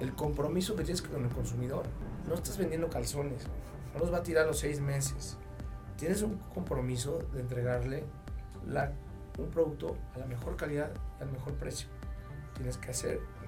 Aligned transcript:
el 0.00 0.14
compromiso 0.14 0.76
que 0.76 0.84
tienes 0.84 1.02
con 1.02 1.24
el 1.24 1.30
consumidor. 1.30 1.84
No 2.28 2.34
estás 2.34 2.58
vendiendo 2.58 2.88
calzones, 2.88 3.46
no 3.94 4.00
los 4.00 4.12
va 4.12 4.18
a 4.18 4.22
tirar 4.22 4.46
los 4.46 4.58
seis 4.58 4.80
meses. 4.80 5.36
Tienes 5.96 6.22
un 6.22 6.38
compromiso 6.54 7.18
de 7.32 7.40
entregarle 7.40 8.04
un 9.38 9.50
producto 9.50 9.96
a 10.14 10.18
la 10.18 10.26
mejor 10.26 10.56
calidad 10.56 10.90
y 11.18 11.22
al 11.22 11.32
mejor 11.32 11.54
precio 11.54 11.88
tienes 12.54 12.76
que 12.76 12.90
hacer 12.90 13.20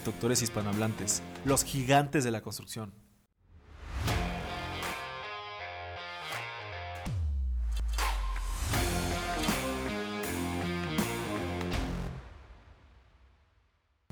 constructores 0.00 0.40
hispanohablantes, 0.40 1.22
los 1.44 1.62
gigantes 1.62 2.24
de 2.24 2.30
la 2.30 2.40
construcción. 2.40 2.90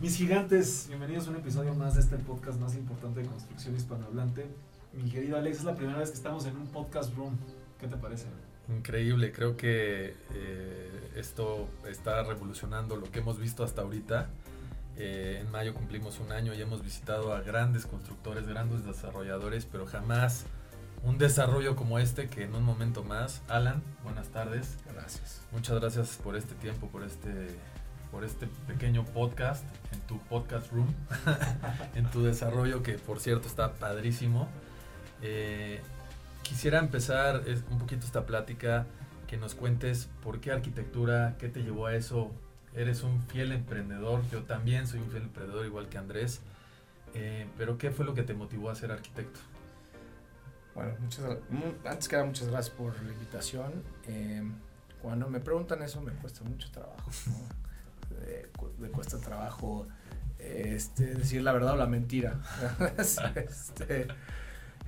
Mis 0.03 0.15
gigantes, 0.15 0.89
bienvenidos 0.89 1.27
a 1.27 1.31
un 1.31 1.37
episodio 1.37 1.73
más 1.73 1.95
de 1.95 2.03
este 2.03 2.19
podcast 2.19 2.61
más 2.61 2.75
importante 2.75 3.23
de 3.23 3.27
construcción 3.27 3.75
hispanohablante. 3.75 4.45
Mi 4.93 5.09
querido 5.09 5.39
Alex, 5.39 5.61
es 5.61 5.65
la 5.65 5.75
primera 5.75 5.99
vez 5.99 6.11
que 6.11 6.17
estamos 6.17 6.45
en 6.45 6.55
un 6.59 6.67
podcast 6.67 7.17
room. 7.17 7.35
¿Qué 7.81 7.87
te 7.89 7.97
parece? 7.97 8.27
Increíble, 8.69 9.33
creo 9.33 9.57
que 9.57 10.15
eh, 10.35 11.11
esto 11.17 11.67
está 11.89 12.23
revolucionando 12.25 12.97
lo 12.97 13.11
que 13.11 13.21
hemos 13.21 13.39
visto 13.39 13.65
hasta 13.65 13.81
ahorita. 13.81 14.29
Eh, 15.01 15.39
en 15.41 15.51
mayo 15.53 15.75
cumplimos 15.75 16.19
un 16.19 16.33
año 16.33 16.53
y 16.55 16.61
hemos 16.61 16.83
visitado 16.83 17.33
a 17.33 17.41
grandes 17.41 17.87
constructores, 17.87 18.49
grandes 18.49 18.85
desarrolladores, 18.85 19.65
pero 19.65 19.87
jamás 19.87 20.45
un 21.05 21.19
desarrollo 21.19 21.77
como 21.77 22.01
este 22.01 22.29
que 22.29 22.43
en 22.43 22.55
un 22.57 22.65
momento 22.65 23.05
más. 23.05 23.43
Alan, 23.49 23.81
buenas 24.03 24.29
tardes. 24.29 24.77
Gracias. 24.93 25.41
Muchas 25.53 25.79
gracias 25.79 26.19
por 26.23 26.37
este 26.37 26.57
tiempo, 26.57 26.89
por 26.89 27.05
este 27.05 27.31
por 28.11 28.25
este 28.25 28.49
pequeño 28.67 29.05
podcast 29.05 29.63
en 29.93 30.01
tu 30.01 30.19
podcast 30.19 30.73
room, 30.73 30.93
en 31.95 32.11
tu 32.11 32.23
desarrollo 32.23 32.83
que 32.83 32.95
por 32.95 33.21
cierto 33.21 33.47
está 33.47 33.75
padrísimo. 33.75 34.49
Eh, 35.23 35.81
quisiera 36.43 36.81
empezar 36.81 37.43
un 37.71 37.79
poquito 37.79 38.05
esta 38.05 38.27
plática, 38.27 38.87
que 39.29 39.37
nos 39.37 39.55
cuentes 39.55 40.09
por 40.23 40.41
qué 40.41 40.51
arquitectura, 40.51 41.37
qué 41.39 41.49
te 41.49 41.63
llevó 41.63 41.87
a 41.87 41.95
eso. 41.95 42.33
Eres 42.79 43.03
un 43.03 43.21
fiel 43.25 43.51
emprendedor, 43.51 44.23
yo 44.31 44.45
también 44.45 44.87
soy 44.87 45.01
un 45.01 45.11
fiel 45.11 45.25
emprendedor 45.25 45.67
igual 45.67 45.89
que 45.89 45.99
Andrés, 45.99 46.41
eh, 47.13 47.49
pero 47.59 47.77
¿qué 47.77 47.91
fue 47.91 48.05
lo 48.05 48.15
que 48.15 48.23
te 48.23 48.35
motivó 48.35 48.71
a 48.71 48.77
ser 48.77 48.93
arquitecto? 48.93 49.41
Bueno, 50.77 50.95
muchas, 51.01 51.25
antes 51.85 52.07
que 52.07 52.15
nada 52.15 52.27
muchas 52.27 52.47
gracias 52.47 52.73
por 52.73 52.95
la 53.03 53.13
invitación. 53.13 53.83
Eh, 54.07 54.45
cuando 55.03 55.29
me 55.29 55.41
preguntan 55.41 55.83
eso 55.83 56.01
me 56.01 56.13
cuesta 56.13 56.45
mucho 56.45 56.71
trabajo. 56.71 57.11
me 58.79 58.89
cuesta 58.91 59.19
trabajo 59.19 59.89
este, 60.39 61.15
decir 61.17 61.43
la 61.43 61.51
verdad 61.51 61.73
o 61.73 61.77
la 61.77 61.89
mentira. 61.89 62.41
este, 63.35 64.07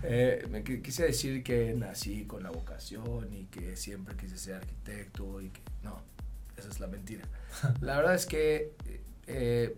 eh, 0.05 0.47
me 0.49 0.63
quise 0.63 1.07
decir 1.07 1.43
que 1.43 1.75
nací 1.75 2.25
con 2.25 2.45
la 2.45 2.51
vocación 2.51 3.35
y 3.35 3.47
que 3.47 3.77
siempre 3.77 4.15
quise 4.17 4.39
ser 4.39 4.55
arquitecto 4.55 5.41
y 5.41 5.51
que 5.51 5.61
no, 5.83 6.01
esa 6.61 6.69
es 6.69 6.81
la 6.81 6.87
mentira. 6.87 7.25
La 7.81 7.97
verdad 7.97 8.15
es 8.15 8.27
que 8.27 8.73
eh, 9.27 9.77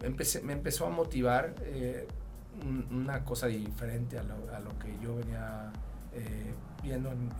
empecé, 0.00 0.42
me 0.42 0.52
empezó 0.52 0.86
a 0.86 0.90
motivar 0.90 1.54
eh, 1.62 2.06
una 2.90 3.24
cosa 3.24 3.46
diferente 3.46 4.18
a 4.18 4.22
lo, 4.22 4.78
que 4.78 4.96
yo 5.02 5.16
venía 5.16 5.72
viendo 6.82 7.10
en, 7.10 7.30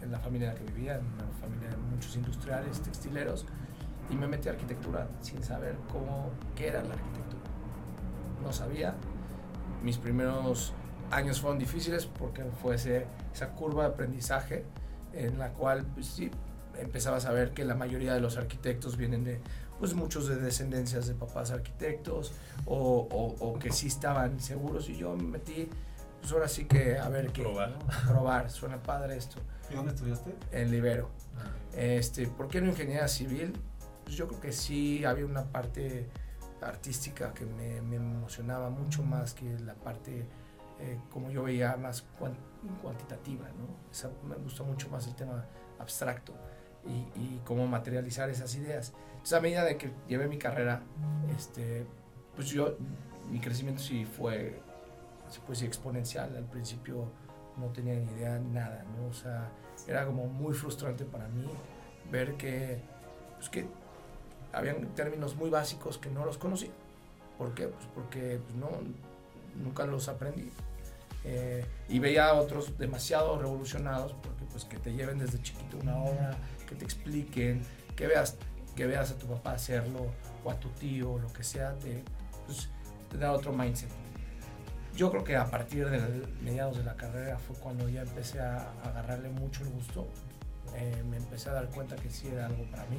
en, 0.00 0.10
la 0.10 0.18
familia 0.18 0.48
en 0.48 0.54
la 0.54 0.60
que 0.60 0.72
vivía, 0.72 0.96
en 0.96 1.04
una 1.04 1.26
familia 1.40 1.68
de 1.68 1.76
muchos 1.76 2.16
industriales, 2.16 2.80
textileros 2.80 3.44
y 4.10 4.16
me 4.16 4.26
metí 4.26 4.48
a 4.48 4.52
arquitectura 4.52 5.08
sin 5.20 5.42
saber 5.42 5.76
cómo, 5.90 6.30
qué 6.54 6.68
era 6.68 6.82
la 6.82 6.94
arquitectura. 6.94 7.42
No 8.42 8.52
sabía. 8.52 8.94
Mis 9.82 9.98
primeros 9.98 10.74
años 11.10 11.40
fueron 11.40 11.58
difíciles 11.58 12.06
porque 12.06 12.44
fue 12.62 12.74
esa 12.74 13.48
curva 13.54 13.84
de 13.84 13.88
aprendizaje 13.90 14.64
en 15.12 15.38
la 15.38 15.50
cual 15.52 15.84
pues, 15.94 16.06
sí, 16.06 16.30
empezaba 16.82 17.16
a 17.16 17.20
saber 17.20 17.52
que 17.52 17.64
la 17.64 17.74
mayoría 17.74 18.14
de 18.14 18.20
los 18.20 18.36
arquitectos 18.36 18.96
vienen 18.96 19.24
de, 19.24 19.40
pues 19.78 19.94
muchos 19.94 20.28
de 20.28 20.36
descendencias 20.36 21.06
de 21.06 21.14
papás 21.14 21.50
arquitectos 21.50 22.32
o, 22.66 23.08
o, 23.40 23.58
que 23.58 23.72
sí 23.72 23.88
estaban 23.88 24.40
seguros 24.40 24.88
y 24.88 24.96
yo 24.96 25.16
me 25.16 25.24
metí, 25.24 25.68
pues 26.20 26.32
ahora 26.32 26.48
sí 26.48 26.66
que 26.66 26.98
a 26.98 27.08
ver 27.08 27.32
qué. 27.32 27.42
Probar. 27.42 27.78
Probar, 28.06 28.50
suena 28.50 28.82
padre 28.82 29.16
esto. 29.16 29.40
¿Y 29.70 29.74
dónde 29.74 29.92
estudiaste? 29.92 30.34
En 30.52 30.70
Libero. 30.70 31.10
Ah. 31.36 31.50
Este, 31.76 32.26
¿Por 32.26 32.48
qué 32.48 32.60
no 32.60 32.68
ingeniería 32.68 33.08
civil? 33.08 33.52
Pues 34.04 34.16
yo 34.16 34.28
creo 34.28 34.40
que 34.40 34.52
sí 34.52 35.04
había 35.04 35.26
una 35.26 35.44
parte 35.44 36.08
artística 36.60 37.32
que 37.34 37.44
me, 37.44 37.76
emocionaba 37.96 38.70
mucho 38.70 39.02
más 39.02 39.34
que 39.34 39.58
la 39.60 39.74
parte 39.74 40.26
eh, 40.78 40.98
como 41.10 41.30
yo 41.30 41.42
veía 41.42 41.76
más 41.76 42.04
cuantitativa, 42.82 43.48
¿no? 43.48 44.28
me 44.28 44.36
gustó 44.36 44.64
mucho 44.64 44.88
más 44.88 45.06
el 45.06 45.14
tema 45.14 45.44
abstracto 45.80 46.34
y, 46.86 47.40
cómo 47.44 47.66
materializar 47.66 48.30
esas 48.30 48.54
ideas. 48.54 48.92
Entonces 49.12 49.32
a 49.32 49.40
medida 49.40 49.64
de 49.64 49.76
que 49.76 49.90
llevé 50.08 50.26
mi 50.26 50.38
carrera, 50.38 50.82
este, 51.36 51.84
pues 52.34 52.48
yo, 52.48 52.76
mi 53.30 53.40
crecimiento 53.40 53.82
sí 53.82 54.04
fue, 54.04 54.60
decir, 55.48 55.66
exponencial. 55.66 56.36
Al 56.36 56.44
principio 56.44 57.10
no 57.56 57.66
tenía 57.66 57.94
ni 57.94 58.10
idea 58.12 58.38
nada, 58.38 58.84
¿no? 58.96 59.08
O 59.08 59.12
sea, 59.12 59.50
era 59.86 60.06
como 60.06 60.26
muy 60.26 60.54
frustrante 60.54 61.04
para 61.04 61.28
mí 61.28 61.46
ver 62.10 62.34
que, 62.34 62.80
pues 63.36 63.48
que 63.48 63.66
habían 64.52 64.86
términos 64.94 65.36
muy 65.36 65.50
básicos 65.50 65.98
que 65.98 66.10
no 66.10 66.24
los 66.24 66.38
conocía. 66.38 66.70
¿Por 67.38 67.54
qué? 67.54 67.68
Pues 67.68 67.86
porque 67.94 68.40
pues, 68.44 68.54
no, 68.54 68.68
nunca 69.56 69.86
los 69.86 70.08
aprendí. 70.08 70.50
Eh, 71.24 71.64
y 71.88 71.98
veía 71.98 72.28
a 72.28 72.34
otros 72.34 72.76
demasiado 72.78 73.38
revolucionados, 73.38 74.12
porque 74.22 74.44
pues 74.50 74.64
que 74.64 74.76
te 74.78 74.92
lleven 74.92 75.18
desde 75.18 75.40
chiquito 75.40 75.78
una 75.80 75.96
obra, 75.96 76.36
que 76.72 76.78
te 76.78 76.84
expliquen, 76.84 77.62
que 77.96 78.06
veas, 78.06 78.36
que 78.74 78.86
veas 78.86 79.10
a 79.10 79.18
tu 79.18 79.26
papá 79.26 79.52
hacerlo, 79.52 80.06
o 80.44 80.50
a 80.50 80.58
tu 80.58 80.68
tío, 80.70 81.12
o 81.12 81.18
lo 81.18 81.32
que 81.32 81.44
sea, 81.44 81.74
te, 81.74 82.02
pues, 82.46 82.68
te 83.10 83.18
da 83.18 83.32
otro 83.32 83.52
mindset. 83.52 83.90
Yo 84.96 85.10
creo 85.10 85.24
que 85.24 85.36
a 85.36 85.50
partir 85.50 85.88
de 85.88 86.26
mediados 86.42 86.76
de 86.76 86.84
la 86.84 86.96
carrera 86.96 87.38
fue 87.38 87.56
cuando 87.56 87.88
ya 87.88 88.02
empecé 88.02 88.40
a, 88.40 88.72
agarrarle 88.84 89.30
mucho 89.30 89.62
el 89.62 89.70
gusto. 89.70 90.06
Eh, 90.74 91.02
me 91.08 91.16
empecé 91.16 91.50
a 91.50 91.52
dar 91.54 91.68
cuenta 91.68 91.96
que 91.96 92.10
sí 92.10 92.28
era 92.28 92.46
algo 92.46 92.64
para 92.70 92.84
mí 92.86 92.98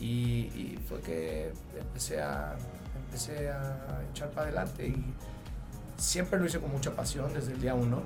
y, 0.00 0.78
fue 0.88 1.00
que 1.00 1.52
empecé 1.78 2.20
a, 2.20 2.56
empecé 2.96 3.50
a 3.50 4.02
echar 4.10 4.30
para 4.30 4.48
adelante 4.48 4.88
y 4.88 5.14
siempre 5.96 6.38
lo 6.38 6.46
hice 6.46 6.58
con 6.58 6.72
mucha 6.72 6.96
pasión 6.96 7.32
desde 7.32 7.52
el 7.52 7.60
día 7.60 7.74
uno. 7.74 8.02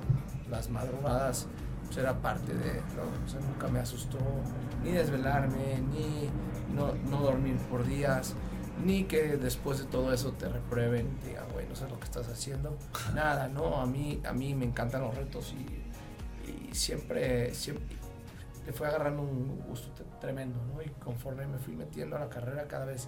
Las 0.49 0.69
madrugadas 0.69 1.47
pues, 1.85 1.97
era 1.97 2.13
parte 2.21 2.53
de, 2.53 2.81
nunca 3.47 3.67
me 3.67 3.79
asustó 3.79 4.19
ni 4.83 4.91
desvelarme, 4.91 5.81
ni 5.91 6.29
no, 6.73 6.93
no, 7.09 7.21
dormir 7.21 7.57
por 7.69 7.85
días, 7.85 8.35
ni 8.83 9.05
que 9.05 9.37
después 9.37 9.79
de 9.79 9.85
todo 9.85 10.13
eso 10.13 10.31
te 10.33 10.49
reprueben 10.49 11.19
digan, 11.25 11.45
güey, 11.53 11.67
no 11.67 11.75
sé 11.75 11.87
lo 11.89 11.97
que 11.99 12.05
estás 12.05 12.27
haciendo. 12.27 12.77
Nada, 13.13 13.47
no, 13.47 13.79
a 13.79 13.85
mí, 13.85 14.21
a 14.25 14.33
mí 14.33 14.53
me 14.53 14.65
encantan 14.65 15.01
los 15.01 15.15
retos 15.15 15.53
y, 15.53 16.69
y 16.69 16.75
siempre, 16.75 17.53
siempre, 17.53 17.95
le 18.65 18.73
fue 18.73 18.87
agarrando 18.87 19.21
un 19.21 19.61
gusto 19.67 19.89
tremendo, 20.19 20.59
¿no? 20.73 20.81
Y 20.81 20.89
conforme 21.03 21.45
me 21.47 21.57
fui 21.57 21.75
metiendo 21.75 22.15
a 22.15 22.19
la 22.19 22.29
carrera, 22.29 22.67
cada 22.67 22.85
vez, 22.85 23.07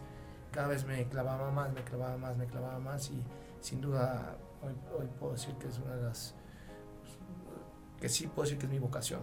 cada 0.52 0.68
vez 0.68 0.86
me 0.86 1.08
clavaba 1.08 1.52
más, 1.52 1.74
me 1.74 1.84
clavaba 1.84 2.18
más, 2.18 2.38
me 2.38 2.46
clavaba 2.46 2.80
más 2.80 3.10
y 3.10 3.24
sin 3.60 3.82
duda 3.82 4.38
hoy, 4.62 4.74
hoy 4.98 5.08
puedo 5.20 5.34
decir 5.34 5.56
que 5.56 5.68
es 5.68 5.80
una 5.80 5.96
de 5.96 6.04
las, 6.04 6.36
que 8.00 8.10
sí 8.10 8.28
puedo 8.28 8.44
decir 8.44 8.58
que 8.58 8.66
es 8.66 8.72
mi 8.72 8.80
vocación. 8.80 9.22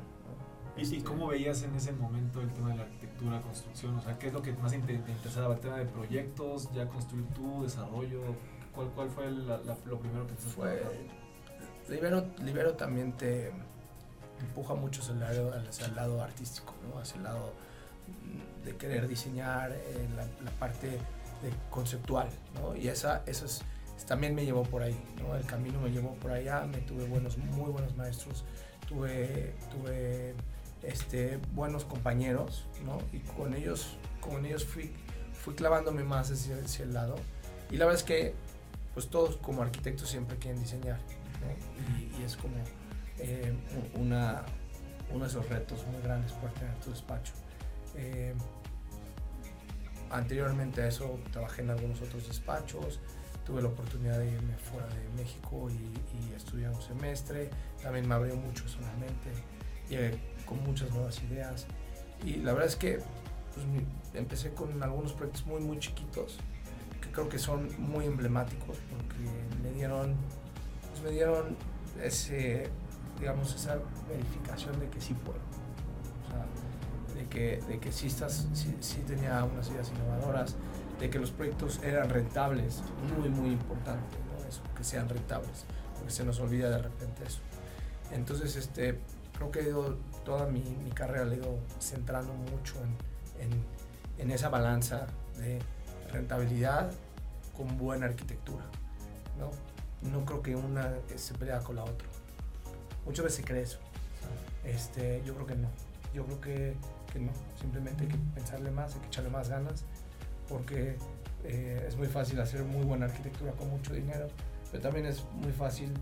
¿Y, 0.76 0.82
este, 0.82 1.02
cómo 1.04 1.28
veías 1.28 1.62
en 1.62 1.74
ese 1.74 1.92
momento 1.92 2.40
el 2.40 2.52
tema 2.52 2.70
de 2.70 2.76
la 2.76 2.82
arquitectura, 2.82 3.40
construcción? 3.42 3.96
O 3.96 4.02
sea, 4.02 4.18
¿qué 4.18 4.28
es 4.28 4.32
lo 4.32 4.42
que 4.42 4.52
más 4.54 4.72
te, 4.72 4.78
interesaba? 4.78 5.54
¿El 5.54 5.60
tema 5.60 5.76
de 5.76 5.86
proyectos, 5.86 6.68
ya 6.72 6.88
construir 6.88 7.26
tu 7.28 7.62
desarrollo? 7.62 8.22
¿Cuál, 8.74 8.88
cuál 8.88 9.08
fue 9.08 9.30
lo 9.30 9.98
primero 10.00 10.26
que 10.26 10.34
te 10.34 10.42
fue? 10.42 10.82
Libero, 11.88 12.26
Libero 12.42 12.74
también 12.74 13.12
te 13.12 13.52
empuja 14.40 14.74
mucho 14.74 15.02
hacia 15.02 15.14
el 15.14 15.20
lado, 15.20 15.52
hacia 15.68 15.86
el 15.86 15.94
lado 15.94 16.22
artístico, 16.22 16.74
¿no? 16.88 16.98
hacia 16.98 17.16
el 17.18 17.24
lado 17.24 17.52
de 18.64 18.76
querer 18.76 19.06
diseñar 19.06 19.72
eh, 19.72 20.08
la, 20.16 20.50
parte 20.52 20.88
de 20.88 21.50
conceptual, 21.70 22.28
¿no? 22.54 22.74
Y 22.74 22.88
esa, 22.88 23.22
eso 23.26 23.44
es, 23.44 23.62
también 24.06 24.34
me 24.34 24.44
llevó 24.44 24.62
por 24.62 24.82
ahí, 24.82 24.98
¿no? 25.18 25.36
El 25.36 25.44
camino 25.44 25.80
me 25.80 25.90
llevó 25.90 26.14
por 26.14 26.32
allá, 26.32 26.66
me 26.66 26.78
tuve 26.78 27.06
buenos, 27.06 27.36
muy 27.36 27.70
buenos 27.70 27.94
maestros, 27.96 28.44
tuve, 28.86 29.54
tuve 29.70 30.34
este, 30.82 31.38
buenos 31.54 31.84
compañeros, 31.84 32.66
¿no? 32.84 32.98
Y 33.12 33.20
con 33.20 33.54
ellos, 33.54 33.96
con 34.20 34.44
ellos 34.46 34.64
fui, 34.64 34.92
fui 35.32 35.54
clavándome 35.54 36.04
más 36.04 36.30
hacia, 36.30 36.58
el 36.84 36.94
lado. 36.94 37.16
Y 37.70 37.76
la 37.76 37.86
verdad 37.86 38.00
es 38.00 38.06
que, 38.06 38.34
pues 38.94 39.08
todos 39.08 39.36
como 39.36 39.62
arquitectos 39.62 40.08
siempre 40.08 40.36
quieren 40.36 40.60
diseñar, 40.60 40.98
y 42.18 42.22
es 42.22 42.36
como 42.36 42.54
eh, 43.18 43.52
una, 43.94 44.44
uno 45.10 45.24
de 45.24 45.30
esos 45.30 45.48
retos 45.48 45.86
muy 45.86 46.00
grandes 46.02 46.32
por 46.32 46.50
tener 46.52 46.74
tu 46.76 46.90
despacho. 46.90 47.32
Eh, 47.96 48.34
anteriormente 50.10 50.82
a 50.82 50.88
eso 50.88 51.18
trabajé 51.32 51.62
en 51.62 51.70
algunos 51.70 52.00
otros 52.00 52.26
despachos, 52.28 53.00
tuve 53.44 53.62
la 53.62 53.68
oportunidad 53.68 54.18
de 54.18 54.30
irme 54.30 54.56
fuera 54.56 54.86
de 54.88 55.08
México 55.16 55.68
y, 55.70 55.74
y 55.74 56.34
estudiar 56.34 56.72
un 56.72 56.82
semestre, 56.82 57.50
también 57.82 58.08
me 58.08 58.14
abrió 58.14 58.36
mucho 58.36 58.66
solamente, 58.68 59.30
llegué 59.88 60.18
con 60.46 60.62
muchas 60.62 60.90
nuevas 60.90 61.22
ideas. 61.22 61.66
Y 62.24 62.36
la 62.36 62.52
verdad 62.52 62.68
es 62.68 62.76
que 62.76 63.00
pues, 63.54 63.66
empecé 64.14 64.52
con 64.54 64.82
algunos 64.82 65.12
proyectos 65.12 65.46
muy 65.46 65.60
muy 65.60 65.78
chiquitos 65.78 66.38
que 67.00 67.10
creo 67.10 67.28
que 67.28 67.38
son 67.38 67.68
muy 67.78 68.06
emblemáticos 68.06 68.78
porque 68.90 69.30
me 69.62 69.72
dieron, 69.72 70.16
pues, 70.90 71.02
me 71.02 71.10
dieron 71.10 71.56
ese, 72.02 72.70
digamos, 73.20 73.54
esa 73.54 73.78
verificación 74.08 74.78
de 74.80 74.88
que 74.88 75.00
sí 75.00 75.14
puedo. 75.14 75.38
De 77.14 77.26
que, 77.28 77.60
de 77.68 77.78
que 77.78 77.92
sí, 77.92 78.08
estás, 78.08 78.48
sí, 78.54 78.76
sí 78.80 79.04
tenía 79.06 79.44
unas 79.44 79.68
ideas 79.70 79.90
innovadoras, 79.90 80.56
de 80.98 81.10
que 81.10 81.18
los 81.18 81.30
proyectos 81.30 81.80
eran 81.82 82.08
rentables, 82.08 82.82
muy, 83.18 83.28
muy 83.28 83.50
importante, 83.50 84.16
¿no? 84.26 84.48
Eso, 84.48 84.62
que 84.76 84.84
sean 84.84 85.08
rentables, 85.08 85.64
porque 85.94 86.10
se 86.10 86.24
nos 86.24 86.38
olvida 86.40 86.70
de 86.70 86.78
repente 86.78 87.24
eso. 87.26 87.40
Entonces, 88.12 88.56
este, 88.56 89.00
creo 89.36 89.50
que 89.50 89.74
toda 90.24 90.46
mi, 90.46 90.62
mi 90.84 90.90
carrera 90.90 91.24
le 91.24 91.36
he 91.36 91.38
ido 91.38 91.58
centrando 91.80 92.32
mucho 92.32 92.76
en, 93.38 93.50
en, 93.50 93.64
en, 94.18 94.30
esa 94.30 94.48
balanza 94.48 95.06
de 95.38 95.58
rentabilidad 96.12 96.92
con 97.56 97.76
buena 97.76 98.06
arquitectura, 98.06 98.64
¿no? 99.38 99.50
No 100.08 100.24
creo 100.24 100.42
que 100.42 100.54
una 100.54 100.94
se 101.16 101.34
pelea 101.34 101.60
con 101.60 101.76
la 101.76 101.84
otra. 101.84 102.06
Muchas 103.06 103.24
veces 103.24 103.38
se 103.38 103.44
cree 103.44 103.62
eso. 103.62 103.78
Este, 104.64 105.22
yo 105.24 105.34
creo 105.34 105.46
que 105.46 105.56
no. 105.56 105.68
Yo 106.14 106.24
creo 106.24 106.40
que, 106.40 106.76
que 107.12 107.18
no. 107.18 107.32
Simplemente 107.60 108.04
hay 108.04 108.10
que 108.10 108.18
pensarle 108.34 108.70
más, 108.70 108.94
hay 108.94 109.00
que 109.00 109.06
echarle 109.06 109.30
más 109.30 109.48
ganas 109.48 109.84
porque 110.48 110.96
eh, 111.44 111.84
es 111.86 111.96
muy 111.96 112.06
fácil 112.08 112.40
hacer 112.40 112.62
muy 112.62 112.84
buena 112.84 113.06
arquitectura 113.06 113.52
con 113.52 113.68
mucho 113.70 113.92
dinero, 113.92 114.28
pero 114.70 114.82
también 114.82 115.06
es 115.06 115.24
muy 115.32 115.52
fácil 115.52 115.92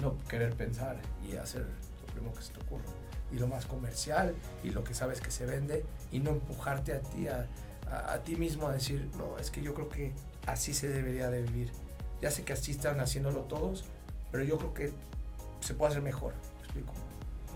no 0.00 0.16
querer 0.28 0.54
pensar 0.54 0.96
y 1.28 1.36
hacer 1.36 1.62
lo 1.62 2.12
primero 2.12 2.34
que 2.34 2.42
se 2.42 2.52
te 2.52 2.60
ocurra. 2.60 2.84
Y 3.32 3.38
lo 3.38 3.48
más 3.48 3.66
comercial 3.66 4.34
y 4.62 4.70
lo 4.70 4.84
que 4.84 4.94
sabes 4.94 5.20
que 5.20 5.30
se 5.30 5.46
vende 5.46 5.84
y 6.12 6.20
no 6.20 6.30
empujarte 6.30 6.92
a 6.92 7.00
ti, 7.00 7.28
a, 7.28 7.46
a, 7.90 8.12
a 8.12 8.22
ti 8.22 8.36
mismo 8.36 8.68
a 8.68 8.72
decir, 8.72 9.08
no, 9.18 9.36
es 9.38 9.50
que 9.50 9.62
yo 9.62 9.74
creo 9.74 9.88
que 9.88 10.12
así 10.46 10.72
se 10.74 10.88
debería 10.88 11.28
de 11.30 11.42
vivir. 11.42 11.72
Ya 12.22 12.30
sé 12.30 12.44
que 12.44 12.52
así 12.52 12.70
están 12.70 13.00
haciéndolo 13.00 13.40
todos, 13.42 13.84
pero 14.30 14.44
yo 14.44 14.58
creo 14.58 14.74
que 14.74 14.92
se 15.60 15.74
puede 15.74 15.90
hacer 15.90 16.02
mejor. 16.02 16.34
¿Me 16.56 16.64
explico? 16.64 16.92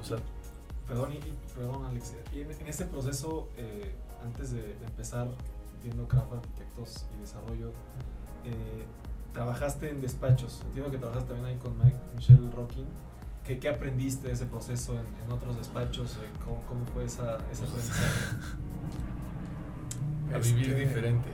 O 0.00 0.04
sea, 0.04 0.18
perdón, 0.86 1.12
y, 1.12 1.20
perdón 1.54 1.84
Alex, 1.86 2.14
y 2.34 2.40
en, 2.40 2.50
en 2.50 2.66
este 2.66 2.84
proceso, 2.84 3.48
eh, 3.56 3.92
antes 4.24 4.50
de, 4.50 4.62
de 4.62 4.86
empezar 4.86 5.28
viendo 5.82 6.06
Craft 6.08 6.32
Arquitectos 6.32 7.06
y 7.16 7.20
Desarrollo, 7.20 7.72
eh, 8.44 8.84
trabajaste 9.32 9.90
en 9.90 10.00
despachos. 10.00 10.62
Entiendo 10.66 10.90
que 10.90 10.98
trabajaste 10.98 11.28
también 11.32 11.54
ahí 11.54 11.58
con 11.58 11.76
Mike, 11.78 11.96
Michelle 12.16 12.50
Rocking. 12.54 12.86
¿Qué, 13.44 13.58
¿Qué, 13.58 13.68
aprendiste 13.68 14.28
de 14.28 14.34
ese 14.34 14.46
proceso 14.46 14.92
en, 14.94 15.06
en 15.24 15.32
otros 15.32 15.56
despachos? 15.56 16.16
Eh, 16.16 16.28
¿Cómo, 16.44 16.60
¿Cómo, 16.68 16.84
fue 16.86 17.04
esa, 17.04 17.38
ese 17.50 17.64
aprendizaje? 17.64 18.36
A 20.34 20.38
vivir 20.38 20.68
Este, 20.70 20.80
diferente. 20.80 21.28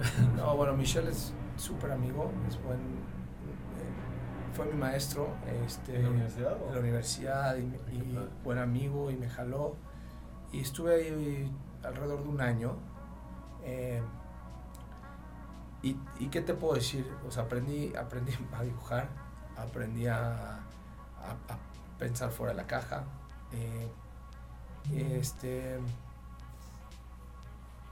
No, 0.36 0.56
bueno, 0.56 0.74
Michelle 0.74 1.10
es 1.10 1.32
súper 1.56 1.92
amigo, 1.92 2.30
es 2.48 2.62
buen, 2.62 2.78
eh, 2.78 4.54
fue 4.54 4.64
mi 4.66 4.74
maestro 4.78 5.28
este, 5.66 5.96
¿En 5.96 6.04
la 6.04 6.10
universidad? 6.10 6.56
en 6.68 6.74
la 6.74 6.80
universidad 6.80 7.56
y, 7.56 7.64
y 7.94 8.18
buen 8.44 8.58
amigo 8.58 9.10
y 9.10 9.16
me 9.16 9.28
jaló. 9.28 9.76
Y 10.52 10.60
estuve 10.60 10.94
ahí 10.94 11.50
alrededor 11.82 12.22
de 12.22 12.28
un 12.28 12.40
año. 12.40 12.76
Eh, 13.64 14.02
y, 15.82 15.94
qué 16.28 16.40
te 16.42 16.54
puedo 16.54 16.74
decir? 16.74 17.10
O 17.26 17.40
aprendí, 17.40 17.94
aprendí 17.96 18.32
a 18.52 18.62
dibujar, 18.62 19.08
aprendí 19.56 20.06
a 20.06 20.60
pensar 21.98 22.30
fuera 22.30 22.52
de 22.52 22.56
la 22.56 22.66
caja. 22.66 23.04
eh, 23.52 23.90
este, 25.18 25.78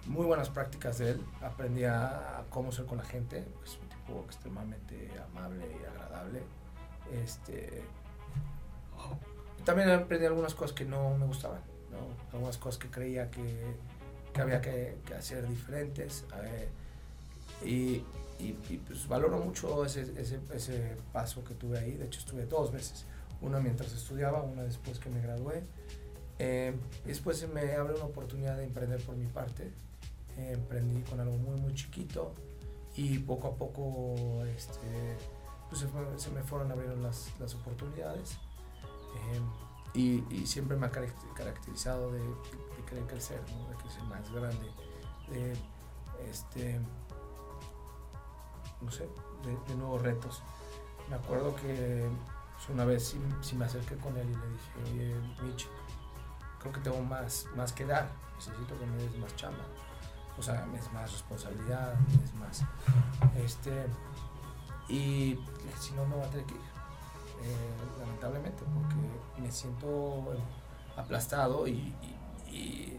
muy 0.07 0.27
buenas 0.27 0.51
prácticas 0.51 0.99
de 0.99 1.13
él. 1.13 1.27
Aprendí 1.43 1.85
a, 1.85 2.39
a 2.39 2.45
cómo 2.51 2.73
ser 2.73 2.87
con 2.87 2.99
la 2.99 3.05
gente. 3.05 3.47
Es 3.65 3.79
un 3.79 3.89
tipo 3.89 4.25
extremadamente 4.25 5.11
amable 5.31 5.67
y 5.81 5.85
agradable. 5.85 6.43
Este, 7.13 7.85
también 9.65 9.91
aprendí 9.91 10.27
algunas 10.27 10.55
cosas 10.55 10.75
que 10.75 10.85
no 10.85 11.17
me 11.17 11.27
gustaban. 11.27 11.61
¿no? 11.91 11.99
Algunas 12.33 12.57
cosas 12.59 12.79
que 12.79 12.91
creía 12.91 13.31
que, 13.31 13.77
que 14.33 14.41
había 14.41 14.61
que, 14.61 14.99
que 15.07 15.15
hacer 15.15 15.47
diferentes. 15.49 16.25
eh, 16.43 16.69
y, 17.65 18.05
y, 18.39 18.57
y, 18.69 18.81
pues 18.87 19.09
valoro 19.09 19.39
mucho 19.39 19.85
ese, 19.85 20.03
ese, 20.17 20.39
ese 20.55 20.97
paso 21.13 21.43
que 21.45 21.55
tuve 21.55 21.79
ahí. 21.79 21.97
De 21.97 22.07
hecho, 22.07 22.21
estuve 22.21 22.47
dos 22.47 22.71
veces. 22.73 23.05
Una 23.41 23.59
mientras 23.61 23.93
estudiaba, 23.93 24.43
una 24.43 24.63
después 24.65 24.99
que 24.99 25.11
me 25.11 25.21
gradué. 25.21 25.65
Eh, 26.39 26.73
después 27.05 27.47
me 27.53 27.75
abre 27.75 27.95
una 27.95 28.05
oportunidad 28.05 28.57
de 28.57 28.65
emprender 28.65 29.03
por 29.05 29.17
mi 29.17 29.27
parte. 29.27 29.73
Eh, 30.37 30.53
emprendí 30.55 31.01
con 31.03 31.19
algo 31.19 31.37
muy, 31.37 31.61
muy 31.61 31.75
chiquito 31.75 32.33
y 32.95 33.19
poco 33.19 33.49
a 33.49 33.55
poco 33.57 34.45
este, 34.45 35.17
pues 35.69 35.81
se, 35.81 35.89
fue- 35.89 36.17
se 36.19 36.31
me 36.31 36.43
fueron 36.45 36.71
abriendo 36.71 36.97
las, 36.97 37.29
las 37.41 37.55
oportunidades. 37.57 38.33
Eh, 39.33 39.41
y, 39.95 40.23
y 40.33 40.47
siempre 40.47 40.77
me 40.77 40.87
ha 40.87 40.91
caracter- 40.93 41.33
caracterizado 41.35 42.13
de, 42.13 42.21
querer 42.89 43.07
crecer, 43.07 43.41
¿no? 43.53 43.69
de 43.69 43.77
crecer 43.77 44.03
más 44.05 44.31
grande, 44.33 44.71
de, 45.29 45.57
este, 46.29 46.81
no 48.81 48.91
sé, 48.91 49.09
de, 49.69 49.75
nuevos 49.75 50.03
retos. 50.03 50.43
Me 51.09 51.17
acuerdo 51.17 51.55
que 51.57 52.09
pues, 52.55 52.69
una 52.71 52.85
vez 52.85 53.15
sí, 53.41 53.57
me 53.57 53.65
acerqué 53.65 53.97
con 53.97 54.17
él 54.17 54.29
y 54.29 54.35
le 54.35 54.49
dije, 54.49 55.15
oye, 55.15 55.47
Mitch, 55.47 55.69
creo 56.61 56.73
que 56.73 56.81
tengo 56.81 57.01
más, 57.03 57.47
más 57.57 57.73
que 57.73 57.85
dar, 57.85 58.09
necesito 58.37 58.79
que 58.79 58.87
me 58.87 58.97
des 58.97 59.19
más 59.19 59.35
chamba. 59.37 59.65
O 60.39 60.43
sea, 60.43 60.65
me 60.67 60.79
des 60.79 60.93
más 60.93 61.11
responsabilidad, 61.13 61.95
me 61.99 62.17
des 62.19 62.35
más. 62.35 62.63
Este, 63.37 63.87
y 64.89 65.39
si 65.79 65.93
no, 65.95 66.05
me 66.07 66.17
voy 66.17 66.25
a 66.25 66.31
tener 66.31 66.47
que 66.47 66.55
ir. 66.55 66.61
Eh, 67.41 68.01
lamentablemente, 68.01 68.65
porque 68.65 69.41
me 69.41 69.51
siento 69.51 70.25
aplastado 70.97 71.69
y- 71.69 71.95
y 72.51 72.99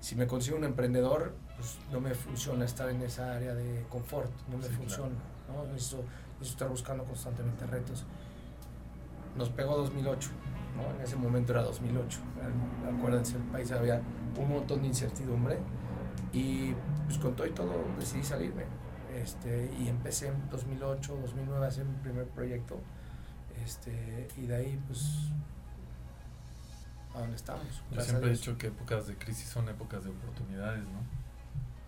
si 0.00 0.16
me 0.16 0.26
consigo 0.26 0.56
un 0.56 0.64
emprendedor, 0.64 1.34
pues 1.56 1.78
no 1.90 2.00
me 2.00 2.14
funciona 2.14 2.64
estar 2.64 2.88
en 2.90 3.00
esa 3.02 3.34
área 3.34 3.54
de 3.54 3.84
confort, 3.88 4.30
no 4.48 4.56
me 4.58 4.62
Sí, 4.64 4.68
claro. 4.70 4.76
funciona. 4.82 5.14
¿no? 5.48 5.64
Necesito, 5.72 5.96
necesito 6.38 6.42
estar 6.44 6.68
buscando 6.68 7.04
constantemente 7.04 7.66
retos. 7.66 8.04
Nos 9.36 9.48
pegó 9.50 9.76
2008, 9.76 10.30
¿no? 10.76 10.94
en 10.96 11.00
ese 11.02 11.16
momento 11.16 11.52
era 11.52 11.62
2008. 11.62 12.18
eh, 12.20 12.94
Acuérdense, 12.96 13.36
el 13.36 13.42
país 13.44 13.70
había 13.72 14.00
un 14.38 14.48
montón 14.48 14.82
de 14.82 14.88
incertidumbre 14.88 15.58
y 16.32 16.72
pues 17.06 17.18
con 17.18 17.34
todo 17.34 17.46
y 17.46 17.50
todo 17.50 17.72
decidí 17.98 18.22
salirme. 18.24 18.64
Este, 19.14 19.70
y 19.78 19.88
empecé 19.88 20.28
en 20.28 20.48
2008, 20.50 21.16
2009 21.22 21.64
a 21.64 21.68
hacer 21.68 21.84
mi 21.84 21.96
primer 21.98 22.26
proyecto. 22.26 22.80
Este, 23.64 24.26
y 24.36 24.46
de 24.46 24.56
ahí, 24.56 24.80
pues, 24.88 25.30
a 27.14 27.20
donde 27.20 27.36
estamos. 27.36 27.62
Yo 27.92 28.00
siempre 28.00 28.28
he 28.30 28.32
dicho 28.32 28.56
que 28.58 28.68
épocas 28.68 29.06
de 29.06 29.14
crisis 29.16 29.48
son 29.48 29.68
épocas 29.68 30.04
de 30.04 30.10
oportunidades, 30.10 30.82
¿no? 30.84 31.24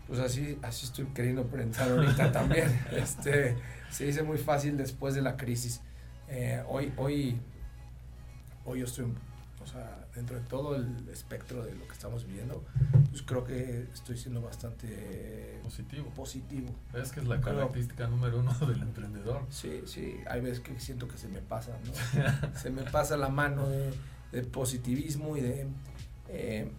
Pues 0.06 0.20
así, 0.20 0.58
así 0.62 0.86
estoy 0.86 1.06
queriendo 1.06 1.44
pensar 1.46 1.90
ahorita 1.90 2.30
también. 2.32 2.68
Este, 2.92 3.56
se 3.90 4.04
dice 4.04 4.22
muy 4.22 4.38
fácil 4.38 4.76
después 4.76 5.14
de 5.14 5.22
la 5.22 5.36
crisis. 5.36 5.80
Eh, 6.28 6.62
hoy, 6.68 6.92
hoy, 6.96 7.40
hoy 8.64 8.80
yo 8.80 8.84
estoy, 8.84 9.06
o 9.62 9.66
sea, 9.66 10.06
dentro 10.14 10.36
de 10.38 10.42
todo 10.46 10.76
el 10.76 11.08
espectro 11.08 11.64
de 11.64 11.74
lo 11.74 11.86
que 11.88 11.92
estamos 11.92 12.24
viviendo, 12.24 12.64
pues 13.10 13.22
creo 13.22 13.44
que 13.44 13.88
estoy 13.92 14.16
siendo 14.16 14.40
bastante 14.40 15.58
Positivo. 15.64 16.08
positivo. 16.10 16.68
Es 16.94 17.10
que 17.10 17.18
es 17.20 17.26
la 17.26 17.40
Creo- 17.40 17.56
característica 17.56 18.06
número 18.06 18.38
uno 18.38 18.52
del 18.66 18.82
emprendedor. 18.82 19.42
Sí, 19.50 19.82
sí, 19.86 20.18
hay 20.30 20.40
veces 20.40 20.60
que 20.60 20.78
siento 20.78 21.08
que 21.08 21.18
se 21.18 21.26
me 21.28 21.40
pasa, 21.40 21.72
¿no? 21.84 22.56
se 22.58 22.70
me 22.70 22.82
pasa 22.84 23.16
la 23.16 23.28
mano 23.28 23.68
de, 23.68 23.92
de 24.32 24.42
positivismo 24.42 25.36
y 25.36 25.40
de... 25.40 25.66
eh, 26.28 26.70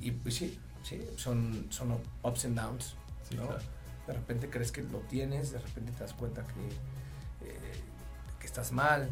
y, 0.00 0.08
y, 0.08 0.10
pues 0.12 0.34
sí, 0.34 0.58
sí, 0.82 1.00
son, 1.16 1.66
son 1.70 1.98
ups 2.22 2.44
and 2.44 2.58
downs. 2.58 2.96
Sí, 3.28 3.36
¿no? 3.36 3.46
claro. 3.46 3.62
De 4.06 4.12
repente 4.14 4.50
crees 4.50 4.72
que 4.72 4.82
lo 4.82 4.98
tienes, 5.00 5.52
de 5.52 5.58
repente 5.60 5.92
te 5.92 6.00
das 6.00 6.14
cuenta 6.14 6.42
que, 6.42 7.46
eh, 7.46 7.80
que 8.38 8.46
estás 8.46 8.72
mal. 8.72 9.10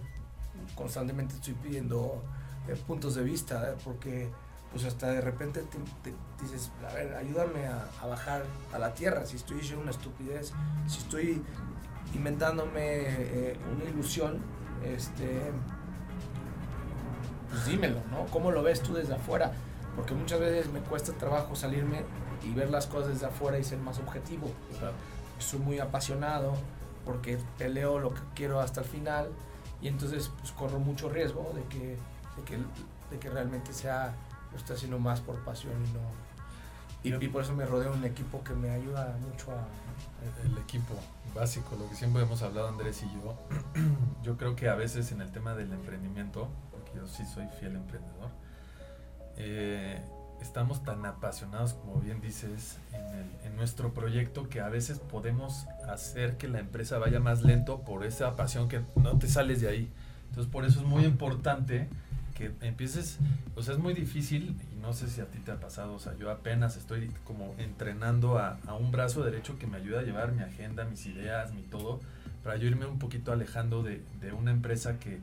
Constantemente 0.74 1.36
estoy 1.36 1.54
pidiendo 1.54 2.22
eh, 2.66 2.74
puntos 2.86 3.14
de 3.14 3.22
vista, 3.22 3.76
porque 3.84 4.28
pues 4.72 4.84
hasta 4.84 5.12
de 5.12 5.20
repente 5.20 5.62
te, 6.02 6.12
dices, 6.42 6.70
a 6.86 6.92
ver, 6.94 7.14
ayúdame 7.14 7.66
a, 7.66 8.06
bajar 8.06 8.44
a 8.72 8.78
la 8.78 8.92
tierra, 8.92 9.24
si 9.24 9.36
estoy 9.36 9.60
haciendo 9.60 9.82
una 9.82 9.92
estupidez, 9.92 10.52
si 10.86 10.98
estoy 10.98 11.42
inventándome 12.14 12.80
eh, 12.82 13.56
una 13.72 13.84
ilusión, 13.88 14.40
este, 14.84 15.52
pues 17.50 17.66
dímelo, 17.66 18.00
¿no? 18.10 18.26
¿Cómo 18.26 18.50
lo 18.50 18.62
ves 18.62 18.82
tú 18.82 18.94
desde 18.94 19.14
afuera? 19.14 19.52
Porque 19.96 20.14
muchas 20.14 20.40
veces 20.40 20.70
me 20.72 20.80
cuesta 20.80 21.12
trabajo 21.12 21.56
salirme 21.56 22.04
y 22.42 22.52
ver 22.54 22.70
las 22.70 22.86
cosas 22.86 23.08
desde 23.08 23.26
afuera 23.26 23.58
y 23.58 23.64
ser 23.64 23.78
más 23.78 23.98
objetivo. 23.98 24.50
Soy 25.38 25.58
muy 25.58 25.78
apasionado 25.78 26.54
porque 27.04 27.38
peleo 27.56 27.98
lo 27.98 28.12
que 28.12 28.20
quiero 28.34 28.60
hasta 28.60 28.80
el 28.80 28.86
final 28.86 29.30
y 29.80 29.88
entonces 29.88 30.30
pues 30.38 30.52
corro 30.52 30.78
mucho 30.78 31.08
riesgo 31.08 31.52
de 31.54 31.62
que, 31.64 31.96
de 32.36 32.42
que, 32.44 32.58
de 33.10 33.18
que 33.18 33.30
realmente 33.30 33.72
sea 33.72 34.14
lo 34.50 34.58
estoy 34.58 34.76
haciendo 34.76 34.98
más 34.98 35.20
por 35.20 35.36
pasión 35.44 35.74
y 35.86 35.92
no 35.92 36.28
y, 37.02 37.28
por 37.28 37.42
eso 37.42 37.54
me 37.54 37.64
rodeo 37.64 37.92
un 37.92 38.04
equipo 38.04 38.42
que 38.42 38.54
me 38.54 38.70
ayuda 38.70 39.16
mucho 39.20 39.52
a 39.52 39.66
el 40.44 40.58
equipo 40.58 40.94
básico 41.34 41.76
lo 41.78 41.88
que 41.88 41.94
siempre 41.94 42.22
hemos 42.22 42.42
hablado 42.42 42.68
Andrés 42.68 43.02
y 43.02 43.12
yo 43.14 43.38
yo 44.22 44.36
creo 44.36 44.56
que 44.56 44.68
a 44.68 44.74
veces 44.74 45.12
en 45.12 45.20
el 45.20 45.30
tema 45.30 45.54
del 45.54 45.72
emprendimiento 45.72 46.48
yo 46.94 47.06
sí 47.06 47.24
soy 47.24 47.46
fiel 47.58 47.76
emprendedor 47.76 48.30
eh, 49.36 50.00
estamos 50.40 50.82
tan 50.82 51.04
apasionados 51.06 51.74
como 51.74 52.00
bien 52.00 52.20
dices 52.20 52.78
en, 52.92 53.50
en 53.50 53.56
nuestro 53.56 53.92
proyecto 53.92 54.48
que 54.48 54.60
a 54.60 54.68
veces 54.68 54.98
podemos 54.98 55.66
hacer 55.88 56.36
que 56.36 56.48
la 56.48 56.60
empresa 56.60 56.98
vaya 56.98 57.20
más 57.20 57.42
lento 57.42 57.80
por 57.82 58.04
esa 58.04 58.36
pasión 58.36 58.68
que 58.68 58.80
no 58.96 59.18
te 59.18 59.28
sales 59.28 59.60
de 59.60 59.68
ahí. 59.68 59.92
Entonces 60.28 60.52
por 60.52 60.64
eso 60.64 60.80
es 60.80 60.86
muy 60.86 61.04
importante 61.04 61.88
que 62.38 62.52
empieces, 62.60 63.18
o 63.56 63.62
sea, 63.62 63.74
es 63.74 63.80
muy 63.80 63.94
difícil, 63.94 64.56
y 64.72 64.80
no 64.80 64.92
sé 64.92 65.08
si 65.08 65.20
a 65.20 65.26
ti 65.26 65.40
te 65.40 65.50
ha 65.50 65.58
pasado, 65.58 65.94
o 65.94 65.98
sea, 65.98 66.16
yo 66.16 66.30
apenas 66.30 66.76
estoy 66.76 67.10
como 67.24 67.56
entrenando 67.58 68.38
a, 68.38 68.58
un 68.78 68.92
brazo 68.92 69.24
derecho 69.24 69.58
que 69.58 69.66
me 69.66 69.76
ayuda 69.76 70.00
a 70.00 70.02
llevar 70.04 70.30
mi 70.30 70.42
agenda, 70.42 70.84
mis 70.84 71.04
ideas, 71.06 71.52
mi 71.52 71.62
todo, 71.62 72.00
para 72.44 72.56
yo 72.56 72.68
irme 72.68 72.86
un 72.86 73.00
poquito 73.00 73.32
alejando 73.32 73.82
de, 73.82 74.00
una 74.38 74.52
empresa 74.52 75.00
que 75.00 75.18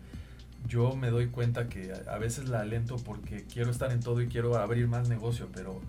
yo 0.67 0.95
me 0.95 1.09
doy 1.09 1.27
cuenta 1.27 1.67
que 1.67 1.93
a, 2.07 2.17
veces 2.17 2.49
la 2.49 2.61
alento 2.61 2.97
porque 2.97 3.45
quiero 3.45 3.71
estar 3.71 3.91
en 3.91 3.99
todo 3.99 4.21
y 4.21 4.27
quiero 4.27 4.57
abrir 4.57 4.87
más 4.87 5.07
negocio, 5.09 5.49
pero 5.53 5.81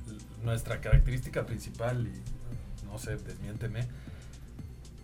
nuestra 0.45 0.81
característica 0.81 1.47
principal, 1.47 2.07
y 2.07 2.87
no 2.87 2.99
sé, 2.99 3.17
desmiénteme, 3.17 3.87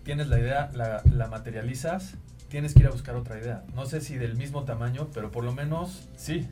tienes 0.04 0.28
la 0.28 0.38
idea, 0.38 0.70
la, 0.74 1.02
la 1.04 1.28
materializas 1.28 2.14
tienes 2.52 2.74
que 2.74 2.80
ir 2.80 2.86
a 2.86 2.90
buscar 2.90 3.16
otra 3.16 3.38
idea. 3.38 3.64
No 3.74 3.86
sé 3.86 4.02
si 4.02 4.18
del 4.18 4.36
mismo 4.36 4.64
tamaño, 4.64 5.08
pero 5.14 5.30
por 5.30 5.42
lo 5.42 5.54
menos 5.54 6.06
sí, 6.16 6.46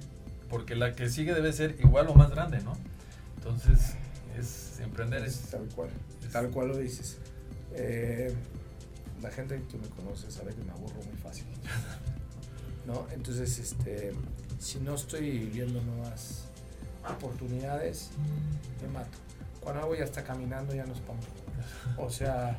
porque 0.48 0.74
la 0.74 0.94
que 0.94 1.10
sigue 1.10 1.34
debe 1.34 1.52
ser 1.52 1.76
igual 1.78 2.08
o 2.08 2.14
más 2.14 2.30
grande, 2.30 2.60
¿no? 2.62 2.72
Entonces, 3.36 3.96
es 4.38 4.80
emprender 4.80 5.22
es... 5.24 5.40
Tal 5.50 5.68
cual, 5.76 5.90
tal 6.32 6.48
cual 6.48 6.68
lo 6.68 6.78
dices. 6.78 7.18
Eh, 7.74 8.34
la 9.20 9.30
gente 9.30 9.62
que 9.70 9.76
me 9.76 9.88
conoce 9.88 10.30
sabe 10.30 10.54
que 10.54 10.64
me 10.64 10.72
aburro 10.72 11.02
muy 11.04 11.16
fácil. 11.22 11.44
¿No? 12.90 13.06
Entonces, 13.12 13.58
este, 13.58 14.12
si 14.58 14.80
no 14.80 14.94
estoy 14.94 15.50
viendo 15.52 15.80
nuevas 15.82 16.46
oportunidades, 17.08 18.10
me 18.82 18.88
mato. 18.88 19.16
Cuando 19.60 19.82
algo 19.82 19.94
ya 19.94 20.04
está 20.04 20.24
caminando, 20.24 20.74
ya 20.74 20.84
no 20.84 20.92
espanto. 20.92 21.26
O 21.98 22.10
sea, 22.10 22.58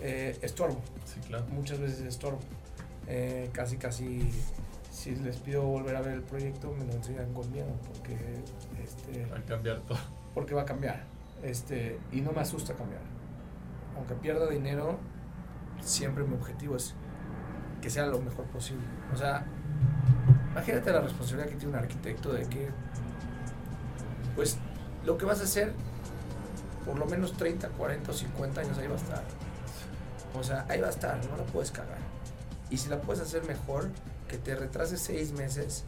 eh, 0.00 0.36
estorbo. 0.42 0.80
Sí, 1.06 1.20
claro. 1.26 1.46
Muchas 1.46 1.78
veces 1.78 2.00
estorbo. 2.00 2.40
Eh, 3.06 3.48
casi 3.52 3.76
casi 3.76 4.30
si 4.92 5.14
les 5.16 5.36
pido 5.38 5.62
volver 5.62 5.96
a 5.96 6.00
ver 6.00 6.14
el 6.14 6.22
proyecto 6.22 6.72
me 6.78 6.84
lo 6.84 6.92
enseñan 6.92 7.32
con 7.32 7.50
miedo 7.50 7.72
porque 7.88 8.16
este, 8.84 9.26
va 9.26 9.38
a 9.38 9.42
cambiar 9.42 9.80
todo 9.80 9.98
porque 10.34 10.54
va 10.54 10.62
a 10.62 10.64
cambiar 10.64 11.04
este 11.42 11.98
y 12.12 12.20
no 12.20 12.32
me 12.32 12.40
asusta 12.40 12.74
cambiar 12.74 13.00
aunque 13.96 14.14
pierda 14.14 14.48
dinero 14.48 14.98
siempre 15.80 16.22
mi 16.24 16.34
objetivo 16.34 16.76
es 16.76 16.94
que 17.90 17.94
sea 17.94 18.06
lo 18.06 18.20
mejor 18.20 18.44
posible. 18.46 18.86
O 19.12 19.16
sea 19.16 19.44
imagínate 20.52 20.92
la 20.92 21.00
responsabilidad 21.00 21.48
que 21.48 21.56
tiene 21.56 21.72
un 21.72 21.78
arquitecto 21.78 22.32
de 22.32 22.44
que 22.44 22.68
pues 24.36 24.58
lo 25.04 25.18
que 25.18 25.24
vas 25.24 25.40
a 25.40 25.44
hacer 25.44 25.72
por 26.86 26.98
lo 26.98 27.06
menos 27.06 27.32
30, 27.32 27.68
40 27.68 28.10
o 28.10 28.14
50 28.14 28.60
años 28.60 28.78
ahí 28.78 28.86
va 28.86 28.94
a 28.94 28.98
estar. 28.98 29.24
O 30.38 30.42
sea 30.44 30.66
ahí 30.68 30.80
va 30.80 30.86
a 30.86 30.90
estar 30.90 31.18
no 31.26 31.36
la 31.36 31.42
puedes 31.44 31.72
cagar. 31.72 31.98
Y 32.70 32.76
si 32.76 32.88
la 32.88 33.00
puedes 33.00 33.20
hacer 33.20 33.44
mejor, 33.44 33.88
que 34.28 34.38
te 34.38 34.54
retrases 34.54 35.00
seis 35.00 35.32
meses, 35.32 35.82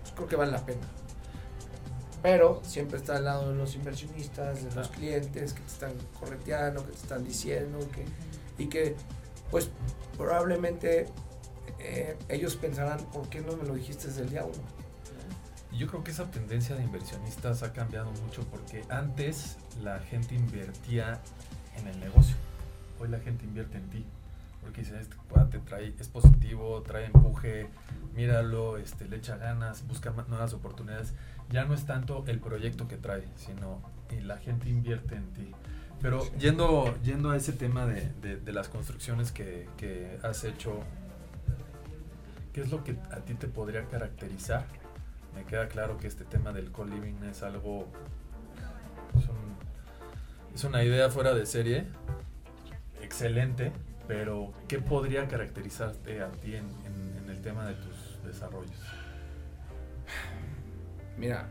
pues 0.00 0.14
creo 0.14 0.26
que 0.26 0.36
vale 0.36 0.52
la 0.52 0.64
pena. 0.64 0.86
Pero 2.22 2.62
siempre 2.64 2.96
está 2.96 3.16
al 3.16 3.24
lado 3.24 3.50
de 3.50 3.56
los 3.56 3.74
inversionistas, 3.74 4.64
de 4.64 4.74
los 4.74 4.88
clientes 4.88 5.52
que 5.52 5.60
te 5.60 5.66
están 5.70 5.92
correteando, 6.18 6.82
que 6.86 6.92
te 6.92 6.96
están 6.96 7.22
diciendo, 7.22 7.78
que, 7.92 8.06
y 8.56 8.68
que 8.68 8.96
pues 9.54 9.70
probablemente 10.18 11.06
eh, 11.78 12.18
ellos 12.28 12.56
pensarán, 12.56 12.98
¿por 13.12 13.28
qué 13.28 13.40
no 13.40 13.56
me 13.56 13.62
lo 13.62 13.74
dijiste 13.74 14.08
desde 14.08 14.22
el 14.22 14.30
día 14.30 14.44
uno? 14.44 14.64
Yo 15.78 15.86
creo 15.86 16.02
que 16.02 16.10
esa 16.10 16.28
tendencia 16.28 16.74
de 16.74 16.82
inversionistas 16.82 17.62
ha 17.62 17.72
cambiado 17.72 18.10
mucho 18.24 18.42
porque 18.50 18.82
antes 18.88 19.58
la 19.80 20.00
gente 20.00 20.34
invertía 20.34 21.20
en 21.76 21.86
el 21.86 22.00
negocio, 22.00 22.34
hoy 22.98 23.06
la 23.06 23.20
gente 23.20 23.44
invierte 23.44 23.78
en 23.78 23.90
ti 23.90 24.04
porque 24.60 24.80
dice, 24.80 24.98
este 24.98 25.14
te 25.52 25.58
trae, 25.60 25.94
es 26.00 26.08
positivo, 26.08 26.82
trae 26.82 27.04
empuje, 27.04 27.68
míralo, 28.16 28.76
este, 28.76 29.06
le 29.06 29.18
echa 29.18 29.36
ganas, 29.36 29.86
busca 29.86 30.10
nuevas 30.26 30.52
oportunidades. 30.52 31.14
Ya 31.50 31.64
no 31.64 31.74
es 31.74 31.86
tanto 31.86 32.24
el 32.26 32.40
proyecto 32.40 32.88
que 32.88 32.96
trae, 32.96 33.28
sino 33.36 33.78
la 34.24 34.36
gente 34.38 34.68
invierte 34.68 35.14
en 35.14 35.32
ti. 35.32 35.52
Pero 36.04 36.22
yendo, 36.36 36.94
yendo 37.02 37.30
a 37.30 37.36
ese 37.38 37.54
tema 37.54 37.86
de, 37.86 38.36
de, 38.36 38.52
las 38.52 38.68
construcciones 38.68 39.32
que, 39.32 39.66
que, 39.78 40.18
has 40.22 40.44
hecho, 40.44 40.80
¿qué 42.52 42.60
es 42.60 42.70
lo 42.70 42.84
que 42.84 42.98
a 43.10 43.20
ti 43.20 43.32
te 43.32 43.48
podría 43.48 43.86
caracterizar? 43.86 44.66
Me 45.34 45.44
queda 45.44 45.66
claro 45.66 45.96
que 45.96 46.06
este 46.06 46.26
tema 46.26 46.52
del 46.52 46.70
co-living 46.70 47.24
es 47.30 47.42
algo, 47.42 47.88
es, 49.18 49.24
un, 49.30 49.56
es 50.54 50.64
una 50.64 50.84
idea 50.84 51.08
fuera 51.08 51.32
de 51.32 51.46
serie, 51.46 51.86
excelente, 53.00 53.72
pero, 54.06 54.52
¿qué 54.68 54.80
podría 54.80 55.26
caracterizarte 55.26 56.20
a 56.20 56.30
ti 56.32 56.54
en, 56.54 56.66
el 57.30 57.40
tema 57.40 57.64
de 57.64 57.76
tus 57.76 58.22
desarrollos? 58.26 58.76
Mira, 61.16 61.48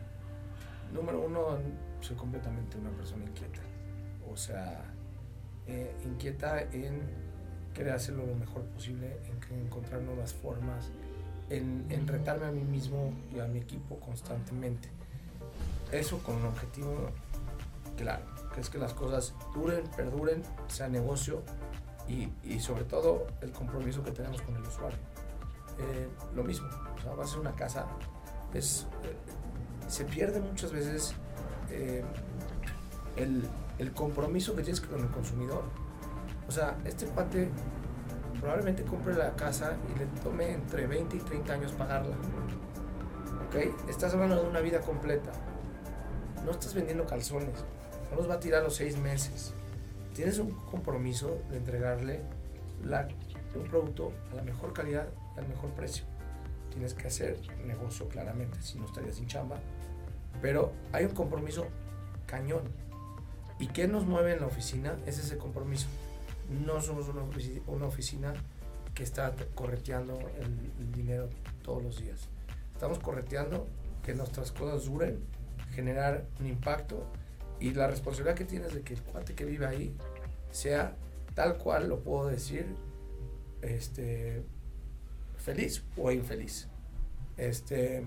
número 0.92 1.22
uno, 1.22 1.58
soy 2.00 2.14
completamente 2.14 2.78
una 2.78 2.90
persona 2.90 3.24
inquieta. 3.24 3.63
O 4.34 4.36
sea, 4.36 4.82
eh, 5.68 5.94
inquieta 6.04 6.60
en 6.60 7.00
querer 7.72 7.92
hacerlo 7.92 8.26
lo 8.26 8.34
mejor 8.34 8.62
posible, 8.64 9.16
en 9.50 9.60
encontrar 9.66 10.02
nuevas 10.02 10.34
formas, 10.34 10.90
en, 11.50 12.08
retarme 12.08 12.46
a 12.46 12.50
mí 12.50 12.62
mismo 12.62 13.14
y 13.32 13.38
a 13.38 13.46
mi 13.46 13.60
equipo 13.60 14.00
constantemente. 14.00 14.88
Eso 15.92 16.18
con 16.18 16.36
un 16.36 16.46
objetivo 16.46 17.10
claro, 17.96 18.24
que 18.52 18.60
es 18.60 18.70
que 18.70 18.78
las 18.78 18.92
cosas 18.92 19.34
duren, 19.54 19.84
perduren, 19.96 20.42
sea 20.66 20.88
negocio 20.88 21.42
y, 22.08 22.58
sobre 22.58 22.82
todo 22.84 23.28
el 23.40 23.52
compromiso 23.52 24.02
que 24.02 24.10
tenemos 24.10 24.42
con 24.42 24.56
el 24.56 24.62
usuario. 24.62 24.98
Eh, 25.78 26.08
lo 26.34 26.42
mismo, 26.42 26.68
va 27.16 27.22
a 27.22 27.26
ser 27.26 27.38
una 27.38 27.52
casa, 27.52 27.86
es, 28.52 28.86
eh, 29.04 29.88
se 29.88 30.04
pierde 30.04 30.40
muchas 30.40 30.72
veces 30.72 31.14
el, 33.16 33.48
el, 33.78 33.92
compromiso 33.92 34.54
que 34.54 34.62
tienes 34.62 34.80
con 34.80 35.00
el 35.00 35.08
consumidor. 35.08 35.64
O 36.48 36.52
sea, 36.52 36.76
este 36.84 37.06
cuate 37.06 37.48
probablemente 38.40 38.82
compre 38.82 39.14
la 39.14 39.34
casa 39.34 39.76
y 39.94 39.98
le 39.98 40.06
tome 40.22 40.52
entre 40.52 40.86
20 40.86 41.16
y 41.16 41.20
30 41.20 41.52
años 41.52 41.72
pagarla. 41.72 42.16
¿Ok? 43.46 43.88
Estás 43.88 44.12
hablando 44.14 44.42
de 44.42 44.48
una 44.48 44.60
vida 44.60 44.80
completa. 44.80 45.32
No 46.44 46.50
estás 46.50 46.74
vendiendo 46.74 47.06
calzones. 47.06 47.64
No 48.10 48.16
los 48.16 48.28
va 48.28 48.34
a 48.34 48.40
tirar 48.40 48.62
los 48.62 48.76
seis 48.76 48.98
meses 48.98 49.54
tienes 50.14 50.38
un 50.38 50.52
compromiso 50.52 51.42
de 51.50 51.58
entregarle 51.58 52.20
un 53.54 53.64
producto 53.64 54.12
a 54.32 54.36
la 54.36 54.42
mejor 54.42 54.72
calidad, 54.72 55.08
al 55.36 55.48
mejor 55.48 55.70
precio. 55.70 56.04
Tienes 56.70 56.94
que 56.94 57.08
hacer 57.08 57.38
negocio 57.66 58.08
claramente, 58.08 58.60
si 58.62 58.78
no 58.78 58.86
estarías 58.86 59.16
sin 59.16 59.26
chamba. 59.26 59.58
Pero 60.40 60.72
hay 60.92 61.04
un 61.04 61.12
compromiso 61.12 61.66
cañón. 62.26 62.62
¿Y 63.58 63.68
qué 63.68 63.86
nos 63.88 64.06
mueve 64.06 64.32
en 64.32 64.40
la 64.40 64.46
oficina? 64.46 64.96
Es 65.06 65.18
ese 65.18 65.38
compromiso. 65.38 65.86
No 66.64 66.80
somos 66.80 67.08
una 67.66 67.86
oficina, 67.86 68.34
que 68.94 69.02
está 69.02 69.34
correteando 69.54 70.18
el, 70.38 70.72
el 70.78 70.92
dinero 70.92 71.28
todos 71.62 71.82
los 71.82 72.00
días. 72.00 72.28
Estamos 72.72 72.98
correteando 73.00 73.66
que 74.04 74.14
nuestras 74.14 74.52
cosas 74.52 74.84
duren, 74.84 75.18
generar 75.74 76.24
un 76.40 76.46
impacto 76.46 77.04
y 77.58 77.72
la 77.72 77.88
responsabilidad 77.88 78.36
que 78.36 78.44
tienes 78.44 78.74
de 78.74 78.82
que 78.82 78.94
el 78.94 79.02
cuate 79.02 79.34
que 79.34 79.44
vive 79.44 79.66
ahí 79.66 79.96
sea 80.50 80.96
tal 81.34 81.58
cual 81.58 81.88
lo 81.88 82.00
puedo 82.00 82.28
decir, 82.28 82.76
este, 83.62 84.44
feliz 85.38 85.82
o 85.96 86.10
infeliz. 86.12 86.68
Este, 87.36 88.04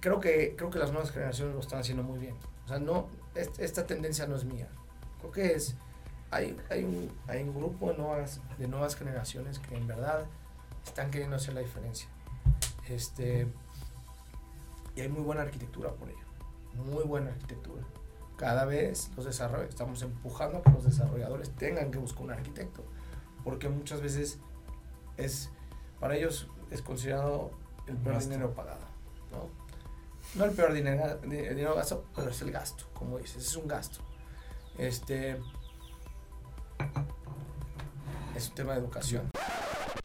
creo, 0.00 0.20
que, 0.20 0.54
creo 0.56 0.70
que 0.70 0.78
las 0.78 0.92
nuevas 0.92 1.10
generaciones 1.10 1.54
lo 1.54 1.60
están 1.60 1.80
haciendo 1.80 2.04
muy 2.04 2.20
bien. 2.20 2.36
O 2.72 2.74
sea, 2.74 2.78
no, 2.78 3.06
esta 3.34 3.86
tendencia 3.86 4.26
no 4.26 4.34
es 4.34 4.46
mía. 4.46 4.66
Creo 5.18 5.30
que 5.30 5.52
es, 5.52 5.74
hay, 6.30 6.56
hay, 6.70 6.84
un, 6.84 7.12
hay 7.28 7.42
un 7.42 7.54
grupo 7.54 7.90
de 7.90 7.98
nuevas, 7.98 8.40
de 8.56 8.66
nuevas 8.66 8.96
generaciones 8.96 9.58
que 9.58 9.76
en 9.76 9.86
verdad 9.86 10.24
están 10.82 11.10
queriendo 11.10 11.36
hacer 11.36 11.52
la 11.52 11.60
diferencia. 11.60 12.08
Este, 12.88 13.46
y 14.96 15.02
hay 15.02 15.08
muy 15.10 15.20
buena 15.20 15.42
arquitectura 15.42 15.90
por 15.90 16.08
ello. 16.08 16.24
Muy 16.72 17.04
buena 17.04 17.32
arquitectura. 17.32 17.82
Cada 18.38 18.64
vez 18.64 19.10
los 19.16 19.26
desarrolladores, 19.26 19.68
estamos 19.68 20.00
empujando 20.00 20.58
a 20.58 20.62
que 20.62 20.70
los 20.70 20.84
desarrolladores 20.84 21.50
tengan 21.50 21.90
que 21.90 21.98
buscar 21.98 22.22
un 22.22 22.30
arquitecto. 22.30 22.82
Porque 23.44 23.68
muchas 23.68 24.00
veces 24.00 24.38
es, 25.18 25.50
para 26.00 26.16
ellos 26.16 26.48
es 26.70 26.80
considerado 26.80 27.50
el 27.86 27.98
peor 27.98 28.18
dinero 28.18 28.54
pagado. 28.54 28.86
¿no? 29.30 29.61
No 30.34 30.44
el 30.44 30.52
peor 30.52 30.72
dinero, 30.72 31.18
dinero 31.18 31.74
gasto, 31.74 32.04
pero 32.14 32.30
es 32.30 32.40
el 32.42 32.52
gasto, 32.52 32.84
como 32.94 33.18
dices, 33.18 33.46
es 33.46 33.56
un 33.56 33.68
gasto. 33.68 34.00
Este 34.78 35.38
es 38.34 38.48
un 38.48 38.54
tema 38.54 38.72
de 38.72 38.78
educación. 38.80 39.31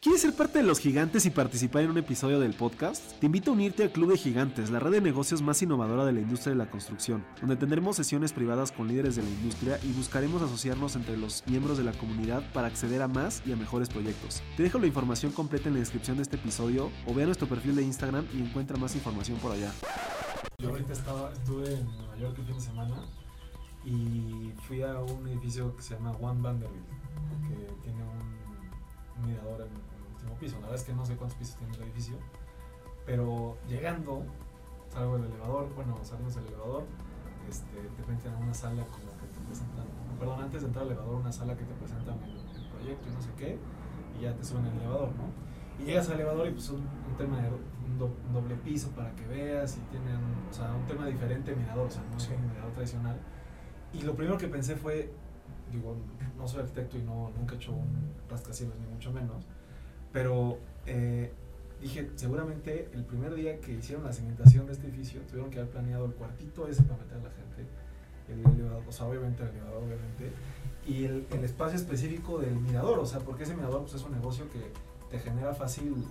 ¿Quieres 0.00 0.20
ser 0.20 0.32
parte 0.32 0.60
de 0.60 0.64
los 0.64 0.78
gigantes 0.78 1.26
y 1.26 1.30
participar 1.30 1.82
en 1.82 1.90
un 1.90 1.98
episodio 1.98 2.38
del 2.38 2.54
podcast? 2.54 3.18
Te 3.18 3.26
invito 3.26 3.50
a 3.50 3.54
unirte 3.54 3.82
al 3.82 3.90
Club 3.90 4.12
de 4.12 4.16
Gigantes, 4.16 4.70
la 4.70 4.78
red 4.78 4.92
de 4.92 5.00
negocios 5.00 5.42
más 5.42 5.60
innovadora 5.60 6.04
de 6.04 6.12
la 6.12 6.20
industria 6.20 6.52
de 6.52 6.58
la 6.58 6.70
construcción, 6.70 7.24
donde 7.40 7.56
tendremos 7.56 7.96
sesiones 7.96 8.32
privadas 8.32 8.70
con 8.70 8.86
líderes 8.86 9.16
de 9.16 9.24
la 9.24 9.28
industria 9.28 9.80
y 9.82 9.90
buscaremos 9.94 10.40
asociarnos 10.40 10.94
entre 10.94 11.16
los 11.16 11.42
miembros 11.48 11.78
de 11.78 11.82
la 11.82 11.90
comunidad 11.94 12.44
para 12.52 12.68
acceder 12.68 13.02
a 13.02 13.08
más 13.08 13.42
y 13.44 13.50
a 13.50 13.56
mejores 13.56 13.88
proyectos. 13.88 14.40
Te 14.56 14.62
dejo 14.62 14.78
la 14.78 14.86
información 14.86 15.32
completa 15.32 15.66
en 15.66 15.74
la 15.74 15.80
descripción 15.80 16.16
de 16.18 16.22
este 16.22 16.36
episodio 16.36 16.92
o 17.04 17.12
ve 17.12 17.24
a 17.24 17.26
nuestro 17.26 17.48
perfil 17.48 17.74
de 17.74 17.82
Instagram 17.82 18.24
y 18.32 18.40
encuentra 18.40 18.76
más 18.76 18.94
información 18.94 19.38
por 19.38 19.50
allá. 19.50 19.72
Yo 20.62 20.68
ahorita 20.68 20.92
estaba, 20.92 21.32
estuve 21.32 21.74
en 21.74 21.84
Nueva 21.84 22.16
York 22.18 22.36
el 22.38 22.44
fin 22.44 22.54
de 22.54 22.60
semana 22.60 23.04
y 23.84 24.52
fui 24.68 24.80
a 24.80 24.96
un 25.00 25.26
edificio 25.26 25.74
que 25.74 25.82
se 25.82 25.94
llama 25.94 26.12
One 26.12 26.40
Vanderbilt, 26.40 26.86
que 27.48 27.82
tiene 27.82 28.00
un, 28.04 28.37
mirador 29.26 29.62
en, 29.62 29.68
el 29.68 30.12
último 30.12 30.34
piso. 30.38 30.54
La 30.56 30.62
verdad 30.62 30.76
es 30.76 30.84
que 30.84 30.92
no 30.92 31.06
sé 31.06 31.16
cuántos 31.16 31.38
pisos 31.38 31.56
tiene 31.56 31.74
el 31.76 31.82
edificio, 31.82 32.16
pero 33.06 33.56
llegando, 33.68 34.24
salgo 34.88 35.18
del 35.18 35.26
elevador, 35.32 35.74
bueno, 35.74 35.96
salimos 36.02 36.34
del 36.34 36.46
elevador, 36.46 36.84
este, 37.48 37.76
te 37.76 38.12
meten 38.12 38.32
a 38.32 38.36
una 38.36 38.54
sala 38.54 38.84
como 38.84 39.12
que 39.18 39.26
te 39.26 39.40
presentan, 39.46 39.86
perdón, 40.18 40.42
antes 40.42 40.62
de 40.62 40.66
entrar 40.68 40.84
al 40.84 40.92
elevador, 40.92 41.16
una 41.16 41.32
sala 41.32 41.56
que 41.56 41.64
te 41.64 41.74
presentan 41.74 42.22
el, 42.22 42.36
el 42.36 42.68
proyecto 42.68 43.08
y 43.08 43.12
no 43.12 43.22
sé 43.22 43.30
qué, 43.36 43.58
y 44.18 44.22
ya 44.22 44.34
te 44.34 44.44
suben 44.44 44.66
el 44.66 44.76
elevador, 44.78 45.10
¿no? 45.16 45.48
Y 45.82 45.86
llegas 45.86 46.08
al 46.08 46.14
elevador 46.14 46.48
y 46.48 46.50
pues 46.50 46.68
un, 46.70 46.80
un 46.80 47.16
tema 47.16 47.40
de 47.40 47.48
un, 47.48 47.58
doble 47.98 48.54
piso 48.56 48.90
para 48.90 49.10
que 49.16 49.26
veas 49.26 49.76
y 49.76 49.80
tienen, 49.90 50.18
o 50.48 50.52
sea, 50.52 50.72
un 50.72 50.86
tema 50.86 51.06
diferente 51.06 51.54
mirador, 51.56 51.88
o 51.88 51.90
sea, 51.90 52.02
no 52.08 52.16
es 52.16 52.28
un 52.28 52.48
mirador 52.48 52.72
tradicional 52.72 53.18
y 53.92 54.02
lo 54.02 54.14
primero 54.14 54.36
que 54.36 54.48
pensé 54.48 54.76
fue, 54.76 55.10
digo, 55.72 55.96
no 56.36 56.46
soy 56.46 56.60
arquitecto 56.60 56.98
y 56.98 57.02
no, 57.02 57.30
nunca 57.36 57.54
he 57.54 57.56
hecho 57.58 57.72
un 57.72 58.12
rascacielos, 58.28 58.76
ni 58.78 58.86
mucho 58.86 59.12
menos, 59.12 59.44
pero 60.12 60.58
eh, 60.86 61.32
dije, 61.80 62.10
seguramente 62.14 62.88
el 62.92 63.04
primer 63.04 63.34
día 63.34 63.60
que 63.60 63.72
hicieron 63.72 64.04
la 64.04 64.12
cimentación 64.12 64.66
de 64.66 64.72
este 64.72 64.88
edificio, 64.88 65.20
tuvieron 65.22 65.50
que 65.50 65.58
haber 65.58 65.70
planeado 65.70 66.06
el 66.06 66.12
cuartito 66.14 66.66
ese 66.66 66.82
para 66.82 67.02
meter 67.02 67.18
a 67.18 67.22
la 67.22 67.30
gente, 67.30 67.66
el 68.28 68.40
elevador, 68.40 68.82
o 68.86 68.92
sea, 68.92 69.06
obviamente 69.06 69.42
el 69.42 69.50
elevador, 69.50 69.84
obviamente, 69.84 70.32
y 70.86 71.04
el, 71.04 71.26
el, 71.30 71.44
espacio 71.44 71.76
específico 71.76 72.38
del 72.38 72.56
mirador, 72.56 72.98
o 72.98 73.06
sea, 73.06 73.20
porque 73.20 73.42
ese 73.42 73.54
mirador 73.54 73.82
pues, 73.82 73.94
es 73.94 74.04
un 74.04 74.12
negocio 74.12 74.48
que 74.50 74.72
te 75.10 75.18
genera 75.18 75.54
fácil 75.54 76.04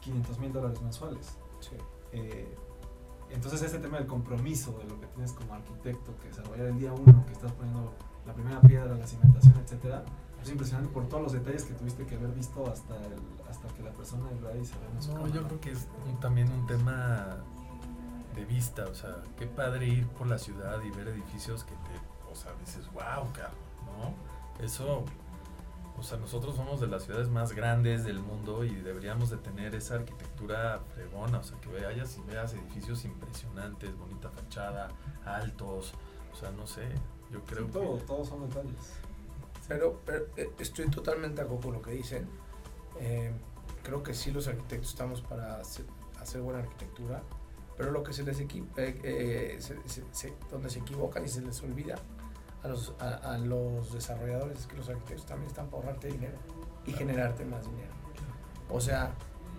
500 0.00 0.38
mil 0.38 0.52
dólares 0.52 0.80
mensuales. 0.82 1.36
Sí. 1.60 1.76
Eh, 2.12 2.48
entonces 3.30 3.62
este 3.62 3.78
tema 3.78 3.98
del 3.98 4.06
compromiso 4.06 4.76
de 4.78 4.84
lo 4.84 5.00
que 5.00 5.06
tienes 5.08 5.32
como 5.32 5.54
arquitecto, 5.54 6.16
que 6.20 6.28
desarrollar 6.28 6.66
el 6.66 6.78
día 6.78 6.92
uno, 6.92 7.24
que 7.26 7.32
estás 7.32 7.52
poniendo 7.52 7.92
la 8.26 8.34
primera 8.34 8.60
piedra, 8.60 8.94
la 8.94 9.06
cimentación, 9.06 9.54
etcétera, 9.58 10.04
es 10.42 10.50
impresionante 10.50 10.92
por 10.92 11.08
todos 11.08 11.24
los 11.24 11.32
detalles 11.32 11.64
que 11.64 11.74
tuviste 11.74 12.06
que 12.06 12.16
haber 12.16 12.30
visto 12.30 12.66
hasta, 12.70 12.96
el, 12.96 13.20
hasta 13.48 13.68
que 13.68 13.82
la 13.82 13.90
persona 13.90 14.24
lo 14.40 14.48
ahí 14.48 14.64
se 14.64 14.74
ve 14.74 15.14
No, 15.14 15.26
yo 15.28 15.42
creo 15.46 15.60
que 15.60 15.72
es 15.72 15.86
también 16.20 16.50
un 16.50 16.66
tema 16.66 17.36
de 18.34 18.44
vista, 18.44 18.86
o 18.86 18.94
sea, 18.94 19.16
qué 19.38 19.46
padre 19.46 19.86
ir 19.88 20.06
por 20.08 20.26
la 20.26 20.38
ciudad 20.38 20.80
y 20.82 20.90
ver 20.90 21.08
edificios 21.08 21.64
que 21.64 21.72
te, 21.72 22.30
o 22.30 22.34
sea, 22.34 22.52
dices, 22.60 22.86
wow, 22.92 23.26
¿no? 23.86 24.64
Eso 24.64 25.04
o 26.00 26.02
sea, 26.02 26.16
nosotros 26.16 26.56
somos 26.56 26.80
de 26.80 26.86
las 26.86 27.04
ciudades 27.04 27.28
más 27.28 27.52
grandes 27.52 28.04
del 28.04 28.20
mundo 28.20 28.64
y 28.64 28.70
deberíamos 28.70 29.28
de 29.28 29.36
tener 29.36 29.74
esa 29.74 29.96
arquitectura 29.96 30.80
fregona, 30.94 31.40
o 31.40 31.42
sea, 31.42 31.60
que 31.60 31.68
vayas 31.68 32.16
y 32.16 32.22
veas 32.22 32.54
edificios 32.54 33.04
impresionantes, 33.04 33.94
bonita 33.98 34.30
fachada, 34.30 34.88
altos, 35.26 35.92
o 36.32 36.36
sea, 36.36 36.52
no 36.52 36.66
sé, 36.66 36.88
yo 37.32 37.40
creo 37.44 37.66
que... 37.66 37.72
Todo, 37.72 37.96
todos 37.98 38.28
son 38.28 38.48
detalles. 38.48 39.00
Pero, 39.68 40.00
eh, 40.36 40.50
estoy 40.58 40.88
totalmente 40.88 41.36
de 41.36 41.42
acuerdo 41.42 41.62
con 41.62 41.74
lo 41.74 41.82
que 41.82 41.92
dicen. 41.92 42.28
Eh, 42.98 43.30
creo 43.82 44.02
que 44.02 44.14
sí 44.14 44.30
los 44.30 44.48
arquitectos 44.48 44.90
estamos 44.90 45.22
para 45.22 45.60
hacer, 45.60 45.84
buena 46.42 46.60
arquitectura, 46.60 47.22
pero 47.76 47.92
lo 47.92 48.02
que 48.02 48.12
se 48.12 48.24
les 48.24 48.40
equipa, 48.40 48.82
eh, 48.82 49.58
donde 50.50 50.70
se 50.70 50.80
equivocan 50.80 51.24
y 51.24 51.28
se 51.28 51.40
les 51.40 51.62
olvida 51.62 51.96
a 52.62 52.68
los, 52.68 52.94
a, 52.98 53.38
los 53.38 53.92
desarrolladores 53.92 54.58
es 54.58 54.66
que 54.66 54.76
los 54.76 54.88
arquitectos 54.88 55.26
también 55.26 55.48
están 55.48 55.68
para 55.70 55.84
ahorrarte 55.84 56.08
dinero 56.08 56.36
y 56.86 56.92
generarte 56.92 57.44
más 57.44 57.64
dinero. 57.64 57.92
O 58.68 58.80
sea, 58.80 59.14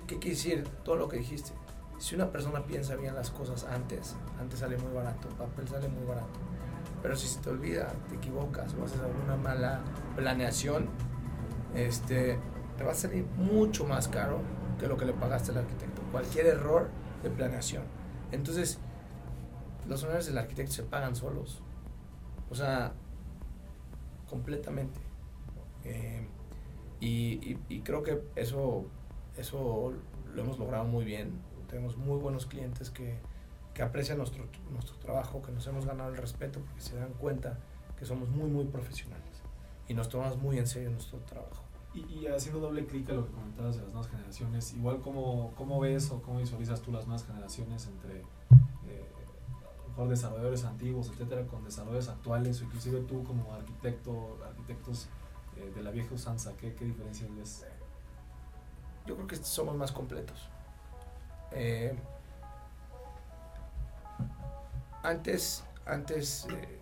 ¿qué 0.07 0.19
quiere 0.19 0.36
decir 0.36 0.67
todo 0.84 0.97
lo 0.97 1.07
que 1.07 1.17
dijiste? 1.17 1.51
Si 1.99 2.15
una 2.15 2.31
persona 2.31 2.65
piensa 2.65 2.95
bien 2.95 3.15
las 3.15 3.31
cosas 3.31 3.63
antes, 3.63 4.15
antes 4.39 4.60
sale 4.60 4.77
muy 4.77 4.93
barato, 4.93 5.27
el 5.29 5.36
papel 5.36 5.67
sale 5.67 5.88
muy 5.88 6.05
barato. 6.05 6.39
Pero 7.01 7.15
si 7.15 7.27
se 7.27 7.39
te 7.39 7.49
olvida, 7.49 7.91
te 8.09 8.15
equivocas 8.15 8.73
o 8.75 8.85
haces 8.85 9.01
alguna 9.01 9.35
mala 9.35 9.81
planeación, 10.15 10.87
este, 11.75 12.37
te 12.77 12.83
va 12.83 12.91
a 12.91 12.95
salir 12.95 13.25
mucho 13.37 13.85
más 13.85 14.07
caro 14.07 14.41
que 14.79 14.87
lo 14.87 14.97
que 14.97 15.05
le 15.05 15.13
pagaste 15.13 15.51
al 15.51 15.59
arquitecto. 15.59 16.01
Cualquier 16.11 16.47
error 16.47 16.89
de 17.23 17.29
planeación. 17.29 17.83
Entonces, 18.31 18.79
los 19.87 20.03
honores 20.03 20.25
del 20.25 20.37
arquitecto 20.37 20.73
se 20.73 20.83
pagan 20.83 21.15
solos. 21.15 21.61
O 22.49 22.55
sea, 22.55 22.93
completamente. 24.29 24.99
Eh, 25.83 26.27
y, 26.99 27.55
creo 27.81 28.03
que 28.03 28.21
eso, 28.35 28.85
eso 29.37 29.93
lo 30.33 30.41
hemos 30.41 30.59
logrado 30.59 30.85
muy 30.85 31.03
bien. 31.03 31.31
Tenemos 31.67 31.97
muy 31.97 32.19
buenos 32.19 32.45
clientes 32.45 32.89
que, 32.89 33.17
aprecian 33.84 34.17
nuestro, 34.17 34.46
nuestro 34.72 34.96
trabajo, 34.98 35.41
que 35.41 35.52
nos 35.52 35.65
hemos 35.67 35.86
ganado 35.86 36.10
el 36.10 36.17
respeto 36.17 36.60
porque 36.60 36.82
se 36.82 36.96
dan 36.96 37.13
cuenta 37.13 37.60
que 37.98 38.06
somos 38.06 38.30
muy, 38.30 38.50
muy 38.50 38.65
profesionales 38.65 39.41
y 39.88 39.94
nos 39.94 40.10
tomamos 40.10 40.38
muy 40.38 40.58
en 40.58 40.67
serio 40.67 40.89
nuestro 40.89 41.20
trabajo. 41.20 41.63
Y, 41.94 42.26
haciendo 42.28 42.62
doble 42.62 42.86
clic 42.86 43.10
a 43.10 43.13
lo 43.13 43.26
que 43.26 43.34
comentabas 43.34 43.76
de 43.76 43.82
las 43.82 43.91
nuevas 43.91 44.10
generaciones, 44.10 44.74
igual 44.74 45.02
cómo, 45.02 45.54
cómo 45.58 45.80
ves 45.82 46.10
o 46.12 46.22
cómo 46.22 46.39
visualizas 46.39 46.82
tú 46.82 46.91
las 46.91 47.06
nuevas 47.06 47.26
generaciones 47.26 47.86
entre 47.88 48.24
mejor 49.91 50.08
desarrolladores 50.08 50.63
antiguos, 50.63 51.10
etcétera, 51.10 51.46
con 51.48 51.63
desarrolladores 51.63 52.08
actuales, 52.10 52.62
o 52.62 52.63
inclusive 52.63 53.02
tú 53.02 53.24
como 53.24 53.54
arquitecto, 53.54 54.39
arquitectos 54.46 55.10
eh, 55.58 55.72
de 55.76 55.84
la 55.84 55.91
vieja 55.91 56.15
usanza, 56.15 56.56
¿qué, 56.58 56.74
qué 56.74 56.86
diferencias 56.86 57.30
ves? 57.36 57.65
Yo 59.06 59.15
creo 59.15 59.28
que 59.28 59.36
somos 59.36 59.76
más 59.76 59.91
completos. 59.91 60.50
Eh, 61.52 61.94
antes, 65.03 65.63
antes 65.85 66.47
eh, 66.49 66.79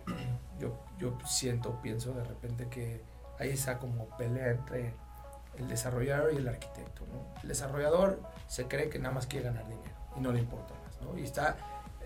yo, 0.58 0.78
yo 0.98 1.18
siento, 1.26 1.80
pienso 1.82 2.12
de 2.12 2.24
repente 2.24 2.68
que 2.68 3.02
hay 3.38 3.50
esa 3.50 3.78
como 3.78 4.06
pelea 4.16 4.50
entre 4.50 4.94
el 5.56 5.68
desarrollador 5.68 6.32
y 6.34 6.36
el 6.36 6.48
arquitecto. 6.48 7.06
¿no? 7.06 7.40
El 7.42 7.48
desarrollador 7.48 8.20
se 8.46 8.66
cree 8.66 8.88
que 8.88 8.98
nada 8.98 9.14
más 9.14 9.26
quiere 9.26 9.46
ganar 9.46 9.66
dinero 9.66 9.94
y 10.16 10.20
no 10.20 10.32
le 10.32 10.40
importa 10.40 10.74
más. 10.84 11.00
¿no? 11.02 11.18
Y 11.18 11.24
está 11.24 11.56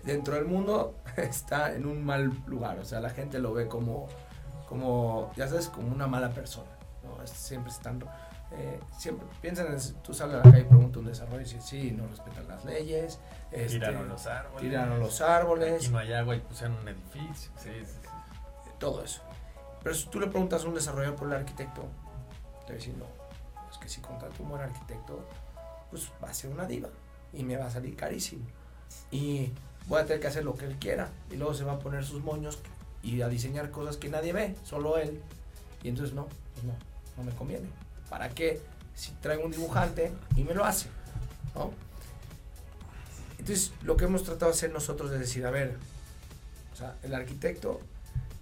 dentro 0.03 0.35
del 0.35 0.45
mundo 0.45 0.95
está 1.17 1.73
en 1.73 1.85
un 1.85 2.05
mal 2.05 2.31
lugar. 2.45 2.79
O 2.79 2.85
sea, 2.85 2.99
la 2.99 3.09
gente 3.09 3.39
lo 3.39 3.53
ve 3.53 3.67
como, 3.67 4.07
como 4.67 5.31
ya 5.35 5.47
sabes, 5.47 5.67
como 5.67 5.93
una 5.93 6.07
mala 6.07 6.31
persona. 6.31 6.69
Siempre 7.25 7.71
están... 7.71 8.03
Eh, 8.57 8.79
siempre 8.97 9.27
piensan 9.41 9.67
en, 9.67 10.01
tú 10.01 10.13
sales 10.13 10.35
a 10.35 10.37
la 10.37 10.43
calle 10.43 10.61
y 10.61 10.63
preguntas 10.63 10.97
un 10.97 11.05
desarrollo 11.05 11.41
y 11.41 11.43
dices, 11.43 11.65
sí, 11.65 11.91
no 11.91 12.07
respetan 12.07 12.47
las 12.47 12.63
leyes. 12.63 13.19
Este, 13.51 13.79
tiraron 13.79 14.07
los 14.07 14.25
árboles. 14.27 14.61
Tiraron 14.61 14.99
los 14.99 15.21
árboles. 15.21 15.75
Aquí 15.75 15.89
no 15.89 15.97
hay 15.99 16.13
agua 16.13 16.35
y 16.35 16.39
pusieron 16.39 16.77
un 16.77 16.87
edificio. 16.87 17.51
Sí, 17.57 17.71
sí, 17.83 18.09
Todo 18.79 19.03
eso. 19.03 19.21
Pero 19.83 19.93
si 19.95 20.07
tú 20.07 20.19
le 20.19 20.27
preguntas 20.27 20.63
a 20.63 20.67
un 20.67 20.73
desarrollador 20.73 21.15
por 21.15 21.27
el 21.27 21.33
arquitecto, 21.33 21.83
te 22.65 22.67
va 22.67 22.69
a 22.69 22.73
decir, 22.73 22.95
no, 22.97 23.05
es 23.69 23.77
que 23.77 23.89
si 23.89 24.01
contrato 24.01 24.41
un 24.41 24.49
buen 24.49 24.61
arquitecto, 24.61 25.27
pues 25.89 26.09
va 26.23 26.29
a 26.29 26.33
ser 26.33 26.51
una 26.51 26.65
diva 26.65 26.89
y 27.33 27.43
me 27.43 27.57
va 27.57 27.65
a 27.65 27.69
salir 27.69 27.95
carísimo. 27.95 28.45
Y 29.11 29.51
voy 29.87 30.01
a 30.01 30.05
tener 30.05 30.21
que 30.21 30.27
hacer 30.27 30.43
lo 30.45 30.55
que 30.55 30.65
él 30.65 30.77
quiera. 30.79 31.09
Y 31.29 31.35
luego 31.35 31.53
se 31.53 31.65
va 31.65 31.73
a 31.73 31.79
poner 31.79 32.05
sus 32.05 32.23
moños 32.23 32.59
y 33.03 33.21
a 33.21 33.27
diseñar 33.27 33.69
cosas 33.69 33.97
que 33.97 34.09
nadie 34.09 34.33
ve, 34.33 34.55
solo 34.63 34.97
él. 34.97 35.21
Y 35.83 35.89
entonces 35.89 36.15
no, 36.15 36.27
pues 36.53 36.63
no, 36.63 36.73
no 37.17 37.23
me 37.23 37.31
conviene. 37.37 37.67
¿Para 38.15 38.29
qué? 38.29 38.61
Si 38.95 39.11
traigo 39.21 39.43
un 39.43 39.51
dibujante 39.51 40.09
y 40.37 40.45
me 40.45 40.53
lo 40.53 40.63
hace, 40.63 40.87
¿no? 41.53 41.73
Entonces, 43.37 43.73
lo 43.83 43.97
que 43.97 44.05
hemos 44.05 44.23
tratado 44.23 44.51
de 44.53 44.57
hacer 44.57 44.71
nosotros 44.71 45.11
es 45.11 45.19
decir, 45.19 45.45
a 45.45 45.51
ver, 45.51 45.75
o 46.73 46.75
sea, 46.77 46.95
el 47.03 47.13
arquitecto 47.13 47.81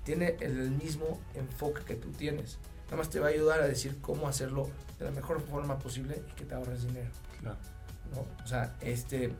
tiene 0.03 0.35
el 0.41 0.69
mismo 0.69 1.19
enfoque 1.33 1.81
que 1.85 1.95
tú 1.95 2.11
tienes. 2.11 2.57
Nada 2.85 2.97
más 2.97 3.09
te 3.09 3.19
va 3.19 3.27
a 3.27 3.29
ayudar 3.31 3.61
a 3.61 3.67
decir 3.67 3.97
cómo 3.99 4.27
hacerlo 4.27 4.69
de 4.99 5.05
la 5.05 5.11
mejor 5.11 5.41
forma 5.41 5.79
posible 5.79 6.21
y 6.29 6.31
que 6.35 6.45
te 6.45 6.53
ahorres 6.53 6.85
dinero. 6.85 7.09
Claro. 7.41 7.57
¿no? 8.13 8.43
O 8.43 8.47
sea, 8.47 8.75
este, 8.81 9.33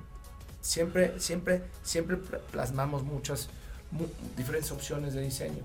siempre, 0.62 1.20
siempre, 1.20 1.62
siempre 1.84 2.18
pl- 2.18 2.40
plasmamos 2.52 3.04
muchas, 3.04 3.50
mu- 3.92 4.08
diferentes 4.36 4.72
opciones 4.72 5.14
de 5.14 5.22
diseño 5.22 5.64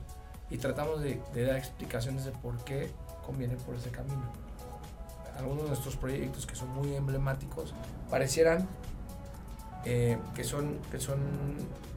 y 0.50 0.58
tratamos 0.58 1.00
de, 1.00 1.22
de 1.32 1.44
dar 1.44 1.56
explicaciones 1.56 2.26
de 2.26 2.32
por 2.32 2.62
qué 2.64 2.90
conviene 3.24 3.56
por 3.56 3.74
ese 3.76 3.88
camino. 3.90 4.30
Algunos 5.38 5.62
de 5.62 5.68
nuestros 5.68 5.96
proyectos 5.96 6.46
que 6.46 6.54
son 6.54 6.68
muy 6.74 6.94
emblemáticos 6.94 7.72
parecieran 8.10 8.68
eh, 9.84 10.18
que, 10.34 10.44
son, 10.44 10.78
que 10.90 10.98
son 10.98 11.18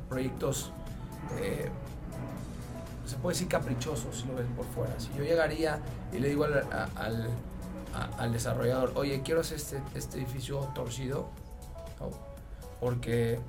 proyectos, 0.08 0.72
eh, 1.40 1.70
se 3.06 3.16
puede 3.18 3.36
decir 3.36 3.48
caprichosos 3.48 4.22
si 4.22 4.28
lo 4.28 4.36
ven 4.36 4.48
por 4.56 4.66
fuera. 4.66 5.00
Si 5.00 5.10
yo 5.18 5.24
llegaría 5.24 5.80
y 6.14 6.20
le 6.20 6.30
digo 6.30 6.46
al, 6.46 7.30
al, 8.18 8.32
desarrollador, 8.32 8.94
oye, 8.96 9.22
quiero 9.24 9.42
hacer 9.42 9.58
este, 9.58 9.82
este 9.96 10.18
edificio 10.20 10.60
torcido, 10.76 11.30
porque 12.80 13.40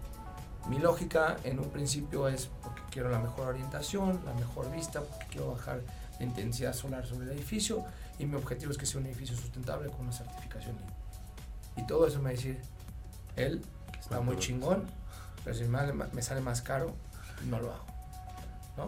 mi 0.69 0.79
lógica 0.79 1.37
en 1.45 1.59
un 1.59 1.69
principio 1.71 2.29
es 2.29 2.49
porque 2.63 2.83
quiero 2.91 3.11
la 3.11 3.19
mejor 3.19 3.49
orientación, 3.49 4.21
la 4.25 4.35
mejor 4.35 4.71
vista, 4.71 5.01
porque 5.01 5.27
quiero 5.31 5.53
bajar 5.53 5.81
la 6.19 6.25
intensidad 6.25 6.73
solar 6.73 7.07
sobre 7.07 7.27
el 7.27 7.33
edificio 7.33 7.85
y 8.23 8.27
mi 8.27 8.37
objetivo 8.37 8.71
es 8.71 8.79
que 8.79 8.87
sea 8.87 9.01
un 9.01 9.07
edificio 9.07 9.37
sustentable 9.37 9.91
con 9.91 10.03
una 10.03 10.13
certificación. 10.13 10.77
Y 11.77 11.85
todo 11.87 12.07
eso 12.07 12.19
me 12.19 12.25
va 12.25 12.29
a 12.31 12.33
decir, 12.33 12.61
él 13.35 13.61
está 13.99 14.21
muy 14.21 14.39
chingón, 14.39 14.85
pero 15.43 15.57
si 15.57 15.65
me, 15.65 16.23
sale 16.23 16.41
más 16.41 16.63
caro, 16.63 16.95
no 17.49 17.59
lo 17.59 17.73
hago. 17.73 17.85
¿No? 18.77 18.85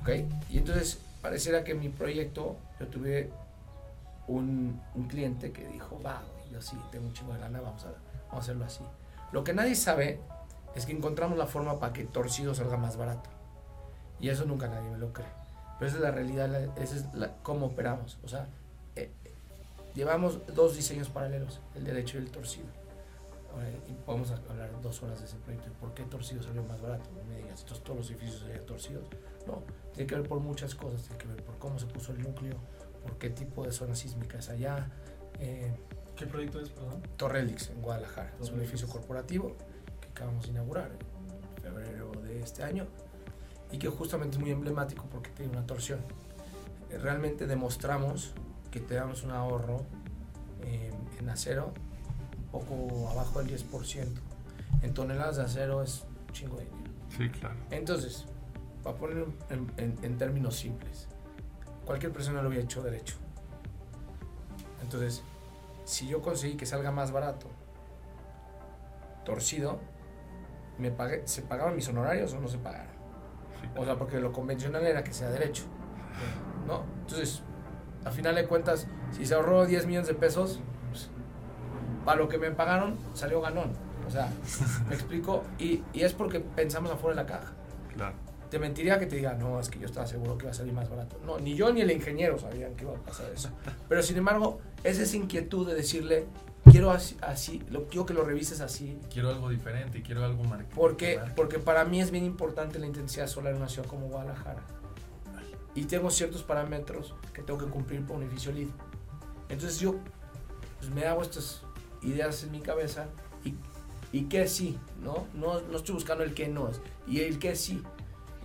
¿Ok? 0.00 0.28
Y 0.50 0.58
entonces 0.58 0.98
pareciera 1.22 1.62
que 1.62 1.74
mi 1.74 1.88
proyecto, 1.88 2.56
yo 2.80 2.88
tuve 2.88 3.30
un, 4.26 4.80
un 4.94 5.06
cliente 5.06 5.52
que 5.52 5.66
dijo, 5.68 6.00
va, 6.02 6.22
yo 6.50 6.60
sí 6.60 6.76
tengo 6.90 7.06
un 7.06 7.12
chingo 7.12 7.32
de 7.32 7.38
lana, 7.38 7.60
vamos 7.60 7.84
a, 7.84 7.92
vamos 8.26 8.32
a 8.32 8.38
hacerlo 8.38 8.64
así. 8.64 8.82
Lo 9.30 9.44
que 9.44 9.54
nadie 9.54 9.76
sabe 9.76 10.20
es 10.74 10.84
que 10.84 10.92
encontramos 10.92 11.38
la 11.38 11.46
forma 11.46 11.78
para 11.78 11.92
que 11.92 12.04
torcido 12.04 12.56
salga 12.56 12.76
más 12.76 12.96
barato. 12.96 13.30
Y 14.18 14.30
eso 14.30 14.44
nunca 14.46 14.66
nadie 14.66 14.90
me 14.90 14.98
lo 14.98 15.12
cree. 15.12 15.45
Pero 15.78 15.88
esa 15.88 15.96
es 15.96 16.02
la 16.02 16.10
realidad, 16.10 16.78
esa 16.78 16.96
es 16.96 17.14
la, 17.14 17.34
cómo 17.42 17.66
operamos. 17.66 18.18
O 18.24 18.28
sea, 18.28 18.48
eh, 18.94 19.10
llevamos 19.94 20.40
dos 20.54 20.76
diseños 20.76 21.08
paralelos, 21.10 21.60
el 21.74 21.84
derecho 21.84 22.18
y 22.18 22.22
el 22.22 22.30
torcido. 22.30 22.66
Ahora, 23.52 23.68
y 23.88 23.92
podemos 24.04 24.30
hablar 24.30 24.70
dos 24.82 25.02
horas 25.02 25.20
de 25.20 25.26
ese 25.26 25.36
proyecto. 25.36 25.70
¿Por 25.80 25.94
qué 25.94 26.02
torcido 26.04 26.42
salió 26.42 26.62
más 26.62 26.80
barato? 26.80 27.10
No 27.14 27.24
me 27.24 27.36
digas, 27.36 27.60
entonces 27.60 27.84
todos 27.84 27.98
los 27.98 28.10
edificios 28.10 28.40
serían 28.40 28.66
torcidos. 28.66 29.04
No, 29.46 29.62
tiene 29.92 30.06
que 30.06 30.14
ver 30.14 30.28
por 30.28 30.40
muchas 30.40 30.74
cosas. 30.74 31.02
Tiene 31.02 31.18
que 31.18 31.28
ver 31.28 31.42
por 31.42 31.58
cómo 31.58 31.78
se 31.78 31.86
puso 31.86 32.12
el 32.12 32.22
núcleo, 32.22 32.56
por 33.02 33.18
qué 33.18 33.30
tipo 33.30 33.64
de 33.64 33.72
zona 33.72 33.94
sísmica 33.94 34.38
es 34.38 34.48
allá. 34.48 34.90
Eh, 35.38 35.74
¿Qué 36.16 36.26
proyecto 36.26 36.60
es, 36.60 36.70
perdón? 36.70 37.02
Torrelix 37.16 37.70
en 37.70 37.82
Guadalajara. 37.82 38.28
Es 38.28 38.34
un 38.34 38.46
Torrelix. 38.46 38.70
edificio 38.70 38.88
corporativo 38.88 39.56
que 40.00 40.08
acabamos 40.08 40.44
de 40.44 40.50
inaugurar 40.50 40.90
en 40.90 41.62
febrero 41.62 42.10
de 42.22 42.40
este 42.40 42.62
año 42.62 42.86
y 43.72 43.78
que 43.78 43.88
justamente 43.88 44.36
es 44.36 44.40
muy 44.40 44.50
emblemático 44.50 45.04
porque 45.10 45.30
tiene 45.30 45.52
una 45.52 45.66
torsión. 45.66 46.00
Eh, 46.90 46.98
Realmente 46.98 47.46
demostramos 47.46 48.32
que 48.70 48.80
te 48.80 48.94
damos 48.94 49.22
un 49.24 49.30
ahorro 49.32 49.82
eh, 50.62 50.92
en 51.18 51.28
acero 51.28 51.72
un 52.36 52.44
poco 52.50 53.08
abajo 53.10 53.42
del 53.42 53.48
10%. 53.48 54.06
En 54.82 54.94
toneladas 54.94 55.36
de 55.36 55.42
acero 55.42 55.82
es 55.82 56.04
un 56.28 56.32
chingo 56.32 56.56
de 56.58 56.64
dinero. 56.66 56.92
Sí, 57.16 57.28
claro. 57.30 57.56
Entonces, 57.70 58.24
para 58.82 58.96
poner 58.96 59.26
en, 59.50 59.72
en- 59.78 59.98
en 60.02 60.18
términos 60.18 60.56
simples, 60.56 61.08
cualquier 61.84 62.12
persona 62.12 62.42
lo 62.42 62.48
hubiera 62.48 62.64
hecho 62.64 62.82
derecho. 62.82 63.16
Entonces, 64.82 65.22
si 65.84 66.06
yo 66.08 66.22
conseguí 66.22 66.56
que 66.56 66.66
salga 66.66 66.90
más 66.92 67.10
barato, 67.10 67.48
torcido, 69.24 69.78
me 70.78 70.90
pagué, 70.90 71.26
¿se 71.26 71.42
pagaban 71.42 71.74
mis 71.74 71.88
honorarios 71.88 72.32
o 72.34 72.40
no 72.40 72.48
se 72.48 72.58
pagaron? 72.58 72.94
O 73.76 73.84
sea, 73.84 73.96
porque 73.96 74.20
lo 74.20 74.32
convencional 74.32 74.84
era 74.86 75.04
que 75.04 75.12
sea 75.12 75.28
derecho. 75.30 75.64
¿No? 76.66 76.84
Entonces, 77.02 77.42
a 78.04 78.10
final 78.10 78.34
de 78.34 78.46
cuentas, 78.46 78.86
si 79.12 79.26
se 79.26 79.34
ahorró 79.34 79.66
10 79.66 79.86
millones 79.86 80.08
de 80.08 80.14
pesos, 80.14 80.60
pues, 80.90 81.08
para 82.04 82.18
lo 82.18 82.28
que 82.28 82.38
me 82.38 82.50
pagaron, 82.50 82.96
salió 83.14 83.40
ganón. 83.40 83.72
O 84.06 84.10
sea, 84.10 84.30
me 84.88 84.94
explico. 84.94 85.42
Y, 85.58 85.82
y 85.92 86.02
es 86.02 86.12
porque 86.12 86.40
pensamos 86.40 86.90
afuera 86.90 87.16
de 87.16 87.22
la 87.22 87.38
caja. 87.38 87.52
Claro. 87.94 88.14
Te 88.50 88.60
mentiría 88.60 88.98
que 88.98 89.06
te 89.06 89.16
diga, 89.16 89.34
no, 89.34 89.58
es 89.58 89.68
que 89.68 89.80
yo 89.80 89.86
estaba 89.86 90.06
seguro 90.06 90.38
que 90.38 90.44
iba 90.44 90.52
a 90.52 90.54
salir 90.54 90.72
más 90.72 90.88
barato. 90.88 91.18
No, 91.26 91.38
ni 91.38 91.56
yo 91.56 91.72
ni 91.72 91.80
el 91.80 91.90
ingeniero 91.90 92.38
sabían 92.38 92.74
que 92.76 92.84
iba 92.84 92.92
a 92.92 93.00
pasar 93.02 93.30
eso. 93.34 93.50
Pero 93.88 94.02
sin 94.02 94.16
embargo, 94.18 94.60
es 94.84 95.00
esa 95.00 95.16
inquietud 95.16 95.66
de 95.66 95.74
decirle, 95.74 96.26
quiero 96.70 96.90
así, 96.90 97.16
así 97.22 97.62
lo, 97.70 97.86
quiero 97.86 98.06
que 98.06 98.14
lo 98.14 98.24
revises 98.24 98.60
así. 98.60 98.98
Quiero 99.12 99.30
algo 99.30 99.48
diferente, 99.48 100.02
quiero 100.02 100.24
algo 100.24 100.44
marcado. 100.44 100.74
Porque, 100.74 101.20
porque 101.34 101.58
para 101.58 101.84
mí 101.84 102.00
es 102.00 102.10
bien 102.10 102.24
importante 102.24 102.78
la 102.78 102.86
intensidad 102.86 103.26
solar 103.26 103.52
en 103.52 103.58
una 103.58 103.68
ciudad 103.68 103.88
como 103.88 104.08
Guadalajara. 104.08 104.62
Y 105.74 105.84
tengo 105.84 106.10
ciertos 106.10 106.42
parámetros 106.42 107.14
que 107.34 107.42
tengo 107.42 107.58
que 107.58 107.66
cumplir 107.66 108.04
por 108.04 108.16
un 108.16 108.22
edificio 108.22 108.52
LEED. 108.52 108.68
Entonces 109.48 109.78
yo 109.78 109.96
pues, 110.78 110.90
me 110.90 111.04
hago 111.04 111.22
estas 111.22 111.62
ideas 112.02 112.42
en 112.44 112.52
mi 112.52 112.60
cabeza 112.60 113.08
y, 113.44 113.54
y 114.12 114.24
que 114.24 114.48
sí, 114.48 114.78
¿no? 115.02 115.26
¿no? 115.34 115.60
No 115.60 115.76
estoy 115.76 115.94
buscando 115.94 116.24
el 116.24 116.34
que 116.34 116.48
no 116.48 116.68
es. 116.68 116.80
Y 117.06 117.20
el 117.20 117.38
que 117.38 117.56
sí. 117.56 117.82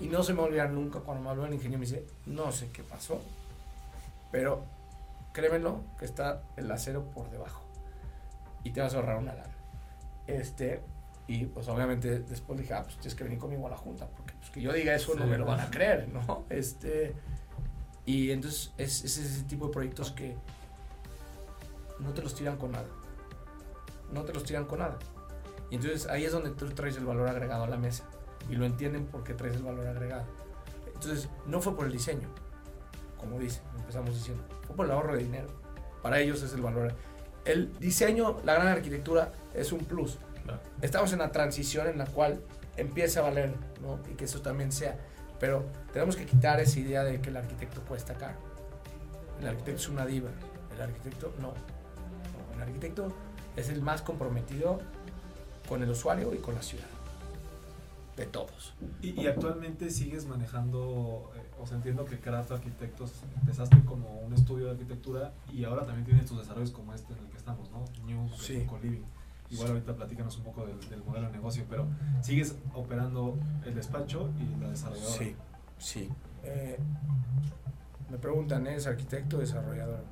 Y 0.01 0.07
no 0.07 0.23
se 0.23 0.33
me 0.33 0.39
va 0.39 0.45
a 0.45 0.47
olvidar 0.47 0.71
nunca 0.71 0.99
cuando 0.99 1.23
me 1.23 1.29
habló 1.29 1.45
el 1.45 1.53
ingeniero 1.53 1.83
y 1.83 1.85
me 1.85 1.85
dice, 1.85 2.05
no 2.25 2.51
sé 2.51 2.69
qué 2.73 2.83
pasó, 2.83 3.21
pero 4.31 4.65
créemelo 5.31 5.83
que 5.99 6.05
está 6.05 6.43
el 6.57 6.71
acero 6.71 7.03
por 7.13 7.29
debajo. 7.29 7.60
Y 8.63 8.71
te 8.71 8.81
vas 8.81 8.93
a 8.93 8.97
ahorrar 8.97 9.17
una 9.17 9.33
lana. 9.33 9.55
Este, 10.27 10.81
y 11.27 11.45
pues 11.45 11.67
obviamente 11.67 12.19
después 12.19 12.59
dije, 12.59 12.73
ah, 12.73 12.83
pues 12.83 12.95
tienes 12.95 13.15
que 13.15 13.23
venir 13.23 13.39
conmigo 13.39 13.67
a 13.67 13.71
la 13.71 13.77
junta, 13.77 14.07
porque 14.07 14.33
pues 14.33 14.49
que 14.49 14.61
yo 14.61 14.71
diga 14.73 14.93
eso 14.93 15.15
no 15.15 15.25
me 15.25 15.37
lo 15.37 15.45
van 15.45 15.59
a 15.59 15.69
creer, 15.69 16.09
¿no? 16.09 16.45
Este, 16.49 17.13
y 18.05 18.31
entonces 18.31 18.73
es, 18.77 19.03
es 19.03 19.17
ese 19.17 19.43
tipo 19.43 19.67
de 19.67 19.73
proyectos 19.73 20.11
que 20.11 20.35
no 21.99 22.13
te 22.13 22.21
los 22.21 22.35
tiran 22.35 22.57
con 22.57 22.71
nada. 22.71 22.87
No 24.11 24.23
te 24.23 24.33
los 24.33 24.43
tiran 24.43 24.65
con 24.65 24.79
nada. 24.79 24.97
Y 25.69 25.75
entonces 25.75 26.07
ahí 26.07 26.25
es 26.25 26.33
donde 26.33 26.49
tú 26.51 26.69
traes 26.71 26.97
el 26.97 27.05
valor 27.05 27.29
agregado 27.29 27.63
a 27.63 27.67
la 27.67 27.77
mesa. 27.77 28.03
Y 28.49 28.55
lo 28.55 28.65
entienden 28.65 29.05
porque 29.05 29.33
traes 29.33 29.55
el 29.55 29.63
valor 29.63 29.87
agregado. 29.87 30.25
Entonces, 30.87 31.29
no 31.47 31.61
fue 31.61 31.75
por 31.75 31.85
el 31.85 31.91
diseño, 31.91 32.27
como 33.17 33.39
dice, 33.39 33.61
empezamos 33.77 34.13
diciendo, 34.13 34.43
fue 34.67 34.75
por 34.75 34.85
el 34.85 34.91
ahorro 34.91 35.13
de 35.15 35.23
dinero. 35.23 35.47
Para 36.01 36.19
ellos 36.19 36.41
es 36.43 36.53
el 36.53 36.61
valor. 36.61 36.93
El 37.45 37.77
diseño, 37.79 38.37
la 38.43 38.53
gran 38.53 38.67
arquitectura, 38.67 39.31
es 39.53 39.71
un 39.71 39.79
plus. 39.79 40.17
Claro. 40.43 40.59
Estamos 40.81 41.11
en 41.13 41.19
la 41.19 41.31
transición 41.31 41.87
en 41.87 41.97
la 41.97 42.05
cual 42.05 42.41
empieza 42.77 43.19
a 43.19 43.23
valer, 43.23 43.53
¿no? 43.81 43.99
Y 44.11 44.15
que 44.15 44.25
eso 44.25 44.41
también 44.41 44.71
sea. 44.71 44.97
Pero 45.39 45.65
tenemos 45.91 46.15
que 46.15 46.25
quitar 46.25 46.59
esa 46.59 46.79
idea 46.79 47.03
de 47.03 47.19
que 47.19 47.29
el 47.29 47.37
arquitecto 47.37 47.81
cuesta 47.81 48.13
caro. 48.13 48.37
El 49.39 49.47
arquitecto 49.47 49.81
es 49.81 49.89
una 49.89 50.05
diva. 50.05 50.29
El 50.75 50.81
arquitecto 50.81 51.33
no. 51.39 51.47
No, 51.47 52.55
El 52.55 52.61
arquitecto 52.61 53.11
es 53.55 53.69
el 53.69 53.81
más 53.81 54.01
comprometido 54.01 54.79
con 55.67 55.81
el 55.81 55.89
usuario 55.89 56.33
y 56.33 56.37
con 56.37 56.55
la 56.55 56.61
ciudad. 56.61 56.85
De 58.17 58.25
todos. 58.25 58.73
Y, 59.01 59.19
y 59.21 59.27
actualmente 59.27 59.89
sigues 59.89 60.25
manejando, 60.27 61.31
eh, 61.35 61.41
o 61.61 61.65
sea, 61.65 61.77
entiendo 61.77 62.05
que 62.05 62.19
Craft 62.19 62.51
Arquitectos 62.51 63.13
empezaste 63.39 63.79
como 63.85 64.19
un 64.19 64.33
estudio 64.33 64.65
de 64.65 64.71
arquitectura 64.71 65.33
y 65.51 65.63
ahora 65.63 65.85
también 65.85 66.05
tienes 66.05 66.25
tus 66.25 66.37
desarrollos 66.39 66.71
como 66.71 66.93
este 66.93 67.13
en 67.13 67.19
el 67.19 67.25
que 67.29 67.37
estamos, 67.37 67.71
¿no? 67.71 67.85
New 68.05 68.29
Sí. 68.37 68.65
Co-Living. 68.67 69.03
Igual 69.49 69.69
ahorita 69.71 69.95
platícanos 69.95 70.37
un 70.37 70.43
poco 70.43 70.65
del, 70.65 70.79
del 70.89 71.03
modelo 71.03 71.27
de 71.27 71.33
negocio, 71.33 71.65
pero 71.69 71.85
sigues 72.21 72.55
operando 72.73 73.37
el 73.65 73.75
despacho 73.75 74.29
y 74.39 74.61
la 74.61 74.69
desarrolladora. 74.69 75.13
Sí, 75.17 75.35
sí. 75.77 76.09
Eh, 76.43 76.77
me 78.09 78.17
preguntan, 78.17 78.65
¿eres 78.67 78.87
arquitecto 78.87 79.37
o 79.37 79.39
desarrollador? 79.39 80.03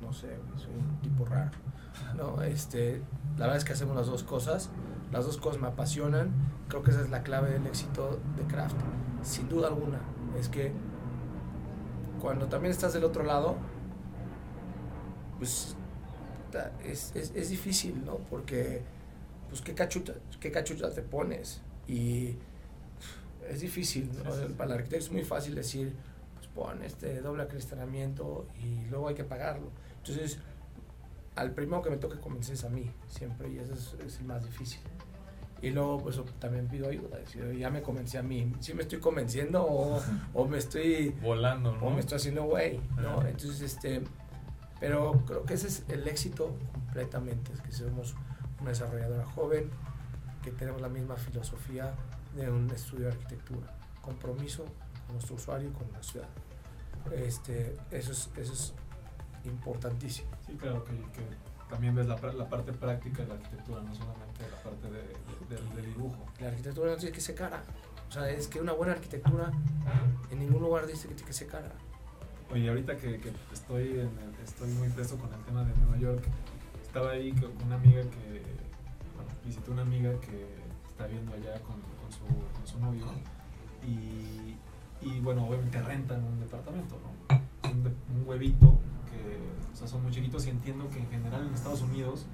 No 0.00 0.12
sé, 0.12 0.36
soy 0.56 0.74
un 0.74 1.00
tipo 1.00 1.24
raro. 1.24 1.50
No, 2.16 2.40
este, 2.42 3.02
la 3.36 3.40
verdad 3.46 3.56
es 3.56 3.64
que 3.64 3.72
hacemos 3.72 3.94
las 3.96 4.06
dos 4.06 4.22
cosas. 4.22 4.70
Las 5.12 5.26
dos 5.26 5.36
cosas 5.38 5.60
me 5.60 5.68
apasionan. 5.68 6.32
Creo 6.68 6.82
que 6.82 6.90
esa 6.90 7.00
es 7.00 7.10
la 7.10 7.22
clave 7.22 7.50
del 7.50 7.66
éxito 7.66 8.20
de 8.36 8.44
Craft. 8.44 8.76
Sin 9.22 9.48
duda 9.48 9.68
alguna. 9.68 10.00
Es 10.38 10.48
que 10.48 10.72
cuando 12.20 12.46
también 12.46 12.70
estás 12.70 12.92
del 12.92 13.04
otro 13.04 13.24
lado, 13.24 13.56
pues 15.38 15.74
es, 16.84 17.12
es, 17.14 17.32
es 17.34 17.48
difícil, 17.50 18.04
¿no? 18.04 18.18
Porque, 18.18 18.82
pues, 19.48 19.62
¿qué 19.62 19.74
cachucha, 19.74 20.14
qué 20.38 20.50
cachucha 20.50 20.90
te 20.90 21.02
pones? 21.02 21.60
Y 21.88 22.36
es 23.48 23.60
difícil, 23.60 24.10
¿no? 24.12 24.32
Sí, 24.32 24.40
sí, 24.40 24.46
sí. 24.48 24.54
Para 24.54 24.74
el 24.74 24.78
arquitecto 24.78 25.04
es 25.06 25.12
muy 25.12 25.24
fácil 25.24 25.54
decir, 25.54 25.94
pues 26.34 26.46
pon 26.48 26.82
este 26.82 27.20
doble 27.20 27.42
acreditamiento 27.42 28.46
y 28.62 28.88
luego 28.90 29.08
hay 29.08 29.14
que 29.14 29.24
pagarlo. 29.24 29.70
Entonces, 29.98 30.38
al 31.36 31.52
primero 31.52 31.82
que 31.82 31.90
me 31.90 31.96
toque 31.96 32.18
convencer 32.20 32.54
es 32.54 32.64
a 32.64 32.68
mí, 32.68 32.90
siempre, 33.08 33.50
y 33.50 33.58
eso 33.58 33.72
es, 33.72 33.96
es 34.06 34.18
el 34.18 34.26
más 34.26 34.44
difícil. 34.44 34.80
Y 35.62 35.70
luego, 35.70 35.98
pues 35.98 36.18
también 36.38 36.68
pido 36.68 36.88
ayuda. 36.88 37.18
Decir, 37.18 37.56
ya 37.58 37.70
me 37.70 37.82
convencí 37.82 38.16
a 38.16 38.22
mí. 38.22 38.52
¿Sí 38.60 38.72
me 38.72 38.82
estoy 38.82 38.98
convenciendo 38.98 39.64
o, 39.64 40.00
o 40.32 40.46
me 40.46 40.58
estoy. 40.58 41.10
Volando, 41.22 41.76
¿no? 41.76 41.86
O 41.86 41.90
me 41.90 42.00
estoy 42.00 42.16
haciendo 42.16 42.44
güey, 42.44 42.80
¿no? 42.96 43.24
Entonces, 43.26 43.60
este. 43.60 44.02
Pero 44.78 45.12
creo 45.26 45.44
que 45.44 45.54
ese 45.54 45.68
es 45.68 45.84
el 45.88 46.08
éxito 46.08 46.56
completamente. 46.72 47.52
Es 47.52 47.60
que 47.60 47.72
somos 47.72 48.14
una 48.60 48.70
desarrolladora 48.70 49.26
joven, 49.26 49.70
que 50.42 50.50
tenemos 50.52 50.80
la 50.80 50.88
misma 50.88 51.16
filosofía 51.16 51.94
de 52.34 52.50
un 52.50 52.70
estudio 52.70 53.06
de 53.06 53.12
arquitectura. 53.12 53.76
Compromiso 54.00 54.64
con 55.06 55.16
nuestro 55.16 55.36
usuario 55.36 55.68
y 55.68 55.72
con 55.72 55.92
la 55.92 56.02
ciudad. 56.02 56.28
Este, 57.14 57.76
eso, 57.90 58.12
es, 58.12 58.30
eso 58.36 58.52
es 58.52 58.74
importantísimo. 59.44 60.30
Sí, 60.46 60.54
claro, 60.54 60.84
que, 60.84 60.92
que 60.92 61.49
también 61.70 61.94
ves 61.94 62.06
la, 62.06 62.16
la, 62.16 62.48
parte 62.48 62.72
práctica 62.72 63.22
de 63.22 63.28
la 63.28 63.34
arquitectura, 63.34 63.80
no 63.80 63.94
solamente 63.94 64.42
la 64.50 64.62
parte 64.62 64.90
de, 64.90 65.02
de, 65.48 65.80
de, 65.82 65.86
dibujo. 65.86 66.26
La 66.40 66.48
arquitectura 66.48 66.90
no 66.90 66.96
tiene 66.96 67.14
que 67.14 67.20
ser 67.20 67.34
cara. 67.36 67.62
O 68.08 68.12
sea, 68.12 68.28
es 68.28 68.48
que 68.48 68.60
una 68.60 68.72
buena 68.72 68.92
arquitectura 68.92 69.52
en 70.30 70.38
ningún 70.38 70.62
lugar 70.62 70.86
dice 70.86 71.06
que 71.08 71.14
tiene 71.14 71.28
que 71.28 71.32
ser 71.32 71.46
cara. 71.46 71.70
Oye, 72.52 72.68
ahorita 72.68 72.96
que, 72.96 73.20
que 73.20 73.32
estoy, 73.52 73.90
en 73.90 74.10
el, 74.18 74.34
estoy 74.44 74.68
muy 74.72 74.88
preso 74.88 75.16
con 75.16 75.32
el 75.32 75.40
tema 75.44 75.62
de 75.62 75.72
Nueva 75.76 75.96
York, 75.98 76.24
estaba 76.82 77.12
ahí 77.12 77.30
con 77.32 77.50
una 77.64 77.76
amiga 77.76 78.02
que, 78.02 78.42
bueno, 79.14 79.30
visité 79.44 79.70
una 79.70 79.82
amiga 79.82 80.10
que 80.20 80.46
está 80.88 81.06
viendo 81.06 81.32
allá 81.32 81.60
con, 81.60 81.76
con, 81.80 82.10
su, 82.10 82.26
con 82.26 82.66
su 82.66 82.80
novio 82.80 83.06
y, 83.86 84.56
y, 85.06 85.20
bueno, 85.20 85.46
obviamente 85.46 85.80
rentan 85.80 86.24
un 86.24 86.40
departamento, 86.40 86.98
¿no? 86.98 87.70
Un, 87.70 87.94
un 88.16 88.28
huevito 88.28 88.76
que 89.10 89.72
o 89.72 89.76
sea, 89.76 89.86
son 89.86 90.02
muy 90.02 90.12
chiquitos 90.12 90.46
y 90.46 90.50
entiendo 90.50 90.88
que 90.88 90.98
en 90.98 91.08
general 91.08 91.46
en 91.46 91.54
Estados 91.54 91.82
Unidos 91.82 92.26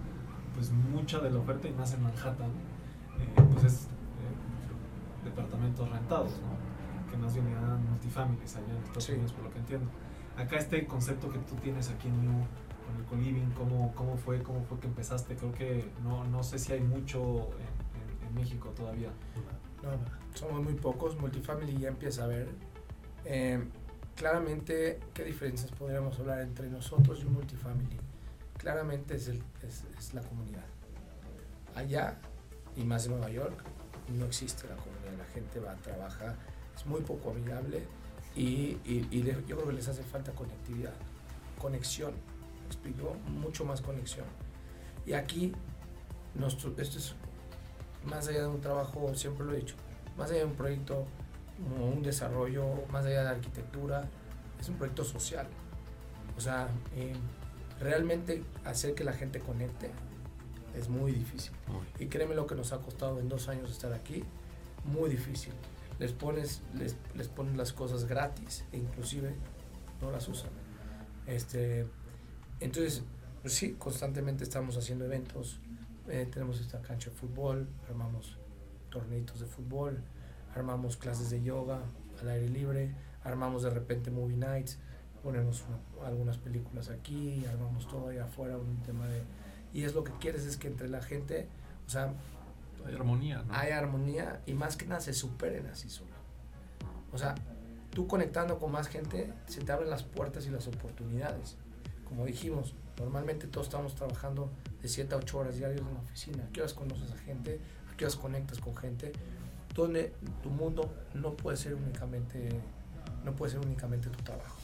pues 0.55 0.71
mucha 0.71 1.21
de 1.21 1.31
la 1.31 1.39
oferta 1.39 1.69
y 1.69 1.73
más 1.73 1.93
en 1.95 2.03
Manhattan 2.03 2.51
eh, 3.19 3.43
pues 3.53 3.65
es 3.65 3.85
eh, 3.85 5.25
departamentos 5.25 5.89
rentados, 5.91 6.33
¿no? 6.41 7.11
que 7.11 7.17
más 7.17 7.35
bien 7.35 7.47
eran 7.49 7.85
multifamilies 7.91 8.57
allá 8.57 8.67
en 8.71 8.83
Estados 8.83 9.05
sí. 9.05 9.12
Unidos 9.12 9.33
por 9.33 9.45
lo 9.45 9.51
que 9.51 9.59
entiendo. 9.59 9.87
Acá 10.37 10.57
este 10.57 10.87
concepto 10.87 11.31
que 11.31 11.39
tú 11.41 11.55
tienes 11.57 11.91
aquí 11.91 12.09
en 12.09 12.21
New 12.21 12.45
con 12.87 12.97
el 12.97 13.05
co-living, 13.05 13.51
¿cómo, 13.51 13.93
¿cómo, 13.95 14.17
fue, 14.17 14.43
¿cómo 14.43 14.62
fue 14.62 14.79
que 14.79 14.87
empezaste? 14.87 15.35
Creo 15.35 15.53
que 15.53 15.91
no, 16.05 16.25
no 16.25 16.43
sé 16.43 16.59
si 16.59 16.73
hay 16.73 16.81
mucho 16.81 17.49
en, 17.59 18.23
en, 18.23 18.29
en 18.29 18.35
México 18.35 18.69
todavía. 18.77 19.11
No, 19.83 19.91
somos 20.35 20.62
muy 20.62 20.75
pocos, 20.75 21.19
multifamily 21.19 21.79
ya 21.79 21.89
empieza 21.89 22.25
a 22.25 22.27
ver. 22.29 22.49
Eh, 23.25 23.65
claramente, 24.16 24.98
¿qué 25.14 25.24
diferencias 25.24 25.70
podríamos 25.70 26.18
hablar 26.18 26.40
entre 26.40 26.68
nosotros 26.68 27.20
y 27.20 27.26
un 27.26 27.35
multifamily? 27.35 27.98
Claramente 28.57 29.14
es, 29.14 29.29
el, 29.29 29.42
es, 29.62 30.14
la 30.14 30.22
comunidad. 30.22 30.64
Allá, 31.74 32.18
y 32.74 32.85
más 32.85 33.05
en 33.05 33.12
Nueva 33.12 33.31
York, 33.31 33.62
no 34.18 34.24
existe 34.24 34.66
la 34.66 34.76
comunidad. 34.76 35.12
La 35.18 35.24
gente 35.26 35.61
va 35.61 35.72
a 35.72 35.76
trabajar, 35.76 36.35
es 36.74 36.87
muy 36.87 37.02
poco 37.02 37.31
amigable 37.31 37.87
y, 38.35 38.79
y, 38.85 39.07
y 39.11 39.22
yo 39.22 39.57
creo 39.57 39.68
que 39.68 39.74
les 39.74 39.87
hace 39.88 40.02
falta 40.02 40.33
conectividad, 40.33 40.94
conexión. 41.61 42.12
¿Me 42.12 42.66
explico? 42.66 43.14
Mucho 43.29 43.64
más 43.64 43.83
conexión. 43.83 44.26
Y 45.05 45.12
aquí, 45.12 45.52
nuestro, 46.35 46.74
esto 46.79 46.98
es 46.98 47.14
más 48.05 48.26
allá 48.29 48.42
de 48.42 48.48
un 48.48 48.61
trabajo, 48.61 49.14
siempre 49.14 49.44
lo 49.44 49.52
he 49.52 49.59
dicho, 49.59 49.76
más 50.16 50.31
allá 50.31 50.40
de 50.40 50.46
un 50.46 50.55
proyecto 50.57 51.07
un 51.59 52.03
desarrollo 52.03 52.87
más 52.90 53.05
allá 53.05 53.19
de 53.19 53.25
la 53.25 53.31
arquitectura, 53.31 54.09
es 54.61 54.69
un 54.69 54.77
proyecto 54.77 55.05
social. 55.05 55.47
O 56.37 56.40
sea, 56.40 56.69
eh, 56.97 57.14
realmente 57.81 58.42
hacer 58.64 58.95
que 58.95 59.05
la 59.05 59.12
gente 59.12 59.40
conecte 59.40 59.90
es 60.77 60.88
muy 60.88 61.12
difícil. 61.12 61.53
Y 61.99 62.07
créeme 62.07 62.35
lo 62.35 62.47
que 62.47 62.55
nos 62.55 62.73
ha 62.73 62.79
costado 62.79 63.19
en 63.19 63.29
dos 63.29 63.49
años 63.49 63.71
estar 63.71 63.92
aquí, 63.92 64.25
muy 64.85 65.09
difícil. 65.09 65.53
Les 65.99 66.12
pones, 66.12 66.62
les, 66.75 66.97
les 67.14 67.29
pones 67.29 67.57
las 67.57 67.73
cosas 67.73 68.05
gratis 68.05 68.64
e 68.73 68.77
inclusive 68.77 69.35
no 70.03 70.11
las 70.11 70.29
usan. 70.29 70.51
Este, 71.27 71.87
entonces, 72.61 73.03
pues 73.40 73.55
sí, 73.55 73.73
constantemente 73.79 74.45
estamos 74.45 74.77
haciendo 74.77 75.07
eventos. 75.07 75.59
Eh, 76.09 76.29
tenemos 76.31 76.61
esta 76.61 76.81
cancha 76.83 77.11
de 77.11 77.16
fútbol, 77.16 77.66
armamos 77.88 78.37
torneitos 78.90 79.40
de 79.40 79.47
fútbol, 79.47 80.03
armamos 80.57 80.97
clases 80.97 81.31
de 81.31 81.42
yoga 81.42 81.81
al 82.21 82.29
aire 82.29 82.49
libre, 82.49 82.95
armamos 83.23 83.62
de 83.62 83.71
repente 83.71 84.11
movie 84.11 84.37
nights, 84.37 84.79
ponemos 85.23 85.64
una, 85.69 86.07
algunas 86.07 86.38
películas 86.38 86.88
aquí, 86.88 87.45
armamos 87.47 87.87
todo 87.88 88.09
allá 88.09 88.25
afuera, 88.25 88.57
un 88.57 88.83
tema 88.83 89.07
de... 89.07 89.23
Y 89.73 89.85
es 89.85 89.95
lo 89.95 90.03
que 90.03 90.12
quieres, 90.12 90.47
es 90.47 90.57
que 90.57 90.69
entre 90.69 90.88
la 90.88 91.03
gente, 91.03 91.49
o 91.87 91.90
sea... 91.90 92.14
Hay 92.87 92.95
armonía, 92.95 93.42
¿no? 93.42 93.55
Hay 93.55 93.73
armonía 93.73 94.40
y 94.47 94.55
más 94.55 94.77
que 94.77 94.87
nada 94.87 95.01
se 95.01 95.12
superen 95.12 95.66
así 95.66 95.90
solo. 95.90 96.14
O 97.12 97.19
sea, 97.19 97.35
tú 97.90 98.07
conectando 98.07 98.59
con 98.59 98.71
más 98.71 98.88
gente, 98.88 99.33
se 99.47 99.62
te 99.62 99.73
abren 99.73 99.90
las 99.90 100.05
puertas 100.05 100.47
y 100.47 100.51
las 100.51 100.69
oportunidades. 100.69 101.57
Como 102.05 102.25
dijimos, 102.25 102.75
normalmente 102.99 103.49
todos 103.49 103.66
estamos 103.66 103.95
trabajando 103.95 104.51
de 104.81 104.88
7 104.88 105.14
a 105.14 105.19
8 105.19 105.38
horas 105.38 105.57
diarias 105.57 105.81
en 105.81 105.92
la 105.92 106.01
oficina. 106.01 106.45
¿A 106.45 106.53
qué 106.53 106.61
horas 106.61 106.75
conoces 106.75 107.11
a 107.11 107.19
gente? 107.19 107.61
¿A 107.92 107.97
qué 107.97 108.05
horas 108.05 108.16
conectas 108.16 108.61
con 108.61 108.77
gente? 108.77 109.12
Donde 109.83 110.12
tu 110.43 110.51
mundo 110.51 110.93
no 111.15 111.35
puede 111.35 111.57
ser 111.57 111.75
únicamente 111.75 112.49
no 113.27 113.35
puede 113.35 113.53
ser 113.53 113.61
únicamente 113.61 114.09
tu 114.09 114.23
trabajo. 114.23 114.57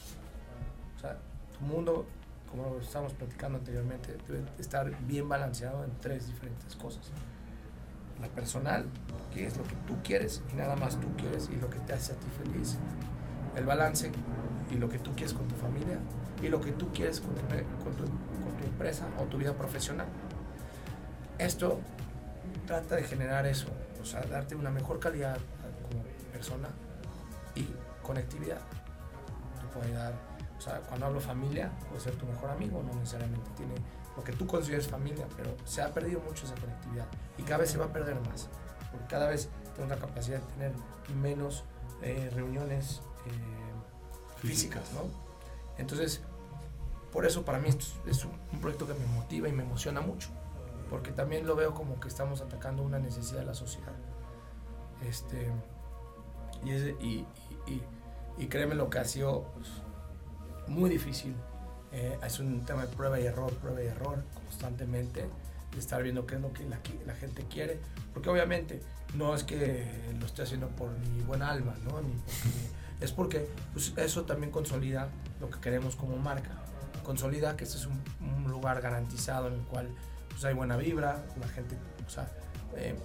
O 0.95 0.99
sea, 0.99 1.17
tu 1.57 1.65
mundo, 1.65 2.05
como 2.49 2.69
lo 2.69 2.79
estábamos 2.79 3.13
platicando 3.13 3.59
anteriormente, 3.59 4.17
debe 4.27 4.43
estar 4.57 4.89
bien 5.05 5.27
balanceado 5.27 5.83
en 5.83 5.91
tres 5.99 6.27
diferentes 6.27 6.75
cosas. 6.77 7.11
La 8.21 8.27
personal, 8.29 8.85
que 9.33 9.45
es 9.45 9.57
lo 9.57 9.63
que 9.63 9.75
tú 9.85 9.97
quieres 10.01 10.41
y 10.51 10.55
nada 10.55 10.77
más 10.77 10.99
tú 10.99 11.07
quieres 11.17 11.49
y 11.51 11.57
lo 11.57 11.69
que 11.69 11.79
te 11.79 11.93
hace 11.93 12.13
a 12.13 12.15
ti 12.15 12.27
feliz. 12.41 12.77
El 13.57 13.65
balance 13.65 14.11
y 14.71 14.75
lo 14.75 14.87
que 14.87 14.97
tú 14.97 15.11
quieres 15.13 15.33
con 15.33 15.47
tu 15.47 15.55
familia 15.55 15.99
y 16.41 16.47
lo 16.47 16.61
que 16.61 16.71
tú 16.71 16.91
quieres 16.93 17.19
con 17.19 17.35
tu, 17.35 17.41
con 17.83 17.93
tu, 17.95 18.05
con 18.05 18.57
tu 18.57 18.63
empresa 18.65 19.05
o 19.19 19.23
tu 19.25 19.37
vida 19.37 19.53
profesional. 19.53 20.07
Esto 21.37 21.81
trata 22.65 22.95
de 22.95 23.03
generar 23.03 23.45
eso, 23.45 23.67
o 24.03 24.05
sea, 24.05 24.21
darte 24.21 24.55
una 24.55 24.69
mejor 24.69 24.99
calidad 24.99 25.37
como 25.89 26.03
persona 26.31 26.67
y 27.55 27.65
conectividad. 28.03 28.59
Te 29.61 29.79
puede 29.79 29.93
dar, 29.93 30.13
o 30.57 30.61
sea, 30.61 30.81
cuando 30.81 31.05
hablo 31.05 31.21
familia, 31.21 31.71
puede 31.87 32.01
ser 32.01 32.15
tu 32.15 32.25
mejor 32.25 32.49
amigo, 32.49 32.83
no 32.83 32.93
necesariamente 32.99 33.49
tiene 33.55 33.75
lo 34.15 34.23
que 34.23 34.33
tú 34.33 34.45
consideres 34.45 34.87
familia, 34.87 35.25
pero 35.37 35.55
se 35.65 35.81
ha 35.81 35.91
perdido 35.93 36.19
mucho 36.19 36.45
esa 36.45 36.55
conectividad 36.55 37.05
y 37.37 37.43
cada 37.43 37.59
vez 37.59 37.71
se 37.71 37.77
va 37.77 37.85
a 37.85 37.93
perder 37.93 38.19
más, 38.29 38.49
porque 38.91 39.07
cada 39.07 39.29
vez 39.29 39.49
tengo 39.73 39.87
la 39.87 39.97
capacidad 39.97 40.39
de 40.39 40.53
tener 40.53 40.71
menos 41.21 41.63
eh, 42.01 42.29
reuniones 42.35 43.01
eh, 43.25 44.41
físicas, 44.45 44.83
¿no? 44.93 45.03
Entonces, 45.77 46.21
por 47.11 47.25
eso 47.25 47.45
para 47.45 47.57
mí 47.57 47.69
esto 47.69 47.85
es 48.05 48.25
un 48.25 48.59
proyecto 48.59 48.85
que 48.85 48.93
me 48.95 49.05
motiva 49.05 49.47
y 49.47 49.53
me 49.53 49.63
emociona 49.63 50.01
mucho 50.01 50.29
porque 50.93 51.11
también 51.11 51.47
lo 51.47 51.55
veo 51.55 51.73
como 51.73 51.99
que 51.99 52.07
estamos 52.07 52.41
atacando 52.41 52.83
una 52.83 52.99
necesidad 52.99 53.39
de 53.39 53.45
la 53.47 53.55
sociedad. 53.55 53.95
Este, 55.03 55.49
y, 56.63 57.25
créeme 58.47 58.75
lo 58.75 58.91
que 58.91 58.99
ha 58.99 59.03
sido 59.03 59.51
pues, 59.55 59.69
muy 60.67 60.91
difícil. 60.91 61.33
Eh, 61.91 62.19
es 62.23 62.37
un 62.37 62.63
tema 62.63 62.85
de 62.85 62.95
prueba 62.95 63.19
y 63.19 63.25
error, 63.25 63.51
prueba 63.53 63.81
y 63.81 63.87
error 63.87 64.23
constantemente, 64.45 65.27
de 65.71 65.79
estar 65.79 66.03
viendo 66.03 66.27
qué 66.27 66.35
es 66.35 66.41
lo 66.41 66.53
que 66.53 66.63
la, 66.67 67.15
gente 67.15 67.43
quiere, 67.49 67.79
porque 68.13 68.29
obviamente 68.29 68.79
no 69.15 69.33
es 69.33 69.43
que 69.43 70.13
lo 70.19 70.27
esté 70.27 70.43
haciendo 70.43 70.67
por 70.67 70.91
mi 70.91 71.23
buena 71.23 71.49
alma, 71.49 71.73
¿no? 71.85 72.01
Ni 72.03 72.13
porque, 72.13 73.01
es 73.01 73.11
porque 73.11 73.49
pues, 73.71 73.93
eso 73.97 74.25
también 74.25 74.51
consolida 74.51 75.09
lo 75.41 75.49
que 75.49 75.59
queremos 75.59 75.95
como 75.95 76.17
marca, 76.17 76.51
consolida 77.03 77.57
que 77.57 77.63
este 77.63 77.77
es 77.77 77.87
un, 77.87 77.99
un 78.21 78.51
lugar 78.51 78.79
garantizado 78.79 79.47
en 79.47 79.55
el 79.55 79.61
cual 79.61 79.89
pues 80.33 80.43
hay 80.45 80.53
buena 80.53 80.75
vibra, 80.75 81.23
la 81.39 81.47
gente 81.47 81.77
o 82.05 82.09
sea, 82.09 82.27
eh, 82.75 82.95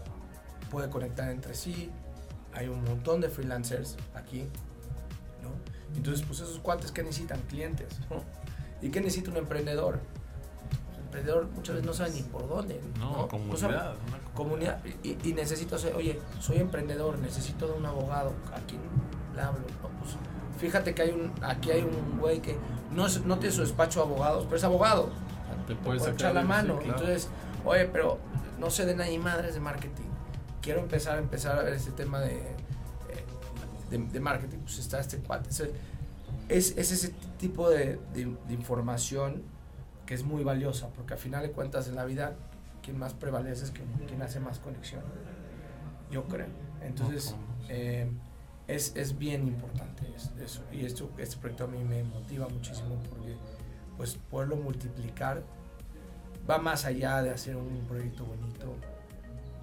puede 0.71 0.91
conectar 0.91 1.31
entre 1.31 1.55
sí, 1.55 1.91
hay 2.55 2.69
un 2.69 2.83
montón 2.85 3.21
de 3.21 3.29
freelancers 3.29 3.97
aquí, 4.15 4.43
¿no? 5.43 5.51
Entonces, 5.97 6.25
pues 6.27 6.41
esos 6.41 6.59
cuates 6.59 6.93
que 6.93 7.03
necesitan 7.03 7.41
clientes, 7.43 7.99
¿no? 8.11 8.23
¿Y 8.83 8.91
qué 8.91 9.01
necesita 9.01 9.31
un 9.31 9.39
emprendedor? 9.39 10.01
El 10.95 11.05
emprendedor 11.05 11.49
muchas 11.55 11.77
veces 11.77 11.87
no 11.87 11.95
sabe 11.95 12.11
ni 12.11 12.23
por 12.23 12.49
dónde. 12.49 12.81
No, 12.99 13.13
¿no? 13.13 13.29
comunidad. 13.29 13.55
O 13.55 13.57
sea, 13.57 13.95
comunidad. 14.35 14.85
Y, 15.03 15.17
y, 15.27 15.33
necesito, 15.33 15.77
oye, 15.97 16.21
soy 16.41 16.59
emprendedor, 16.59 17.19
necesito 17.19 17.67
de 17.67 17.73
un 17.73 17.87
abogado, 17.87 18.35
¿a 18.55 18.61
quién 18.67 18.81
le 19.35 19.41
hablo? 19.41 19.61
No, 19.61 19.89
pues 20.01 20.17
fíjate 20.59 20.95
que 20.95 21.03
hay 21.03 21.11
un, 21.11 21.33
aquí 21.43 21.71
hay 21.71 21.83
un 21.83 22.19
güey 22.19 22.41
que 22.41 22.57
no, 22.91 23.09
no 23.25 23.39
tiene 23.39 23.55
su 23.55 23.63
despacho 23.63 24.01
de 24.01 24.07
abogados, 24.07 24.45
pero 24.45 24.57
es 24.57 24.65
abogado 24.65 25.11
te 25.69 25.75
puedes 25.77 26.03
sacar 26.03 26.15
echar 26.17 26.35
la 26.35 26.43
mano. 26.43 26.79
Claro. 26.79 26.99
Entonces, 26.99 27.29
oye, 27.65 27.85
pero 27.87 28.19
no 28.59 28.71
sé 28.71 28.87
de 28.87 28.95
nadie 28.97 29.19
madres 29.19 29.55
de 29.55 29.61
marketing. 29.61 30.05
Quiero 30.63 30.81
empezar 30.81 31.17
a 31.17 31.21
empezar 31.21 31.59
a 31.59 31.63
ver 31.63 31.75
este 31.75 31.93
tema 31.93 32.21
de, 32.21 32.43
de, 33.91 33.99
de 33.99 34.21
marketing. 34.21 34.59
Pues 34.59 34.79
está 34.79 35.01
este 35.01 35.19
cuate. 35.19 35.49
es, 35.51 36.77
es 36.77 36.93
ese 36.93 37.11
tipo 37.39 37.71
de, 37.71 37.99
de, 38.15 38.37
de 38.47 38.55
información 38.55 39.43
que 40.07 40.15
es 40.15 40.25
muy 40.25 40.43
valiosa, 40.43 40.89
porque 40.89 41.13
al 41.15 41.19
final 41.21 41.43
de 41.43 41.53
cuentas 41.53 41.87
en 41.89 41.95
la 41.95 42.05
vida, 42.07 42.35
quien 42.83 42.99
más 42.99 43.13
prevalece 43.15 43.65
es 43.65 43.71
quien, 43.71 43.87
quien 44.07 44.23
hace 44.23 44.41
más 44.41 44.59
conexión, 44.59 45.03
yo 46.11 46.25
creo. 46.25 46.47
Entonces, 46.81 47.35
eh, 47.69 48.11
es, 48.67 48.97
es 48.97 49.19
bien 49.19 49.47
importante 49.47 50.11
es- 50.17 50.31
eso. 50.43 50.63
Y 50.73 50.87
esto, 50.87 51.11
este 51.19 51.37
proyecto 51.37 51.65
a 51.65 51.67
mí 51.67 51.85
me 51.85 52.03
motiva 52.05 52.49
muchísimo 52.49 52.95
porque 53.11 53.37
pues 53.99 54.15
poderlo 54.31 54.57
multiplicar 54.57 55.43
va 56.49 56.59
más 56.59 56.85
allá 56.85 57.23
de 57.23 57.31
hacer 57.31 57.57
un 57.57 57.85
proyecto 57.87 58.25
bonito. 58.25 58.75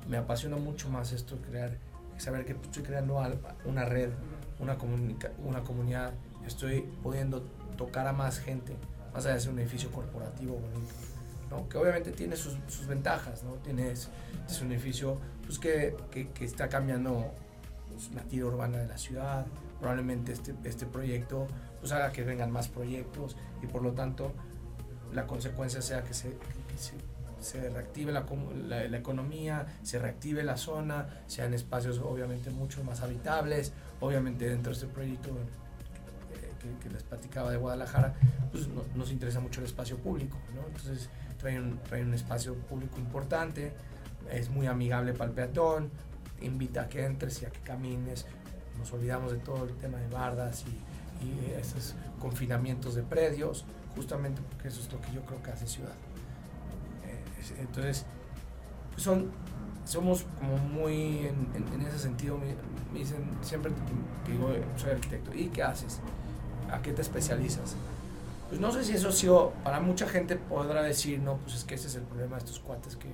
Me 0.08 0.18
apasiona 0.18 0.58
mucho 0.58 0.90
más 0.90 1.12
esto, 1.12 1.38
crear, 1.50 1.78
saber 2.18 2.46
que 2.46 2.54
estoy 2.54 2.84
creando 2.84 3.22
una 3.66 3.86
red, 3.86 4.10
una, 4.60 4.78
comunica- 4.78 5.32
una 5.44 5.62
comunidad, 5.62 6.14
estoy 6.46 6.82
pudiendo 7.02 7.42
tocar 7.78 8.08
a 8.08 8.14
más 8.14 8.40
gente, 8.40 8.76
más 9.14 9.26
allá 9.26 9.36
de 9.36 9.42
ser 9.42 9.52
un 9.52 9.60
edificio 9.60 9.92
corporativo 9.92 10.54
bonito. 10.56 10.94
¿no? 11.50 11.68
Que 11.70 11.78
obviamente 11.78 12.12
tiene 12.12 12.36
sus, 12.36 12.58
sus 12.68 12.88
ventajas, 12.88 13.44
¿no? 13.44 13.52
Tienes, 13.56 14.10
es 14.48 14.62
un 14.62 14.72
edificio 14.72 15.20
pues, 15.46 15.60
que, 15.60 15.96
que, 16.12 16.30
que 16.30 16.46
está 16.46 16.70
cambiando 16.70 17.32
pues, 17.88 18.12
la 18.14 18.22
tira 18.24 18.46
urbana 18.46 18.78
de 18.80 18.88
la 18.88 18.98
ciudad. 18.98 19.46
Probablemente 19.80 20.32
este, 20.34 20.56
este 20.64 20.86
proyecto 20.86 21.48
pues, 21.80 21.92
haga 21.92 22.12
que 22.12 22.24
vengan 22.24 22.52
más 22.52 22.68
proyectos 22.68 23.36
y 23.62 23.68
por 23.68 23.84
lo 23.84 23.92
tanto 23.92 24.32
la 25.14 25.28
consecuencia 25.28 25.82
sea 25.82 26.04
que 26.04 26.14
se, 26.14 26.36
se, 26.78 26.94
se 27.40 27.70
reactive 27.70 28.12
la, 28.12 28.26
economía, 28.98 29.68
se 29.84 30.00
reactive 30.00 30.44
la 30.44 30.58
zona, 30.58 31.08
sean 31.28 31.54
espacios 31.54 32.00
obviamente 32.00 32.50
mucho 32.50 32.84
más 32.84 33.02
habitables. 33.02 33.74
Obviamente 34.00 34.50
dentro 34.50 34.72
de 34.72 34.74
este 34.74 34.88
proyecto 34.88 35.30
eh, 35.30 36.74
que, 36.82 36.90
les 36.90 37.04
platicaba 37.04 37.52
de 37.52 37.58
Guadalajara, 37.58 38.14
pues 38.52 38.68
no- 38.68 38.84
nos 38.96 39.12
interesa 39.12 39.40
mucho 39.40 39.62
el 39.62 39.68
espacio 39.68 39.98
público. 39.98 40.38
Entonces 40.68 41.10
trae 41.38 41.60
un, 41.60 42.14
espacio 42.14 42.56
público 42.56 42.98
importante, 43.00 43.74
es 44.32 44.50
muy 44.50 44.68
amigable 44.68 45.14
para 45.14 45.30
el 45.30 45.36
peatón, 45.36 45.92
invita 46.42 46.84
a 46.84 46.90
que 46.90 47.06
entres 47.06 47.42
y 47.42 47.46
a 47.46 47.50
que 47.50 47.60
camines. 47.60 48.26
Nos 48.78 48.92
olvidamos 48.92 49.32
de 49.32 49.38
todo 49.38 49.66
el 49.66 49.76
tema 49.78 50.00
de 50.00 50.08
bardas 50.10 50.66
y 50.68 51.56
esos 51.58 51.96
confinamientos 52.20 52.96
de 52.96 53.04
predios, 53.04 53.66
justamente 53.96 54.42
porque 54.42 54.68
eso 54.68 54.82
es 54.82 54.92
lo 54.92 55.00
que 55.02 55.14
yo 55.14 55.22
creo 55.26 55.42
que 55.42 55.52
hace 55.52 55.68
ciudad. 55.68 55.94
Eh, 57.52 57.54
es- 57.54 57.60
entonces, 57.60 58.06
pues 58.92 59.04
son, 59.04 59.32
somos 59.86 60.26
muy 60.74 61.20
en, 61.28 61.48
en- 61.56 61.74
en 61.74 61.82
ese 61.88 62.00
sentido, 62.00 62.38
me, 62.38 62.56
me 62.94 63.00
dicen 63.00 63.24
siempre 63.42 63.72
que 64.26 64.32
digo, 64.32 64.50
soy 64.78 64.92
arquitecto, 64.92 65.34
¿y 65.34 65.48
qué 65.48 65.64
haces? 65.64 66.00
¿A 66.72 66.82
qué 66.82 66.92
te 66.94 67.02
especializas? 67.02 67.76
Pues 68.50 68.62
no 68.62 68.72
sé 68.72 68.84
si 68.84 68.94
eso 68.94 69.10
ha 69.10 69.12
sido, 69.12 69.54
para 69.64 69.80
mucha 69.80 70.08
gente 70.08 70.36
podrá 70.36 70.82
decir, 70.84 71.20
no, 71.20 71.38
pues 71.38 71.56
es 71.56 71.64
que 71.64 71.76
ese 71.76 71.88
es 71.88 71.96
el 71.96 72.04
problema 72.04 72.38
de 72.38 72.44
estos 72.46 72.60
cuates 72.60 72.96
que, 72.96 73.10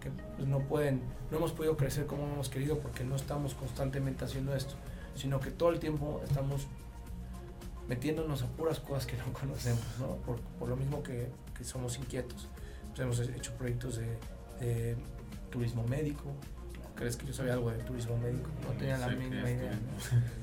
que 0.00 0.10
pues, 0.36 0.48
no 0.48 0.58
pueden, 0.60 1.00
no 1.30 1.38
hemos 1.38 1.52
podido 1.52 1.76
crecer 1.76 2.06
como 2.06 2.24
hemos 2.24 2.48
querido 2.48 2.78
porque 2.78 3.04
no 3.04 3.14
estamos 3.16 3.54
constantemente 3.54 4.24
haciendo 4.24 4.54
esto, 4.54 4.74
sino 5.14 5.40
que 5.40 5.50
todo 5.50 5.70
el 5.70 5.78
tiempo 5.78 6.20
estamos 6.24 6.66
metiéndonos 7.88 8.42
a 8.42 8.46
puras 8.48 8.80
cosas 8.80 9.06
que 9.06 9.16
no 9.16 9.32
conocemos, 9.32 9.82
¿no? 10.00 10.16
Por, 10.26 10.40
por 10.58 10.68
lo 10.68 10.76
mismo 10.76 11.02
que, 11.02 11.28
que 11.56 11.64
somos 11.64 11.96
inquietos. 11.98 12.48
Hemos 12.98 13.20
hecho 13.20 13.52
proyectos 13.54 13.96
de, 13.98 14.18
de 14.60 14.96
turismo 15.50 15.84
médico. 15.84 16.24
¿Crees 16.96 17.16
que 17.16 17.26
yo 17.26 17.32
sabía 17.32 17.52
algo 17.52 17.70
de 17.70 17.78
turismo 17.78 18.16
médico? 18.18 18.48
No 18.66 18.72
tenía 18.76 18.98
la 18.98 19.06
mínima 19.08 19.48
idea. 19.50 19.72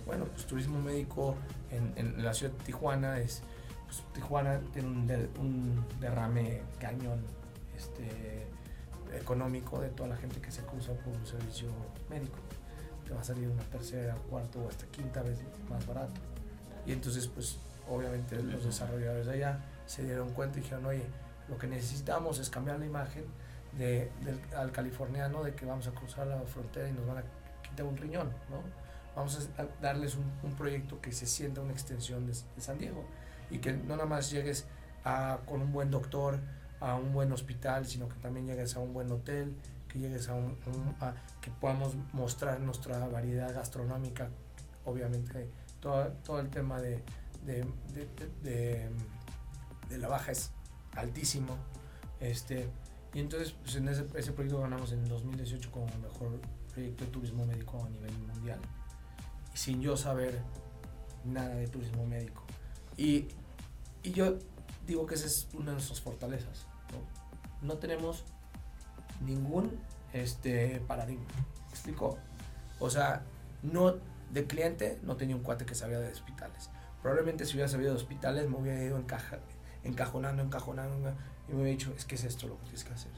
Bueno, 0.05 0.25
pues 0.25 0.45
turismo 0.45 0.79
médico 0.81 1.35
en, 1.69 1.91
en 1.97 2.23
la 2.23 2.33
ciudad 2.33 2.53
de 2.53 2.63
Tijuana 2.63 3.19
es, 3.19 3.41
pues 3.85 4.01
Tijuana 4.13 4.59
tiene 4.71 4.87
un, 4.87 5.05
de- 5.07 5.29
un 5.39 5.83
derrame 5.99 6.61
cañón 6.79 7.19
este, 7.75 8.47
económico 9.13 9.81
de 9.81 9.89
toda 9.89 10.09
la 10.09 10.15
gente 10.15 10.39
que 10.39 10.49
se 10.49 10.61
cruza 10.63 10.93
por 10.93 11.13
un 11.13 11.25
servicio 11.25 11.67
médico. 12.09 12.37
Te 13.05 13.13
va 13.13 13.19
a 13.19 13.23
salir 13.23 13.49
una 13.49 13.63
tercera, 13.63 14.15
cuarta 14.29 14.59
o 14.59 14.69
hasta 14.69 14.85
quinta 14.87 15.21
vez 15.23 15.39
más 15.69 15.85
barato. 15.85 16.13
Y 16.87 16.93
entonces, 16.93 17.27
pues 17.27 17.57
obviamente 17.89 18.41
los 18.41 18.63
desarrolladores 18.63 19.25
de 19.27 19.33
allá 19.33 19.59
se 19.85 20.03
dieron 20.03 20.29
cuenta 20.31 20.57
y 20.57 20.61
dijeron, 20.61 20.85
oye, 20.85 21.03
lo 21.49 21.57
que 21.57 21.67
necesitamos 21.67 22.39
es 22.39 22.49
cambiar 22.49 22.79
la 22.79 22.85
imagen 22.85 23.25
de, 23.77 24.09
al 24.55 24.71
californiano 24.71 25.43
de 25.43 25.53
que 25.53 25.65
vamos 25.65 25.87
a 25.87 25.91
cruzar 25.91 26.27
la 26.27 26.39
frontera 26.41 26.87
y 26.89 26.93
nos 26.93 27.05
van 27.05 27.17
a 27.19 27.23
quitar 27.61 27.85
un 27.85 27.97
riñón, 27.97 28.29
¿no? 28.49 28.61
Vamos 29.15 29.49
a 29.57 29.65
darles 29.81 30.15
un, 30.15 30.51
proyecto 30.55 30.99
que 30.99 31.11
se 31.11 31.25
sienta 31.25 31.61
una 31.61 31.71
extensión 31.71 32.25
de, 32.27 32.33
San 32.61 32.77
Diego 32.77 33.05
y 33.49 33.59
que 33.59 33.71
no 33.73 33.95
nada 33.95 34.05
más 34.05 34.29
llegues 34.29 34.65
a, 35.03 35.39
con 35.45 35.61
un 35.61 35.71
buen 35.71 35.89
doctor 35.91 36.39
a 36.81 36.95
un 36.95 37.13
buen 37.13 37.31
hospital, 37.31 37.85
sino 37.85 38.09
que 38.09 38.15
también 38.15 38.45
llegues 38.45 38.75
a 38.75 38.79
un 38.79 38.93
buen 38.93 39.09
hotel, 39.11 39.55
que 39.87 39.99
llegues 39.99 40.27
a 40.27 40.33
un, 40.35 40.57
un- 40.67 40.95
que 41.39 41.49
podamos 41.51 41.95
mostrar 42.11 42.59
nuestra 42.59 43.07
variedad 43.07 43.53
gastronómica, 43.53 44.29
obviamente 44.83 45.49
todo, 45.79 46.09
todo 46.23 46.39
el 46.41 46.49
tema 46.49 46.81
de- 46.81 47.01
de- 47.45 48.89
de 49.89 49.97
la 49.97 50.07
baja 50.07 50.31
es 50.31 50.51
altísimo, 50.95 51.55
este 52.19 52.69
y 53.13 53.19
entonces 53.19 53.53
pues, 53.63 53.75
en 53.77 53.87
ese, 53.87 54.03
proyecto 54.03 54.59
ganamos 54.59 54.91
en 54.91 55.05
2018 55.05 55.71
como 55.71 55.87
mejor 56.01 56.41
proyecto 56.73 57.05
de 57.05 57.11
turismo 57.11 57.45
médico 57.45 57.81
a 57.85 57.89
nivel 57.89 58.11
mundial 58.17 58.59
sin 59.53 59.81
yo 59.81 59.95
saber 59.95 60.41
nada 61.23 61.55
de 61.55 61.67
turismo 61.67 62.05
médico. 62.05 62.43
Y, 62.97 63.29
y 64.03 64.11
yo 64.11 64.37
digo 64.85 65.05
que 65.05 65.15
esa 65.15 65.27
es 65.27 65.47
una 65.53 65.67
de 65.67 65.73
nuestras 65.73 66.01
fortalezas. 66.01 66.67
No, 67.61 67.67
No 67.67 67.77
tenemos 67.77 68.25
ningún 69.21 69.79
este, 70.11 70.81
paradigma. 70.85 71.25
¿Me 71.67 71.69
explico? 71.69 72.17
O 72.79 72.89
sea, 72.89 73.23
no 73.63 73.95
de 74.31 74.45
cliente 74.45 74.99
no 75.03 75.15
tenía 75.15 75.35
un 75.37 75.43
cuate 75.43 75.65
que 75.65 75.73
sabía 75.73 75.99
de 75.99 76.11
hospitales. 76.11 76.69
Probablemente 77.01 77.45
si 77.45 77.53
hubiera 77.53 77.69
sabido 77.69 77.91
de 77.91 77.97
hospitales 77.97 78.49
me 78.49 78.57
hubiera 78.57 78.83
ido 78.83 78.97
encaja, 78.97 79.39
encajonando, 79.85 80.43
encajonando 80.43 81.13
y 81.47 81.51
me 81.53 81.61
hubiera 81.61 81.71
dicho, 81.77 81.93
es 81.97 82.05
que 82.05 82.15
es 82.15 82.23
esto 82.25 82.47
lo 82.47 82.57
que 82.57 82.63
tienes 82.63 82.83
que 82.83 82.93
hacer. 82.93 83.11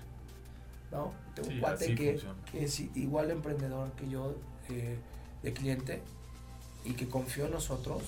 ¿No? 0.92 1.12
Tengo 1.36 1.50
un 1.50 1.60
cuate 1.60 1.96
que, 1.96 2.22
que 2.52 2.64
es 2.64 2.80
igual 2.80 3.28
de 3.28 3.34
emprendedor 3.34 3.92
que 3.94 4.08
yo 4.08 4.36
eh, 4.70 4.98
de 5.44 5.54
cliente 5.54 6.02
y 6.86 6.94
que 6.94 7.10
confió 7.10 7.46
en 7.46 7.52
nosotros 7.52 8.04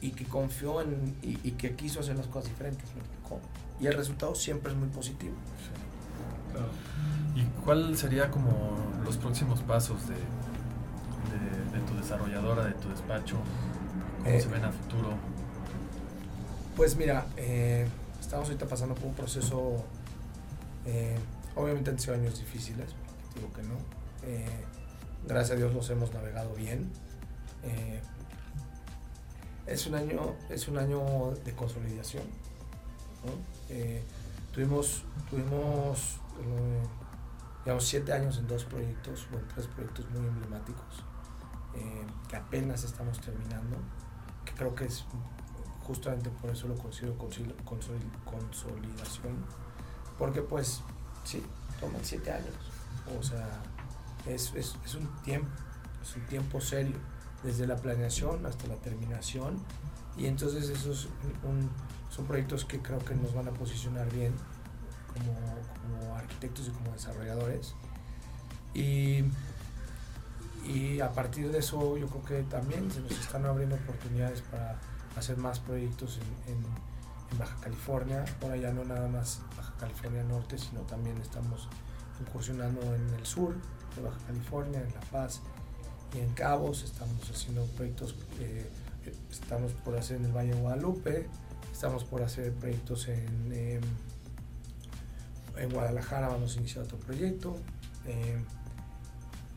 y 0.00 0.10
que 0.10 0.24
confió 0.24 0.80
en 0.80 1.16
y, 1.22 1.38
y 1.44 1.52
que 1.52 1.76
quiso 1.76 2.00
hacer 2.00 2.16
las 2.16 2.26
cosas 2.26 2.50
diferentes. 2.50 2.88
Y 3.80 3.86
el 3.86 3.94
resultado 3.94 4.34
siempre 4.34 4.72
es 4.72 4.78
muy 4.78 4.88
positivo. 4.88 5.34
Claro. 6.50 6.68
¿Y 7.34 7.44
cuál 7.64 7.96
sería 7.96 8.30
como 8.30 8.76
los 9.04 9.16
próximos 9.16 9.60
pasos 9.62 10.08
de, 10.08 10.14
de, 10.14 11.78
de 11.78 11.86
tu 11.86 11.94
desarrolladora, 11.96 12.64
de 12.64 12.74
tu 12.74 12.88
despacho? 12.88 13.36
¿Cómo 14.18 14.30
Eh, 14.30 14.40
se 14.40 14.48
ven 14.48 14.64
a 14.64 14.72
futuro? 14.72 15.14
Pues 16.76 16.96
mira, 16.96 17.26
eh, 17.36 17.86
estamos 18.18 18.48
ahorita 18.48 18.66
pasando 18.66 18.94
por 18.94 19.04
un 19.04 19.14
proceso, 19.14 19.84
eh, 20.86 21.18
obviamente 21.54 21.90
han 21.90 21.98
sido 21.98 22.14
años 22.14 22.38
difíciles, 22.38 22.88
digo 23.34 23.52
que 23.52 23.62
no. 23.62 23.74
Eh, 24.22 24.64
gracias 25.26 25.50
a 25.50 25.56
Dios 25.56 25.74
los 25.74 25.90
hemos 25.90 26.14
navegado 26.14 26.54
bien. 26.54 26.90
Es 29.66 29.86
un 29.86 29.94
año, 29.96 30.34
es 30.48 30.66
un 30.66 30.78
año 30.78 31.32
de 31.44 31.54
consolidación. 31.54 32.24
tuvimos, 34.52 35.04
tuvimos, 35.28 36.20
digamos, 37.64 37.84
siete 37.84 38.14
años 38.14 38.38
en 38.38 38.48
dos 38.48 38.64
proyectos, 38.64 39.28
o 39.30 39.38
en 39.38 39.46
tres 39.48 39.66
proyectos 39.66 40.10
muy 40.10 40.26
emblemáticos, 40.26 41.04
que 42.30 42.36
apenas 42.36 42.82
estamos 42.82 43.20
terminando, 43.20 43.76
que 44.46 44.52
creo 44.54 44.74
que 44.74 44.86
es 44.86 45.04
justamente 45.92 46.30
por 46.30 46.48
eso 46.48 46.68
lo 46.68 46.74
considero 46.76 47.14
consolidación, 48.24 49.44
porque 50.18 50.40
pues 50.40 50.80
sí, 51.22 51.42
toman 51.78 52.02
siete 52.02 52.32
años, 52.32 52.54
o 53.18 53.22
sea, 53.22 53.60
es, 54.24 54.54
es, 54.54 54.94
un 54.94 55.06
tiempo, 55.22 55.50
es 56.02 56.16
un 56.16 56.26
tiempo 56.28 56.62
serio, 56.62 56.96
desde 57.42 57.66
la 57.66 57.76
planeación 57.76 58.46
hasta 58.46 58.66
la 58.68 58.76
terminación, 58.76 59.62
y 60.16 60.24
entonces 60.24 60.70
esos 60.70 61.10
son 62.08 62.26
proyectos 62.26 62.64
que 62.64 62.80
creo 62.80 63.00
que 63.00 63.14
nos 63.14 63.34
van 63.34 63.48
a 63.48 63.50
posicionar 63.50 64.10
bien 64.10 64.32
como, 65.12 65.34
como 66.00 66.16
arquitectos 66.16 66.68
y 66.68 66.70
como 66.70 66.92
desarrolladores. 66.92 67.74
Y, 68.72 69.24
y 70.66 71.00
a 71.00 71.12
partir 71.12 71.50
de 71.50 71.58
eso 71.58 71.98
yo 71.98 72.06
creo 72.06 72.24
que 72.24 72.42
también 72.48 72.90
se 72.90 73.00
nos 73.00 73.12
están 73.12 73.44
abriendo 73.44 73.76
oportunidades 73.76 74.40
para 74.40 74.80
hacer 75.16 75.36
más 75.36 75.60
proyectos 75.60 76.18
en, 76.46 76.82
Baja 77.38 77.56
California. 77.62 78.26
Ahora 78.42 78.56
ya 78.58 78.72
no 78.72 78.84
nada 78.84 79.08
más 79.08 79.40
Baja 79.56 79.72
California 79.80 80.22
Norte, 80.22 80.58
sino 80.58 80.80
también 80.82 81.16
estamos 81.16 81.66
incursionando 82.20 82.82
en 82.94 83.08
el 83.14 83.24
sur 83.24 83.54
de 83.96 84.02
Baja 84.02 84.18
California, 84.26 84.82
en 84.82 84.92
La 84.92 85.00
Paz 85.00 85.40
y 86.14 86.18
en 86.18 86.34
Cabos. 86.34 86.82
Estamos 86.82 87.30
haciendo 87.30 87.64
proyectos 87.68 88.14
eh, 88.38 88.70
estamos 89.30 89.72
por 89.72 89.96
hacer 89.96 90.18
en 90.18 90.26
el 90.26 90.32
Valle 90.32 90.54
de 90.54 90.60
Guadalupe, 90.60 91.28
estamos 91.72 92.04
por 92.04 92.22
hacer 92.22 92.52
proyectos 92.52 93.08
en, 93.08 93.52
em, 93.52 93.82
en 95.56 95.70
Guadalajara, 95.70 96.28
vamos 96.28 96.56
a 96.56 96.60
iniciar 96.60 96.84
otro 96.84 96.98
proyecto. 96.98 97.56
em, 98.06 98.44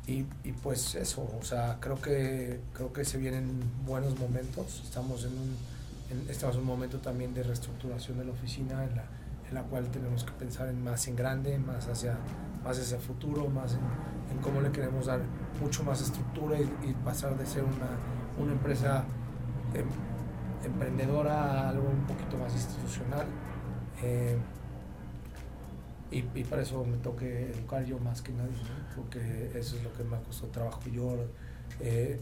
y, 0.07 0.23
pues 0.61 0.93
eso, 0.95 1.27
o 1.39 1.43
sea, 1.43 1.77
creo 1.79 1.99
que, 1.99 2.59
creo 2.73 2.93
que 2.93 3.03
se 3.03 3.17
vienen 3.17 3.59
buenos 3.85 4.17
momentos. 4.19 4.81
Estamos 4.83 5.25
en 5.25 5.31
un, 5.31 6.29
estamos 6.29 6.57
un 6.57 6.65
momento 6.65 6.99
también 6.99 7.33
de 7.33 7.41
reestructuración 7.41 8.19
de 8.19 8.25
la 8.25 8.31
oficina 8.31 8.83
en 8.83 8.95
la, 8.95 9.05
en 9.49 9.55
la 9.55 9.63
cual 9.63 9.87
tenemos 9.87 10.23
que 10.23 10.31
pensar 10.33 10.67
en 10.67 10.83
más 10.83 11.07
en 11.07 11.15
grande, 11.15 11.57
más 11.57 11.87
hacia, 11.87 12.17
más 12.63 12.79
hacia 12.79 12.99
futuro, 12.99 13.49
más 13.49 13.73
en, 13.73 14.37
cómo 14.41 14.61
le 14.61 14.71
queremos 14.71 15.07
dar 15.07 15.21
mucho 15.59 15.83
más 15.83 16.01
estructura 16.01 16.59
y, 16.59 16.89
y 16.89 16.93
pasar 17.03 17.35
de 17.37 17.45
ser 17.45 17.63
una, 17.63 17.97
una 18.37 18.51
empresa 18.51 19.05
em, 19.73 19.87
emprendedora 20.63 21.33
a 21.33 21.69
algo 21.69 21.89
un 21.89 22.05
poquito 22.05 22.37
más 22.37 22.53
institucional. 22.53 23.25
Eh, 24.03 24.37
y, 26.15 26.39
y 26.39 26.43
para 26.45 26.61
eso 26.61 26.83
me 26.85 26.97
toque 26.97 27.51
educar 27.51 27.83
yo 27.85 27.99
más 27.99 28.21
que 28.21 28.31
nadie, 28.31 28.55
porque 28.95 29.51
eso 29.55 29.75
es 29.75 29.83
lo 29.83 29.91
que 29.93 30.03
me 30.03 30.17
costó 30.21 30.47
trabajo 30.47 30.81
yo. 30.89 31.15
eh, 31.81 32.19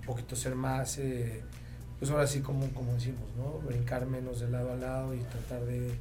un 0.00 0.06
poquito 0.06 0.34
ser 0.34 0.54
más, 0.56 0.98
eh, 0.98 1.42
pues 1.98 2.10
ahora 2.10 2.26
sí 2.26 2.40
como, 2.40 2.66
como 2.70 2.94
decimos, 2.94 3.28
¿no? 3.36 3.58
brincar 3.66 4.06
menos 4.06 4.40
de 4.40 4.48
lado 4.50 4.72
a 4.72 4.76
lado 4.76 5.14
y 5.14 5.20
tratar 5.20 5.64
de 5.64 5.98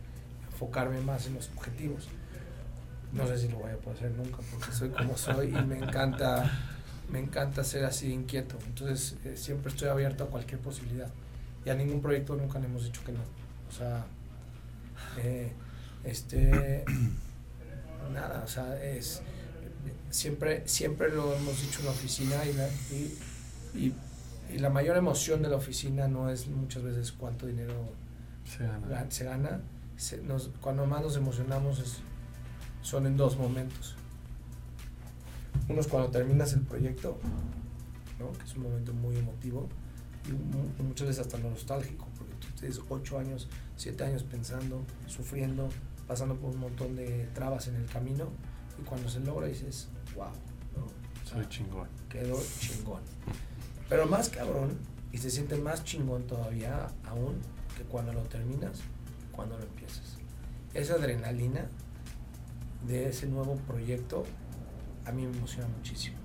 enfocarme 0.52 1.02
más 1.02 1.28
en 1.28 1.36
los 1.36 1.50
objetivos. 1.56 2.08
No 3.12 3.28
sé 3.28 3.38
si 3.38 3.48
lo 3.50 3.58
voy 3.58 3.72
a 3.72 3.78
poder 3.78 3.98
hacer 3.98 4.12
nunca 4.12 4.38
porque 4.52 4.72
soy 4.72 4.90
como 4.90 5.18
soy 5.18 5.48
y 5.50 5.64
me 5.66 5.78
encanta, 5.78 6.50
me 7.12 7.20
encanta 7.20 7.64
ser 7.64 7.86
así 7.86 8.12
inquieto. 8.12 8.58
Entonces 8.68 9.18
eh, 9.26 9.36
siempre 9.36 9.72
estoy 9.72 9.90
abierto 9.90 10.24
a 10.24 10.28
cualquier 10.28 10.62
posibilidad 10.62 11.10
y 11.66 11.70
a 11.70 11.76
ningún 11.76 12.02
proyecto 12.02 12.36
nunca 12.36 12.60
le 12.60 12.66
hemos 12.66 12.86
dicho 12.86 13.02
que 13.06 13.12
no. 13.12 13.20
O 13.68 13.72
sea, 13.72 14.06
este, 16.04 16.84
nada, 18.14 18.44
o 18.44 18.48
sea, 18.48 18.82
es 18.84 19.22
siempre, 20.10 20.68
siempre 20.68 21.10
lo 21.10 21.34
hemos 21.36 21.62
dicho 21.62 21.80
en 21.80 21.86
la 21.86 21.92
oficina 21.92 22.36
y 22.46 22.54
la, 22.54 22.68
y, 22.92 23.18
y- 23.76 23.94
y 24.54 24.58
la 24.58 24.70
mayor 24.72 24.98
emoción 24.98 25.44
de 25.44 25.50
la 25.50 25.58
oficina 25.58 26.08
no 26.08 26.30
es 26.30 26.48
muchas 26.48 26.82
veces 26.82 27.12
cuánto 27.12 27.46
dinero 27.46 27.74
Se 28.46 28.64
gana. 28.66 28.88
ga- 28.88 29.12
se 29.12 29.24
gana. 29.26 29.62
Se- 29.96 30.22
nos- 30.24 30.50
cuando 30.62 30.88
más 30.88 31.04
nos 31.04 31.16
emocionamos 31.18 31.78
es, 31.80 31.98
son 32.82 33.06
en 33.06 33.16
dos 33.16 33.38
momentos. 33.38 33.96
Uno 35.68 35.82
es 35.82 35.88
cuando 35.88 36.10
terminas 36.10 36.54
el 36.54 36.62
proyecto, 36.62 37.20
¿no? 38.20 38.32
que 38.34 38.44
es 38.44 38.56
un 38.56 38.64
momento 38.64 38.92
muy 38.94 39.16
emotivo 39.18 39.70
y 40.28 40.32
mu- 40.32 40.88
muchas 40.88 41.08
veces 41.08 41.22
hasta 41.28 41.38
nostálgico, 41.38 42.08
porque 42.18 42.34
tú 42.40 42.48
tienes 42.60 42.80
ocho 42.90 43.20
años, 43.20 43.48
siete 43.78 44.04
años 44.04 44.24
pensando, 44.24 44.82
sufriendo, 45.08 45.70
pasando 46.10 46.36
por 46.36 46.50
un 46.50 46.60
montón 46.60 46.96
de 46.96 47.30
trabas 47.36 47.68
en 47.68 47.76
el 47.76 47.86
camino 47.86 48.30
y 48.80 48.82
cuando 48.82 49.08
se 49.08 49.20
logra 49.20 49.46
dices, 49.46 49.90
wow, 50.16 50.26
¿no? 50.76 50.86
O 50.86 51.28
sea, 51.28 51.38
Soy 51.38 51.48
chingón. 51.50 51.88
quedó 52.10 52.36
chingón. 52.60 53.02
Pero 53.88 54.08
más 54.08 54.30
cabrón, 54.30 54.76
y 55.12 55.20
se 55.20 55.30
siente 55.30 55.56
más 55.56 55.84
chingón 55.84 56.26
todavía 56.26 56.88
aún 57.06 57.40
que 57.78 57.84
cuando 57.84 58.12
lo 58.12 58.22
terminas, 58.24 58.80
cuando 59.32 59.56
lo 59.56 59.64
empiezas. 59.64 60.18
Esa 60.74 60.96
adrenalina 60.96 61.70
de 62.88 63.10
ese 63.10 63.28
nuevo 63.28 63.56
proyecto 63.68 64.24
a 65.06 65.12
mí 65.12 65.28
me 65.28 65.38
emociona 65.38 65.68
muchísimo. 65.68 66.18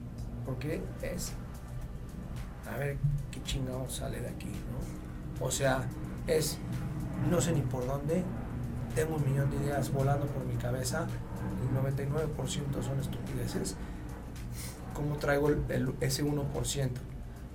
Porque 0.47 0.81
es, 1.03 1.33
a 2.73 2.79
ver 2.79 2.97
qué 3.31 3.43
chingado 3.43 3.89
sale 3.91 4.23
de 4.23 4.29
aquí, 4.29 4.47
¿no? 4.49 5.45
O 5.45 5.51
sea, 5.51 5.87
es, 6.27 6.57
no 7.31 7.39
sé 7.43 7.53
ni 7.53 7.61
por 7.61 7.87
dónde, 7.87 8.25
tengo 8.95 9.17
un 9.17 9.25
millón 9.25 9.51
de 9.51 9.57
ideas 9.57 9.93
volando 9.93 10.27
por 10.27 10.45
mi 10.45 10.55
cabeza, 10.55 11.07
el 11.63 11.77
99% 11.77 12.83
son 12.83 13.01
estupideces, 13.01 13.77
cómo 14.95 15.17
traigo 15.17 15.51
ese 16.01 16.25
1%, 16.25 16.91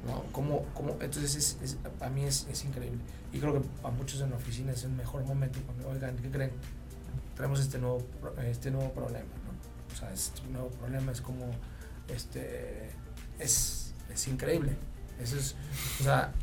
¿no? 0.06 0.24
¿Cómo, 0.32 0.66
cómo? 0.74 0.98
Entonces, 1.02 1.58
es, 1.62 1.78
a 2.02 2.10
mí 2.10 2.24
es, 2.24 2.48
es 2.52 2.66
increíble. 2.66 3.00
Y 3.32 3.40
creo 3.40 3.54
que 3.54 3.62
a 3.84 3.92
muchos 3.92 4.22
en 4.22 4.32
la 4.32 4.36
oficina 4.36 4.72
es 4.72 4.84
el 4.84 4.92
mejor 4.92 5.24
momento 5.24 5.60
cuando, 5.66 5.90
oigan, 5.90 6.16
¿qué 6.18 6.30
creen? 6.30 6.52
Traemos 7.36 7.60
este 7.60 7.78
nuevo, 7.80 8.04
este 8.46 8.70
nuevo 8.72 8.92
problema, 8.92 9.30
¿no? 9.46 9.94
O 9.94 9.98
sea, 9.98 10.12
este 10.12 10.42
nuevo 10.50 10.70
problema 10.70 11.12
es 11.12 11.22
como, 11.22 11.46
este, 12.10 12.92
es, 13.40 13.94
es 14.14 14.28
increíble. 14.28 14.76
Eso 15.22 15.38
es, 15.38 15.56
o 16.00 16.04
sea, 16.04 16.34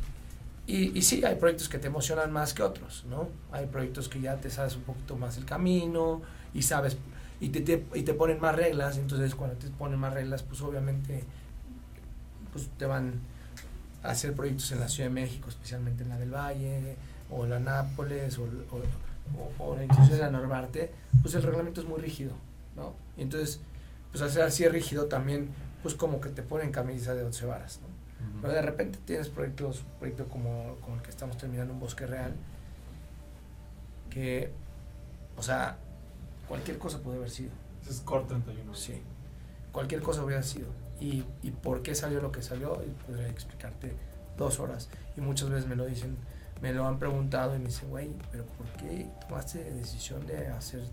y, 0.67 0.97
y 0.97 1.01
sí, 1.01 1.23
hay 1.25 1.35
proyectos 1.35 1.69
que 1.69 1.79
te 1.79 1.87
emocionan 1.87 2.31
más 2.31 2.53
que 2.53 2.63
otros, 2.63 3.05
¿no? 3.09 3.29
Hay 3.51 3.67
proyectos 3.67 4.09
que 4.09 4.21
ya 4.21 4.37
te 4.37 4.49
sabes 4.51 4.75
un 4.75 4.83
poquito 4.83 5.15
más 5.17 5.37
el 5.37 5.45
camino 5.45 6.21
y 6.53 6.61
sabes, 6.63 6.97
y 7.39 7.49
te, 7.49 7.61
te- 7.61 7.85
y 7.95 8.03
te 8.03 8.13
ponen 8.13 8.39
más 8.41 8.55
reglas, 8.55 8.97
entonces 8.97 9.35
cuando 9.35 9.55
te 9.57 9.69
ponen 9.69 9.99
más 9.99 10.13
reglas, 10.13 10.43
pues 10.43 10.61
obviamente 10.61 11.23
pues 12.51 12.69
te 12.77 12.85
van 12.85 13.13
a 14.03 14.11
hacer 14.11 14.33
proyectos 14.33 14.71
en 14.71 14.79
la 14.79 14.89
Ciudad 14.89 15.09
de 15.09 15.15
México, 15.15 15.49
especialmente 15.49 16.03
en 16.03 16.09
la 16.09 16.17
del 16.17 16.31
Valle, 16.33 16.95
o 17.31 17.45
la 17.45 17.59
Nápoles, 17.59 18.37
o, 18.39 18.43
o, 18.43 19.59
o, 19.59 19.65
o 19.73 19.81
incluso 19.81 20.13
en 20.13 20.19
la 20.33 20.69
pues 21.21 21.35
el 21.35 21.43
reglamento 21.43 21.81
es 21.81 21.87
muy 21.87 21.99
rígido, 21.99 22.33
¿no? 22.75 22.93
Y 23.17 23.23
entonces, 23.23 23.59
pues 24.11 24.21
hacer 24.23 24.43
así 24.43 24.67
rígido 24.67 25.05
también, 25.05 25.49
pues 25.83 25.95
como 25.95 26.21
que 26.21 26.29
te 26.29 26.43
ponen 26.43 26.71
camisa 26.71 27.13
de 27.15 27.23
once 27.23 27.45
varas, 27.45 27.79
¿no? 27.81 27.96
Pero 28.41 28.53
de 28.53 28.61
repente 28.61 28.99
tienes 29.05 29.29
proyectos, 29.29 29.81
un 29.81 29.99
proyecto 29.99 30.27
como, 30.27 30.75
como 30.81 30.95
el 30.95 31.01
que 31.01 31.09
estamos 31.09 31.37
terminando 31.37 31.73
en 31.73 31.79
Bosque 31.79 32.05
Real, 32.05 32.33
que, 34.09 34.51
o 35.35 35.41
sea, 35.43 35.77
cualquier 36.47 36.77
cosa 36.77 36.99
puede 36.99 37.17
haber 37.17 37.29
sido. 37.29 37.51
Ese 37.81 37.91
es 37.91 38.01
Core 38.01 38.25
31. 38.25 38.73
Sí, 38.75 39.01
cualquier 39.71 40.01
cosa 40.01 40.23
hubiera 40.23 40.43
sido. 40.43 40.67
Y, 40.99 41.23
y 41.43 41.51
por 41.51 41.83
qué 41.83 41.93
salió 41.95 42.21
lo 42.21 42.31
que 42.31 42.41
salió, 42.41 42.81
y 42.83 42.89
podría 43.05 43.27
explicarte 43.27 43.93
dos 44.37 44.59
horas. 44.59 44.89
Y 45.15 45.21
muchas 45.21 45.49
veces 45.49 45.67
me 45.67 45.75
lo 45.75 45.85
dicen, 45.85 46.17
me 46.61 46.73
lo 46.73 46.85
han 46.85 46.99
preguntado 46.99 47.55
y 47.55 47.59
me 47.59 47.65
dicen, 47.65 47.89
güey, 47.89 48.09
pero 48.31 48.45
¿por 48.45 48.67
qué 48.73 49.07
tomaste 49.27 49.63
decisión 49.73 50.25
de 50.25 50.47
hacer 50.47 50.83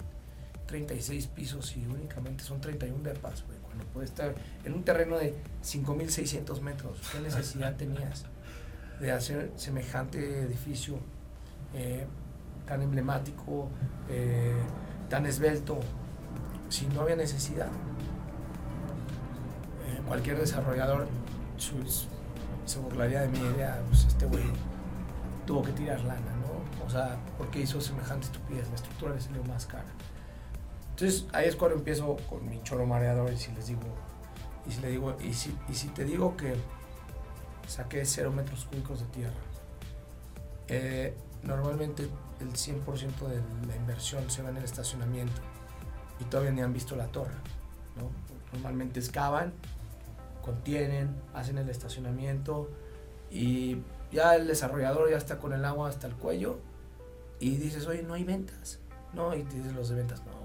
36 0.67 1.27
pisos 1.29 1.77
y 1.77 1.87
únicamente 1.87 2.45
son 2.45 2.61
31 2.61 3.03
depas, 3.03 3.45
güey? 3.47 3.59
Puedes 3.93 4.11
estar 4.11 4.35
en 4.65 4.75
un 4.75 4.83
terreno 4.85 5.17
de 5.17 5.35
5.600 5.63 6.61
metros, 6.61 6.99
¿qué 7.13 7.21
necesidad 7.21 7.77
tenías 7.77 8.25
de 9.01 9.13
hacer 9.13 9.53
semejante 9.57 10.41
edificio 10.43 10.99
eh, 11.75 12.07
tan 12.67 12.83
emblemático, 12.83 13.69
eh, 14.09 14.55
tan 15.11 15.27
esbelto, 15.27 15.79
si 16.69 16.87
no 16.87 17.03
había 17.03 17.17
necesidad? 17.17 17.69
Eh, 19.87 20.01
cualquier 20.07 20.39
desarrollador 20.39 21.07
sus- 21.57 22.09
se 22.65 22.79
burlaría 22.79 23.21
de 23.23 23.29
mi 23.29 23.39
idea, 23.39 23.81
pues 23.89 24.05
este 24.07 24.27
güey 24.27 24.45
tuvo 25.47 25.63
que 25.63 25.73
tirar 25.73 26.01
lana, 26.01 26.21
¿no? 26.41 26.85
O 26.87 26.89
sea, 26.91 27.17
porque 27.37 27.61
hizo 27.61 27.81
semejante 27.81 28.27
estupidez, 28.27 28.69
la 28.69 28.75
estructura 28.77 29.15
le 29.15 29.21
salió 29.21 29.45
más 29.45 29.67
cara. 29.67 29.85
Entonces 30.95 31.27
ahí 31.33 31.49
es 31.49 31.57
cuando 31.57 31.77
empiezo 31.77 32.17
con 32.31 32.49
mi 32.49 32.63
choro 32.63 32.87
mareador 32.87 33.33
y 33.33 33.37
si 33.37 33.51
les 33.51 33.67
digo, 33.67 33.81
y 34.65 34.71
si 34.71 34.81
le 34.81 34.91
digo, 34.91 35.17
y 35.21 35.35
si, 35.35 35.53
y 35.69 35.75
si 35.75 35.89
te 35.89 36.05
digo 36.05 36.37
que 36.37 36.55
saqué 37.67 38.05
0 38.05 38.31
metros 38.31 38.65
cúbicos 38.67 39.01
de 39.01 39.07
tierra, 39.07 39.35
eh, 40.69 41.17
normalmente 41.43 42.09
el 42.39 42.53
100% 42.53 43.27
de 43.27 43.43
la 43.67 43.75
inversión 43.75 44.31
se 44.31 44.43
va 44.43 44.51
en 44.51 44.59
el 44.59 44.65
estacionamiento 44.65 45.43
y 46.21 46.25
todavía 46.25 46.53
ni 46.53 46.63
han 46.63 46.73
visto 46.73 46.95
la 46.95 47.07
torre, 47.09 47.35
¿no? 47.97 48.11
Normalmente 48.53 49.01
excavan, 49.01 49.53
contienen, 50.43 51.17
hacen 51.35 51.59
el 51.59 51.69
estacionamiento 51.69 52.71
y 53.33 53.79
ya 54.13 54.37
el 54.37 54.47
desarrollador 54.47 55.11
ya 55.11 55.17
está 55.17 55.39
con 55.39 55.53
el 55.55 55.65
agua 55.65 55.89
hasta 55.89 56.07
el 56.07 56.15
cuello 56.15 56.61
y 57.41 57.57
dices, 57.57 57.85
oye, 57.89 58.05
no 58.05 58.15
hay 58.15 58.23
ventas, 58.23 58.79
¿no? 59.13 59.35
Y 59.35 59.43
te 59.43 59.57
dicen 59.57 59.75
los 59.75 59.89
de 59.89 59.97
ventas, 59.97 60.23
no, 60.25 60.44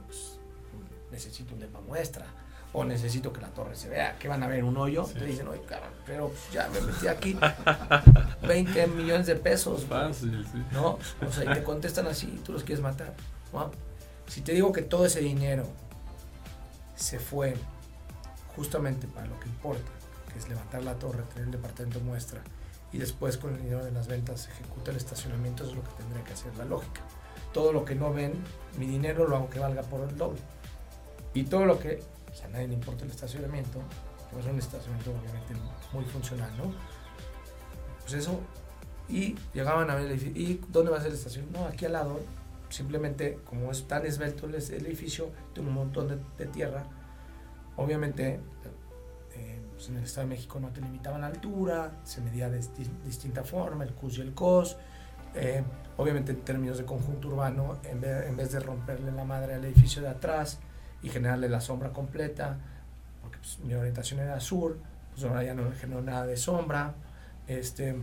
necesito 1.11 1.53
un 1.53 1.59
depa 1.59 1.79
muestra 1.81 2.25
o 2.71 2.83
necesito 2.85 3.33
que 3.33 3.41
la 3.41 3.47
torre 3.49 3.75
se 3.75 3.89
vea, 3.89 4.17
que 4.19 4.27
van 4.27 4.43
a 4.43 4.47
ver 4.47 4.63
un 4.63 4.77
hoyo, 4.77 5.03
Sí. 5.05 5.13
te 5.15 5.25
dicen, 5.25 5.47
oye, 5.47 5.61
cabrón, 5.67 5.89
pero 6.05 6.27
pues, 6.29 6.51
ya 6.51 6.67
me 6.69 6.79
metí 6.81 7.07
aquí 7.07 7.37
20 8.47 8.87
millones 8.87 9.25
de 9.27 9.35
pesos, 9.35 9.87
güey". 9.87 9.99
Fácil, 10.07 10.45
sí. 10.51 10.63
¿no? 10.71 10.99
O 11.27 11.31
sea, 11.31 11.51
y 11.51 11.53
te 11.55 11.63
contestan 11.63 12.05
así, 12.07 12.39
tú 12.45 12.53
los 12.53 12.63
quieres 12.63 12.83
matar. 12.83 13.13
¿no? 13.53 13.71
Si 14.27 14.41
te 14.41 14.51
digo 14.51 14.71
que 14.71 14.83
todo 14.83 15.05
ese 15.07 15.19
dinero 15.21 15.65
se 16.95 17.19
fue 17.19 17.55
justamente 18.55 19.07
para 19.07 19.25
lo 19.27 19.39
que 19.39 19.47
importa, 19.47 19.89
que 20.31 20.37
es 20.37 20.47
levantar 20.47 20.83
la 20.83 20.93
torre, 20.95 21.23
tener 21.33 21.45
el 21.45 21.51
departamento 21.51 21.99
muestra, 22.01 22.41
y 22.91 22.97
después 22.97 23.37
con 23.37 23.55
el 23.55 23.61
dinero 23.63 23.83
de 23.83 23.91
las 23.91 24.07
ventas 24.07 24.47
ejecuta 24.47 24.91
el 24.91 24.97
estacionamiento, 24.97 25.63
eso 25.63 25.71
es 25.71 25.77
lo 25.77 25.83
que 25.83 25.91
tendría 25.97 26.23
que 26.23 26.33
hacer 26.33 26.55
la 26.57 26.65
lógica. 26.65 27.01
Todo 27.53 27.71
lo 27.73 27.85
que 27.85 27.95
no 27.95 28.13
ven, 28.13 28.33
mi 28.77 28.85
dinero 28.85 29.27
lo 29.27 29.35
hago 29.37 29.49
que 29.49 29.59
valga 29.59 29.81
por 29.83 30.07
el 30.07 30.15
doble. 30.17 30.39
Y 31.33 31.43
todo 31.43 31.65
lo 31.65 31.79
que, 31.79 32.01
pues 32.27 32.43
a 32.43 32.47
nadie 32.49 32.67
le 32.67 32.73
importa 32.73 33.05
el 33.05 33.11
estacionamiento, 33.11 33.79
pues 34.31 34.45
es 34.45 34.51
un 34.51 34.59
estacionamiento 34.59 35.11
obviamente 35.11 35.53
muy 35.93 36.05
funcional, 36.05 36.51
¿no? 36.57 36.73
pues 38.09 38.23
eso, 38.23 38.39
y 39.07 39.35
llegaban 39.53 39.89
a 39.91 39.95
ver 39.95 40.05
el 40.05 40.11
edificio, 40.13 40.41
¿y 40.41 40.61
dónde 40.69 40.91
va 40.91 40.97
a 40.97 41.01
ser 41.01 41.11
la 41.11 41.17
estación? 41.17 41.45
No, 41.51 41.65
aquí 41.65 41.85
al 41.85 41.93
lado, 41.93 42.19
simplemente 42.69 43.39
como 43.45 43.71
es 43.71 43.87
tan 43.87 44.05
esbelto 44.05 44.47
el, 44.47 44.55
edificio, 44.55 45.29
tiene 45.53 45.69
un 45.69 45.75
montón 45.75 46.07
de, 46.07 46.17
de 46.37 46.45
tierra, 46.51 46.83
obviamente 47.75 48.39
eh, 49.35 49.61
pues 49.73 49.89
en 49.89 49.97
el 49.97 50.03
Estado 50.03 50.27
de 50.27 50.35
México 50.35 50.59
no 50.59 50.69
te 50.69 50.81
limitaban 50.81 51.21
la 51.21 51.27
altura, 51.27 51.99
se 52.03 52.21
medía 52.21 52.49
de 52.49 52.61
sti- 52.61 53.03
distinta 53.05 53.43
forma, 53.43 53.83
el 53.83 53.93
CUS 53.93 54.17
y 54.17 54.21
el 54.21 54.33
COS, 54.33 54.77
eh, 55.35 55.63
obviamente 55.97 56.31
en 56.31 56.41
términos 56.41 56.79
de 56.79 56.85
conjunto 56.85 57.27
urbano, 57.27 57.77
en 57.83 58.01
vez, 58.01 58.27
en 58.27 58.35
vez 58.35 58.51
de 58.51 58.59
romperle 58.59 59.11
la 59.11 59.23
madre 59.23 59.53
al 59.53 59.65
edificio 59.65 60.01
de 60.01 60.09
atrás 60.09 60.59
y 61.01 61.09
generarle 61.09 61.49
la 61.49 61.61
sombra 61.61 61.89
completa, 61.89 62.57
porque 63.21 63.37
pues, 63.37 63.59
mi 63.59 63.73
orientación 63.73 64.19
era 64.19 64.39
sur, 64.39 64.77
pues 65.11 65.23
ahora 65.23 65.43
ya 65.43 65.53
no 65.53 65.71
generó 65.79 66.01
nada 66.01 66.25
de 66.25 66.37
sombra, 66.37 66.93
este, 67.47 67.95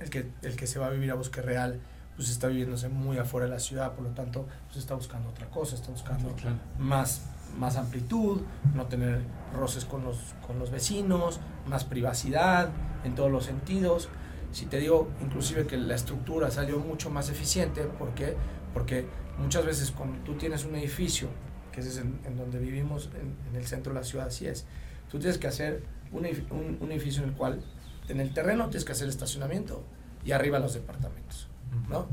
el 0.00 0.10
que, 0.10 0.30
el 0.42 0.56
que 0.56 0.66
se 0.66 0.78
va 0.78 0.86
a 0.86 0.90
vivir 0.90 1.10
a 1.10 1.14
Bosque 1.14 1.42
Real, 1.42 1.80
pues 2.16 2.30
está 2.30 2.48
viviéndose 2.48 2.88
muy 2.88 3.18
afuera 3.18 3.46
de 3.46 3.52
la 3.52 3.58
ciudad, 3.58 3.92
por 3.92 4.04
lo 4.04 4.10
tanto, 4.10 4.46
pues 4.66 4.78
está 4.78 4.94
buscando 4.94 5.28
otra 5.30 5.48
cosa, 5.50 5.74
está 5.74 5.90
buscando 5.90 6.34
más, 6.78 7.22
más 7.58 7.76
amplitud, 7.76 8.42
no 8.74 8.86
tener 8.86 9.22
roces 9.54 9.84
con 9.84 10.04
los, 10.04 10.34
con 10.46 10.58
los 10.58 10.70
vecinos, 10.70 11.40
más 11.66 11.84
privacidad 11.84 12.70
en 13.04 13.14
todos 13.14 13.30
los 13.30 13.44
sentidos. 13.44 14.08
Si 14.52 14.66
te 14.66 14.78
digo, 14.78 15.08
inclusive 15.20 15.66
que 15.66 15.76
la 15.76 15.96
estructura 15.96 16.50
salió 16.50 16.78
mucho 16.78 17.10
más 17.10 17.28
eficiente, 17.30 17.82
¿por 17.82 18.14
qué? 18.14 18.36
Porque 18.72 19.06
muchas 19.38 19.66
veces 19.66 19.90
cuando 19.90 20.18
tú 20.24 20.34
tienes 20.34 20.64
un 20.64 20.76
edificio, 20.76 21.28
que 21.74 21.80
es 21.80 21.96
en, 21.98 22.18
en 22.26 22.36
donde 22.36 22.58
vivimos, 22.58 23.10
en, 23.20 23.34
en 23.50 23.56
el 23.60 23.66
centro 23.66 23.92
de 23.92 24.00
la 24.00 24.04
ciudad, 24.04 24.28
así 24.28 24.46
es, 24.46 24.64
tú 25.10 25.18
tienes 25.18 25.38
que 25.38 25.46
hacer 25.48 25.82
un, 26.12 26.24
un- 26.26 26.78
un 26.80 26.92
edificio 26.92 27.22
en 27.22 27.30
el 27.30 27.34
cual, 27.34 27.60
en 28.08 28.20
el 28.20 28.32
terreno 28.32 28.64
tienes 28.68 28.84
que 28.84 28.92
hacer 28.92 29.08
estacionamiento 29.08 29.82
y 30.24 30.32
arriba 30.32 30.58
los 30.58 30.74
departamentos. 30.74 31.48
¿no? 31.88 32.06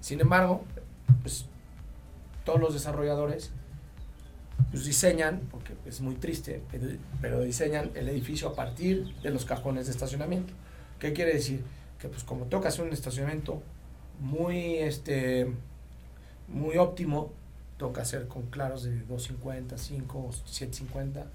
Sin 0.00 0.20
embargo, 0.20 0.64
pues 1.22 1.46
todos 2.44 2.60
los 2.60 2.72
desarrolladores 2.74 3.50
pues 4.70 4.84
diseñan, 4.86 5.40
porque 5.50 5.74
es 5.84 6.00
muy 6.00 6.14
triste, 6.14 6.62
pero, 6.70 6.86
pero 7.20 7.40
diseñan 7.40 7.90
el 7.94 8.08
edificio 8.08 8.48
a 8.48 8.54
partir 8.54 9.14
de 9.22 9.30
los 9.30 9.44
cajones 9.44 9.86
de 9.86 9.92
estacionamiento. 9.92 10.54
¿Qué 10.98 11.12
quiere 11.12 11.34
decir? 11.34 11.62
Que 11.98 12.08
pues 12.08 12.24
como 12.24 12.46
toca 12.46 12.68
hacer 12.68 12.84
un 12.86 12.92
estacionamiento 12.92 13.62
muy 14.20 14.76
este 14.76 15.52
muy 16.48 16.76
óptimo, 16.78 17.32
toca 17.76 18.02
hacer 18.02 18.28
con 18.28 18.42
claros 18.46 18.84
de 18.84 19.00
250, 19.00 19.78
5, 19.78 20.32
750. 20.32 21.26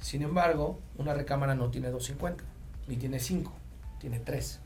Sin 0.00 0.22
embargo, 0.22 0.78
una 0.96 1.14
recámara 1.14 1.54
no 1.54 1.70
tiene 1.70 1.90
250, 1.90 2.44
ni 2.88 2.96
tiene 2.96 3.18
5, 3.18 3.52
tiene 3.98 4.20
3. 4.20 4.60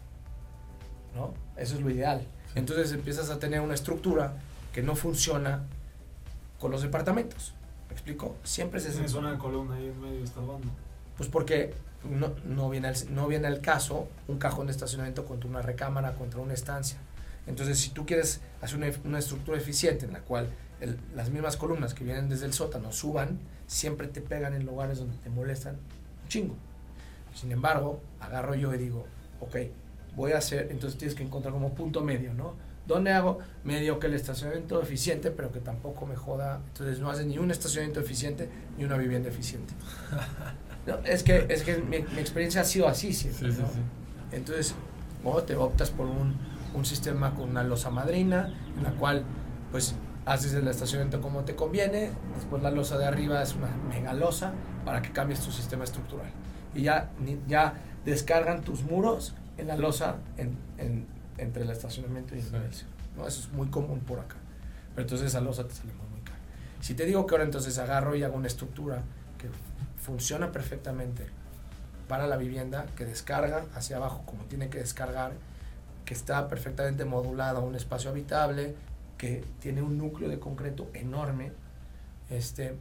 ¿no? 1.14 1.34
Eso 1.56 1.76
es 1.76 1.80
lo 1.80 1.90
ideal. 1.90 2.22
Entonces 2.54 2.92
empiezas 2.92 3.30
a 3.30 3.38
tener 3.38 3.60
una 3.60 3.74
estructura 3.74 4.34
que 4.72 4.82
no 4.82 4.96
funciona 4.96 5.64
con 6.58 6.70
los 6.70 6.82
departamentos. 6.82 7.54
¿Me 7.88 7.94
explico? 7.94 8.36
Siempre 8.42 8.80
se 8.80 8.90
Tienes 8.90 9.14
una 9.14 9.38
columna 9.38 9.76
ahí 9.76 9.86
en 9.86 10.00
medio 10.00 10.24
estorbando. 10.24 10.68
Pues 11.16 11.28
porque 11.28 11.74
no, 12.04 12.32
no, 12.44 12.70
viene 12.70 12.88
al, 12.88 12.96
no 13.10 13.28
viene 13.28 13.46
al 13.46 13.60
caso 13.60 14.08
un 14.28 14.38
cajón 14.38 14.66
de 14.66 14.72
estacionamiento 14.72 15.24
contra 15.24 15.48
una 15.48 15.62
recámara, 15.62 16.14
contra 16.14 16.40
una 16.40 16.54
estancia. 16.54 16.98
Entonces, 17.46 17.78
si 17.78 17.90
tú 17.90 18.06
quieres 18.06 18.40
hacer 18.62 18.78
una, 18.78 18.90
una 19.04 19.18
estructura 19.18 19.58
eficiente 19.58 20.06
en 20.06 20.12
la 20.12 20.20
cual 20.20 20.48
el- 20.80 20.98
las 21.14 21.30
mismas 21.30 21.56
columnas 21.56 21.94
que 21.94 22.04
vienen 22.04 22.28
desde 22.28 22.46
el 22.46 22.52
sótano 22.52 22.92
suban, 22.92 23.38
siempre 23.66 24.08
te 24.08 24.20
pegan 24.20 24.54
en 24.54 24.66
lugares 24.66 24.98
donde 24.98 25.16
te 25.18 25.30
molestan 25.30 25.74
un 26.22 26.28
chingo. 26.28 26.54
Sin 27.34 27.50
embargo, 27.52 28.00
agarro 28.20 28.54
yo 28.54 28.74
y 28.74 28.78
digo, 28.78 29.06
ok, 29.40 29.56
voy 30.16 30.32
a 30.32 30.38
hacer, 30.38 30.68
entonces 30.70 30.98
tienes 30.98 31.16
que 31.16 31.22
encontrar 31.24 31.52
como 31.52 31.74
punto 31.74 32.00
medio, 32.02 32.32
¿no? 32.34 32.54
¿Dónde 32.86 33.12
hago? 33.12 33.38
Medio 33.64 33.98
que 33.98 34.08
el 34.08 34.14
estacionamiento 34.14 34.80
eficiente, 34.82 35.30
pero 35.30 35.50
que 35.50 35.58
tampoco 35.60 36.04
me 36.04 36.16
joda. 36.16 36.60
Entonces 36.68 36.98
no 37.00 37.08
haces 37.10 37.24
ni 37.26 37.38
un 37.38 37.50
estacionamiento 37.50 38.00
eficiente 38.00 38.48
ni 38.76 38.84
una 38.84 38.96
vivienda 38.96 39.28
eficiente. 39.28 39.72
No, 40.86 40.96
es 41.06 41.22
que, 41.22 41.46
es 41.48 41.62
que 41.62 41.78
mi, 41.78 42.00
mi 42.02 42.18
experiencia 42.20 42.60
ha 42.60 42.64
sido 42.64 42.86
así 42.86 43.14
siempre, 43.14 43.48
Sí, 43.50 43.56
sí, 43.56 43.62
¿no? 43.62 43.68
sí. 43.68 43.78
Entonces, 44.32 44.74
o 45.24 45.42
te 45.42 45.56
optas 45.56 45.88
por 45.90 46.04
un, 46.06 46.34
un 46.74 46.84
sistema 46.84 47.34
con 47.34 47.48
una 47.48 47.64
losa 47.64 47.88
madrina, 47.88 48.52
en 48.76 48.82
la 48.82 48.90
cual, 48.90 49.24
pues, 49.72 49.94
haces 50.26 50.54
el 50.54 50.66
estacionamiento 50.68 51.20
como 51.20 51.44
te 51.44 51.54
conviene, 51.54 52.10
después 52.36 52.62
la 52.62 52.70
losa 52.70 52.96
de 52.98 53.06
arriba 53.06 53.42
es 53.42 53.54
una 53.54 53.68
mega 53.88 54.12
losa 54.14 54.52
para 54.84 55.02
que 55.02 55.10
cambies 55.12 55.40
tu 55.40 55.50
sistema 55.52 55.84
estructural. 55.84 56.30
Y 56.74 56.82
ya, 56.82 57.10
ya 57.46 57.74
descargan 58.04 58.62
tus 58.62 58.82
muros 58.82 59.34
en 59.58 59.68
la 59.68 59.76
losa 59.76 60.16
en, 60.36 60.56
en- 60.78 61.06
entre 61.38 61.62
el 61.64 61.70
estacionamiento 61.70 62.34
y 62.34 62.38
el 62.38 62.44
Sí. 62.44 62.84
¿no? 63.16 63.26
Eso 63.26 63.40
es 63.40 63.52
muy 63.52 63.68
común 63.68 64.00
por 64.00 64.18
acá. 64.20 64.36
Pero 64.94 65.02
entonces 65.02 65.28
esa 65.28 65.40
losa 65.40 65.66
te 65.66 65.74
sale 65.74 65.92
muy, 65.92 66.06
muy 66.08 66.20
cara. 66.20 66.38
Si 66.80 66.94
te 66.94 67.04
digo 67.06 67.26
que 67.26 67.34
ahora 67.34 67.44
entonces 67.44 67.78
agarro 67.78 68.14
y 68.16 68.22
hago 68.22 68.36
una 68.36 68.46
estructura 68.46 69.02
que 69.38 69.48
funciona 70.00 70.52
perfectamente 70.52 71.26
para 72.08 72.26
la 72.26 72.36
vivienda, 72.36 72.86
que 72.96 73.04
descarga 73.04 73.64
hacia 73.74 73.96
abajo 73.96 74.22
como 74.26 74.44
tiene 74.44 74.68
que 74.68 74.78
descargar, 74.78 75.32
que 76.04 76.14
está 76.14 76.48
perfectamente 76.48 77.04
modulado 77.04 77.58
a 77.60 77.64
un 77.64 77.74
espacio 77.74 78.10
habitable, 78.10 78.74
que 79.24 79.42
tiene 79.58 79.80
un 79.80 79.96
núcleo 79.96 80.28
de 80.28 80.38
concreto 80.38 80.90
enorme, 80.92 81.50
este, 82.28 82.74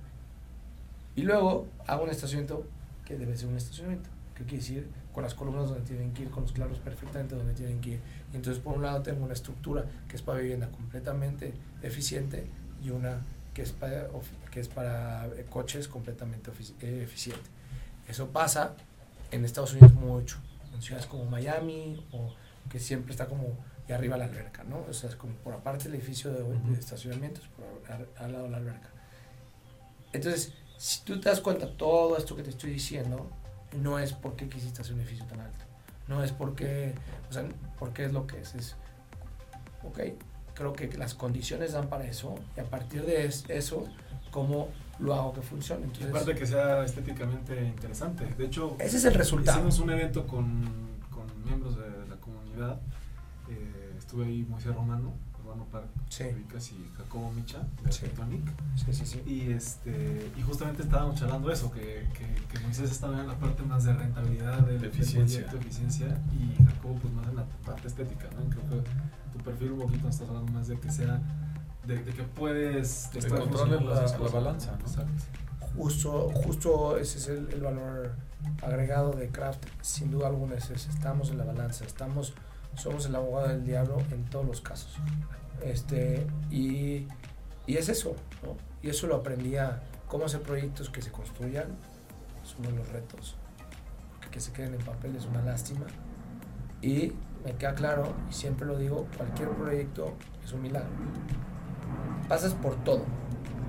y 1.16 1.22
luego 1.22 1.68
hago 1.88 2.04
un 2.04 2.10
estacionamiento 2.10 2.68
que 3.06 3.16
debe 3.18 3.38
ser 3.38 3.48
un 3.48 3.56
estacionamiento, 3.56 4.10
que 4.36 4.44
quiere 4.44 4.58
decir 4.58 4.90
con 5.14 5.24
las 5.24 5.36
columnas 5.36 5.70
donde 5.70 5.86
tienen 5.86 6.12
que 6.12 6.24
ir, 6.24 6.30
con 6.30 6.44
los 6.44 6.52
claros 6.52 6.80
perfectamente 6.80 7.36
donde 7.36 7.54
tienen 7.54 7.80
que 7.80 7.92
ir. 7.92 8.00
Y 8.34 8.36
entonces 8.36 8.62
por 8.62 8.76
un 8.76 8.82
lado 8.82 9.02
tengo 9.02 9.24
una 9.24 9.32
estructura 9.32 9.86
que 10.10 10.18
es 10.18 10.22
para 10.22 10.40
vivienda 10.40 10.68
completamente 10.68 11.54
eficiente 11.82 12.46
y 12.84 12.90
una 12.90 13.22
que 13.54 13.62
es 13.62 13.72
para, 13.72 14.10
que 14.52 14.60
es 14.60 14.68
para 14.68 15.28
eh, 15.28 15.46
coches 15.50 15.88
completamente 15.88 16.52
eh, 16.82 17.04
eficiente. 17.04 17.50
Eso 18.10 18.32
pasa 18.32 18.74
en 19.32 19.46
Estados 19.46 19.72
Unidos 19.72 19.94
mucho, 19.94 20.40
en 20.74 20.82
ciudades 20.82 21.06
como 21.06 21.24
Miami 21.24 22.06
o 22.12 22.34
que 22.70 22.82
siempre 22.82 23.12
está 23.12 23.28
como 23.28 23.56
y 23.88 23.92
arriba 23.92 24.18
la 24.18 24.26
alberca, 24.26 24.64
¿no? 24.64 24.86
O 24.90 24.94
sea, 24.94 25.10
es 25.10 25.16
como 25.16 25.34
por 25.36 25.54
aparte 25.54 25.88
el 25.88 25.96
edificio 25.96 26.32
de, 26.32 26.42
de 26.44 26.80
estacionamientos, 26.80 27.48
por 27.50 27.92
al, 27.94 28.08
al 28.18 28.32
lado 28.32 28.44
de 28.46 28.50
la 28.52 28.58
alberca. 28.58 28.90
Entonces, 30.14 30.54
si 30.78 31.02
tú 31.04 31.20
te 31.20 31.30
das 31.30 31.42
cuenta, 31.42 31.70
todo 31.76 32.18
esto 32.18 32.36
que 32.36 32.44
te 32.44 32.50
estoy 32.50 32.72
diciendo 32.72 33.30
no 33.82 34.00
es 34.00 34.14
porque 34.14 34.48
quisiste 34.48 34.82
hacer 34.82 34.94
un 34.94 35.02
edificio 35.02 35.26
tan 35.26 35.40
alto, 35.42 35.66
no 36.08 36.24
es 36.24 36.32
porque, 36.32 36.94
o 37.30 37.34
sea, 37.34 37.44
porque 37.80 38.06
es 38.06 38.14
lo 38.14 38.28
que 38.28 38.40
es, 38.42 38.54
es, 38.56 38.76
ok, 39.84 40.00
creo 40.54 40.74
que 40.74 40.88
las 40.98 41.14
condiciones 41.16 41.74
dan 41.74 41.90
para 41.90 42.06
eso 42.06 42.36
y 42.56 42.60
a 42.60 42.66
partir 42.66 43.04
de 43.06 43.26
es- 43.26 43.46
eso, 43.50 43.86
¿cómo 44.32 44.70
lo 45.00 45.16
hago 45.16 45.34
que 45.34 45.42
funcione? 45.42 45.86
Entonces, 45.86 46.10
aparte 46.10 46.36
que 46.36 46.46
sea 46.46 46.84
estéticamente 46.86 47.60
interesante. 47.66 48.26
De 48.38 48.46
hecho, 48.46 48.76
ese 48.80 48.98
es 48.98 49.06
el 49.06 49.16
resultado. 49.16 49.58
hicimos 49.58 49.80
un 49.80 49.90
evento 49.90 50.28
con, 50.28 50.64
con 51.10 51.26
miembros 51.44 51.76
de 51.78 52.08
la 52.08 52.16
comunidad. 52.18 52.80
Estuve 54.14 54.28
ahí 54.28 54.46
Moisés 54.48 54.76
Romano, 54.76 55.12
Urbano 55.44 55.66
Park, 55.72 55.88
Sí. 56.08 56.26
Y 56.26 56.96
Jacobo 56.96 57.32
Micha, 57.32 57.64
de 57.84 57.92
Sí. 57.92 58.06
Sí, 58.76 58.94
sí, 58.94 59.06
sí. 59.08 59.24
Y, 59.26 59.52
este, 59.52 60.32
y 60.38 60.42
justamente 60.44 60.84
estábamos 60.84 61.16
charlando 61.16 61.52
eso, 61.52 61.72
que, 61.72 62.08
que, 62.14 62.28
que 62.48 62.60
Moisés 62.64 62.92
estaba 62.92 63.20
en 63.20 63.28
la 63.28 63.34
parte 63.40 63.64
más 63.64 63.86
de 63.86 63.94
rentabilidad 63.94 64.58
del, 64.60 64.66
De 64.80 64.88
del 64.88 64.90
eficiencia. 64.90 65.40
proyecto, 65.48 65.58
eficiencia, 65.68 66.22
y 66.32 66.64
Jacobo 66.64 66.94
pues 67.02 67.12
más 67.16 67.28
en 67.28 67.38
la 67.38 67.46
parte 67.66 67.88
estética, 67.88 68.26
¿no? 68.36 68.48
Creo 68.52 68.84
que 68.84 68.90
tu 69.36 69.44
perfil 69.44 69.72
un 69.72 69.80
poquito 69.80 70.04
nos 70.06 70.14
estás 70.14 70.30
hablando 70.30 70.52
más 70.52 70.68
de 70.68 70.80
que 70.80 70.92
sea, 70.92 71.20
de, 71.88 72.04
de 72.04 72.14
que 72.14 72.22
puedes... 72.22 73.10
De 73.14 73.22
funcionando 73.22 73.80
la- 73.96 74.30
balanza, 74.32 74.74
¿no? 74.74 74.86
Exacto. 74.86 75.24
Justo, 75.76 76.30
justo 76.36 76.98
ese 77.00 77.18
es 77.18 77.28
el, 77.30 77.50
el 77.52 77.62
valor 77.62 78.14
agregado 78.62 79.12
de 79.14 79.30
Craft, 79.30 79.66
sin 79.82 80.12
duda 80.12 80.28
alguna 80.28 80.54
es 80.54 80.70
ese. 80.70 80.92
Estamos 80.92 81.32
en 81.32 81.40
la 81.40 81.46
balanza, 81.46 81.84
estamos, 81.86 82.36
somos 82.76 83.06
el 83.06 83.16
abogado 83.16 83.48
del 83.50 83.64
diablo 83.64 83.98
en 84.12 84.26
todos 84.26 84.46
los 84.46 84.62
casos. 84.62 84.98
Este, 85.62 86.26
y, 86.52 87.08
y 87.68 87.78
es 87.78 87.90
eso, 87.90 88.16
¿no? 88.44 88.56
Y 88.82 88.90
eso 88.90 89.08
lo 89.08 89.16
aprendí 89.16 89.56
a 89.58 89.82
cómo 90.08 90.26
hacer 90.26 90.42
proyectos 90.42 90.90
que 90.90 91.02
se 91.02 91.12
construyan, 91.12 91.68
es 92.44 92.56
uno 92.60 92.70
de 92.70 92.76
los 92.78 92.90
retos. 92.90 93.38
Que 94.32 94.40
se 94.40 94.52
queden 94.52 94.74
en 94.74 94.82
papel 94.82 95.16
es 95.16 95.26
una 95.26 95.42
lástima. 95.44 95.86
Y 96.82 97.14
me 97.46 97.54
queda 97.56 97.76
claro, 97.76 98.14
y 98.30 98.34
siempre 98.34 98.66
lo 98.66 98.78
digo, 98.78 99.08
cualquier 99.16 99.50
proyecto 99.50 100.14
es 100.44 100.52
un 100.54 100.64
milagro. 100.64 100.90
Pasas 102.28 102.54
por 102.56 102.76
todo, 102.84 103.04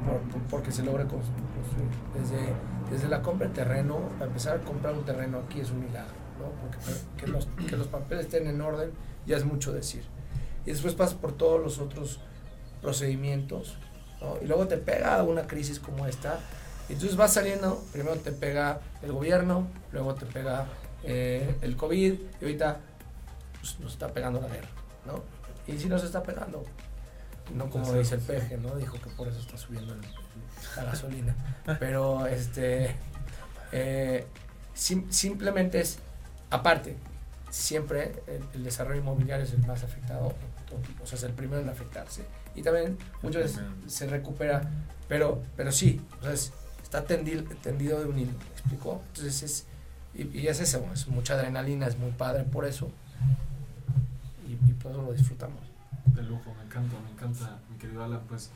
por, 0.07 0.21
por- 0.31 0.43
porque 0.49 0.73
se 0.73 0.83
cons- 1.05 1.09
construir. 1.55 1.91
Desde, 2.15 2.55
desde 2.91 3.09
la 3.09 3.21
compra 3.21 3.49
de 3.49 3.55
terreno, 3.55 3.99
empezar 4.21 4.57
a 4.59 4.61
comprar 4.65 4.95
un 4.95 5.05
terreno 5.05 5.39
aquí 5.47 5.61
es 5.61 5.71
un 5.71 5.81
milagro, 5.81 6.15
¿no? 6.39 6.51
Porque 6.61 6.79
que 7.19 7.27
los, 7.27 7.47
que 7.69 7.77
los 7.77 7.87
papeles 7.89 8.27
estén 8.27 8.47
en 8.47 8.61
orden 8.61 8.91
ya 9.27 9.37
es 9.37 9.45
mucho 9.45 9.73
decir. 9.73 10.03
Y 10.67 10.71
después 10.71 10.95
pasas 10.95 11.15
por 11.15 11.33
todos 11.33 11.61
los 11.61 11.79
otros 11.79 12.21
procedimientos, 12.83 13.77
¿no? 14.21 14.37
Y 14.43 14.47
luego 14.47 14.67
te 14.69 14.77
pega 14.77 15.23
una 15.23 15.47
crisis 15.47 15.79
como 15.81 16.07
esta, 16.07 16.39
y 16.89 16.93
entonces 16.95 17.17
vas 17.17 17.33
saliendo, 17.33 17.83
primero 17.93 18.17
te 18.17 18.33
pega 18.33 18.81
el 19.03 19.13
gobierno, 19.13 19.67
luego 19.93 20.15
te 20.15 20.27
pega 20.27 20.67
eh, 21.03 21.55
el 21.63 21.77
COVID, 21.77 22.13
y 22.41 22.45
ahorita 22.45 22.79
pues, 23.61 23.79
nos 23.81 23.93
está 23.93 24.09
pegando 24.09 24.41
la 24.41 24.49
guerra, 24.49 24.69
¿no? 25.07 25.23
Y 25.67 25.79
si 25.79 25.89
nos 25.89 26.05
está 26.05 26.23
pegando, 26.23 26.63
no 27.55 27.71
como 27.71 27.93
dice 27.95 28.17
el 28.17 28.21
peje, 28.21 28.59
¿no? 28.59 28.75
Dijo 28.77 28.99
que 29.01 29.09
por 29.11 29.29
eso 29.29 29.39
está 29.41 29.57
subiendo 29.57 29.95
el- 29.95 30.01
la 30.77 30.85
gasolina. 30.85 31.35
Pero 31.79 32.27
este 32.27 32.97
eh, 33.73 34.27
sim- 34.75 35.11
simplemente 35.11 35.81
es, 35.81 35.99
aparte, 36.51 36.97
siempre 37.51 38.23
el, 38.27 38.43
el 38.55 38.65
desarrollo 38.65 39.01
inmobiliario 39.01 39.45
es 39.45 39.53
el 39.53 39.65
más 39.67 39.83
afectado, 39.85 40.35
o 41.03 41.07
sea, 41.07 41.17
es 41.17 41.23
el 41.25 41.33
primero 41.33 41.61
en 41.63 41.69
afectarse. 41.69 42.25
Y 42.55 42.63
también 42.63 42.97
muchas 43.23 43.43
veces 43.43 43.61
se 43.87 44.07
recupera, 44.07 44.69
pero, 45.09 45.43
pero 45.57 45.71
sí, 45.73 46.01
o 46.21 46.25
sea, 46.25 46.33
es- 46.33 46.53
está 46.83 47.05
tendido, 47.05 47.43
tendido 47.63 47.99
de 48.01 48.07
un 48.07 48.19
hilo, 48.19 48.33
¿me 48.33 48.51
explicó? 48.53 49.03
Entonces 49.09 49.43
es, 49.43 49.67
y, 50.15 50.39
y 50.39 50.47
es 50.49 50.61
eso, 50.61 50.85
es 50.93 51.09
mucha 51.09 51.35
adrenalina, 51.35 51.87
es 51.87 51.99
muy 51.99 52.11
padre 52.13 52.45
por 52.45 52.65
eso, 52.65 52.91
y, 54.47 54.53
y 54.53 54.73
por 54.75 54.93
eso 54.93 55.03
lo 55.03 55.13
disfrutamos. 55.13 55.59
De 56.15 56.23
lujo, 56.23 56.55
me 56.57 56.65
encanta, 56.65 56.95
me 57.05 57.11
encanta, 57.11 57.59
mi 57.71 57.77
querido 57.79 58.05
Alan. 58.05 58.21
Pues 58.29 58.51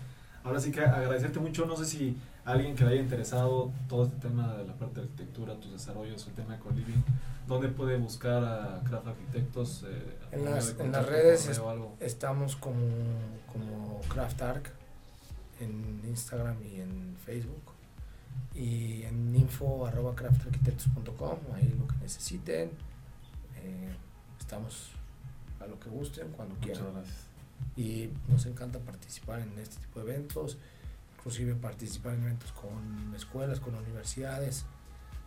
ahora 0.45 0.61
sí 0.61 0.71
que 0.71 0.81
agradecerte 0.81 1.39
mucho. 1.41 1.67
No 1.67 1.77
sé 1.77 1.85
si 1.85 2.17
alguien 2.45 2.75
que 2.77 2.85
le 2.85 2.93
haya 2.93 3.03
interesado 3.03 3.73
todo 3.89 4.05
este 4.05 4.17
tema 4.29 4.55
de 4.57 4.65
la 4.67 4.75
parte 4.75 4.97
de 5.01 5.03
arquitectura, 5.07 5.55
tus 5.61 5.73
desarrollos, 5.73 6.27
el 6.27 6.33
tema 6.35 6.55
de 6.55 6.61
co-living, 6.61 7.03
¿dónde 7.47 7.69
puede 7.69 7.97
buscar 7.99 8.43
a 8.45 8.83
Craft 8.85 9.07
Arquitectos? 9.09 9.85
eh, 9.87 10.17
En 10.33 10.45
las- 10.45 10.75
en 10.79 10.93
las 10.93 11.07
redes 11.07 11.47
es-? 11.49 11.61
Estamos 12.01 12.57
como, 12.57 12.87
como 13.53 14.01
Craft 14.09 14.43
Arc 14.43 14.71
en 15.61 16.01
Instagram 16.09 16.57
y 16.63 16.81
en 16.81 17.17
Facebook. 17.25 17.63
Y 18.55 19.03
en 19.05 19.35
info 19.37 19.87
arroba 19.87 20.15
craftarquitectos.com, 20.15 21.39
ahí 21.55 21.75
lo 21.79 21.87
que 21.87 21.97
necesiten. 22.03 22.71
Eh, 23.63 23.89
estamos 24.41 24.91
a 25.61 25.67
lo 25.67 25.79
que 25.79 25.89
gusten, 25.91 26.29
cuando 26.33 26.55
Muchas 26.57 26.79
quieran. 26.79 26.95
gracias. 26.95 27.17
Y 27.77 28.11
nos 28.29 28.45
encanta 28.47 28.79
participar 28.81 29.41
en 29.41 29.57
este 29.59 29.77
tipo 29.77 30.01
de 30.01 30.13
eventos, 30.13 30.59
inclusive 31.17 31.55
participar 31.55 32.15
en 32.15 32.23
eventos 32.25 32.53
con 32.53 33.15
escuelas, 33.15 33.61
con 33.61 33.75
universidades. 33.75 34.65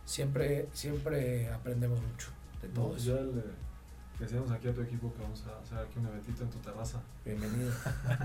Siempre, 0.04 0.68
siempre 0.72 1.50
aprendemos 1.50 2.00
mucho 2.02 2.28
de 2.60 2.68
No, 2.68 2.74
todo 2.74 2.90
pues 2.90 3.02
eso. 3.02 3.16
ya 3.16 3.22
le 3.22 3.42
decíamos 4.18 4.50
aquí 4.50 4.68
a 4.68 4.74
tu 4.74 4.82
equipo 4.82 5.12
que 5.14 5.22
vamos 5.22 5.42
a 5.46 5.58
hacer 5.60 5.78
aquí 5.78 5.98
un 5.98 6.06
eventito 6.06 6.42
en 6.42 6.50
tu 6.50 6.58
terraza. 6.58 7.00
Bienvenido. 7.24 7.72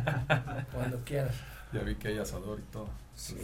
cuando 0.74 1.00
quieras. 1.06 1.36
Ya 1.72 1.82
vi 1.82 1.96
que 1.96 2.10
hay 2.10 2.18
asador 2.18 2.60
y 2.60 2.64
todo. 2.72 2.90
Sí. 3.16 3.36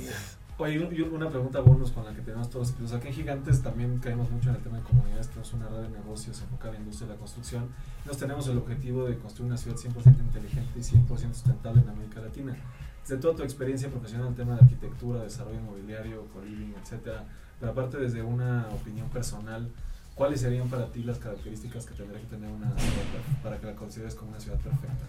Oye, 0.60 0.80
una 1.06 1.30
pregunta 1.30 1.62
bonus 1.62 1.89
con 1.89 2.06
la 2.06 2.14
que 2.14 2.22
tenemos 2.22 2.47
todos 2.47 2.68
los 2.68 2.76
episodios. 2.76 2.93
Aquí 2.99 3.08
en 3.08 3.14
Gigantes 3.16 3.64
también 3.64 3.97
caemos 3.97 4.30
mucho 4.30 4.49
en 4.49 4.56
el 4.56 4.62
tema 4.62 4.78
de 4.78 4.84
comunidades. 4.84 5.28
Tenemos 5.30 5.51
una 5.54 5.68
red 5.68 5.82
de 5.82 5.89
negocios 5.89 6.39
enfocada 6.41 6.70
en 6.70 6.76
la 6.76 6.80
industria 6.82 7.08
de 7.08 7.14
la 7.16 7.20
construcción. 7.20 7.70
Nos 8.06 8.18
tenemos 8.18 8.47
el 8.47 8.60
objetivo 8.60 9.06
de 9.06 9.18
construir 9.18 9.47
una 9.47 9.58
ciudad 9.58 9.78
100% 9.78 10.20
inteligente 10.20 10.72
y 10.78 10.82
100% 10.82 11.34
sustentable 11.34 11.82
en 11.82 11.89
América 11.89 12.22
Latina. 12.22 12.56
Desde 13.01 13.18
toda 13.18 13.36
tu 13.36 13.41
experiencia 13.41 13.89
profesional 13.89 14.28
en 14.28 14.34
el 14.34 14.38
tema 14.38 14.54
de 14.54 14.62
arquitectura, 14.62 15.24
desarrollo 15.24 15.60
inmobiliario, 15.60 16.28
co-living, 16.32 16.76
etcétera, 16.84 17.26
pero 17.60 17.72
aparte 17.72 17.97
desde 17.97 18.22
una 18.22 18.68
opinión 18.70 19.10
personal, 19.10 19.72
¿cuáles 20.14 20.41
serían 20.41 20.70
para 20.70 20.91
ti 20.91 21.04
las 21.04 21.18
características 21.18 21.88
que 21.88 21.95
tendría 21.95 22.22
que 22.22 22.28
tener 22.28 22.51
una 22.51 22.70
ciudad 22.78 23.41
para 23.41 23.60
que 23.60 23.66
la 23.66 23.76
consideres 23.76 24.14
como 24.14 24.30
una 24.30 24.39
ciudad 24.39 24.60
perfecta? 24.60 25.08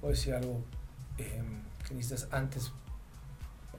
Voy 0.00 0.14
a 0.32 0.36
algo 0.36 0.62
eh, 1.18 1.42
que 1.86 1.94
necesitas 1.94 2.28
antes, 2.32 2.72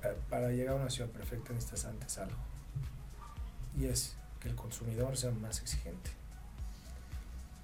para, 0.02 0.16
para 0.30 0.52
llegar 0.52 0.76
a 0.76 0.82
una 0.82 0.90
ciudad 0.90 1.10
perfecta 1.10 1.54
necesitas 1.54 1.86
antes 1.86 2.18
algo. 2.18 2.38
Y 3.78 3.86
es 3.86 4.16
que 4.40 4.50
el 4.50 4.56
consumidor 4.56 5.16
sea 5.18 5.32
más 5.32 5.62
exigente. 5.62 6.12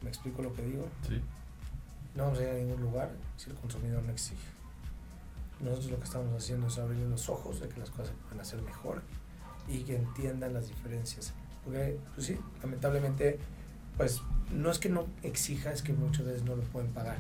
¿Me 0.02 0.10
explico 0.10 0.42
lo 0.42 0.54
que 0.54 0.62
digo? 0.62 0.88
Sí. 1.08 1.22
No 2.16 2.24
vamos 2.24 2.40
a 2.40 2.44
ir 2.44 2.50
a 2.50 2.54
ningún 2.54 2.82
lugar 2.82 3.12
si 3.38 3.50
el 3.50 3.56
consumidor 3.56 4.04
no 4.04 4.12
exige. 4.12 4.56
Nosotros 5.60 5.92
lo 5.92 5.98
que 5.98 6.04
estamos 6.04 6.34
haciendo 6.36 6.68
es 6.68 6.78
abrir 6.78 7.06
los 7.08 7.30
ojos 7.30 7.60
de 7.62 7.70
que 7.70 7.80
las 7.80 7.90
cosas 7.90 8.10
se 8.10 8.14
pueden 8.14 8.40
hacer 8.40 8.62
mejor 8.62 9.02
y 9.68 9.84
que 9.84 9.96
entiendan 9.96 10.54
las 10.54 10.68
diferencias. 10.68 11.34
Porque, 11.64 11.98
pues 12.14 12.28
sí, 12.28 12.38
lamentablemente, 12.62 13.40
pues 13.98 14.22
no 14.52 14.70
es 14.70 14.80
que 14.80 14.90
no 14.90 15.08
exija, 15.24 15.72
es 15.72 15.82
que 15.82 15.94
muchas 15.94 16.26
veces 16.26 16.44
no 16.44 16.56
lo 16.56 16.64
pueden 16.64 16.92
pagar. 16.92 17.18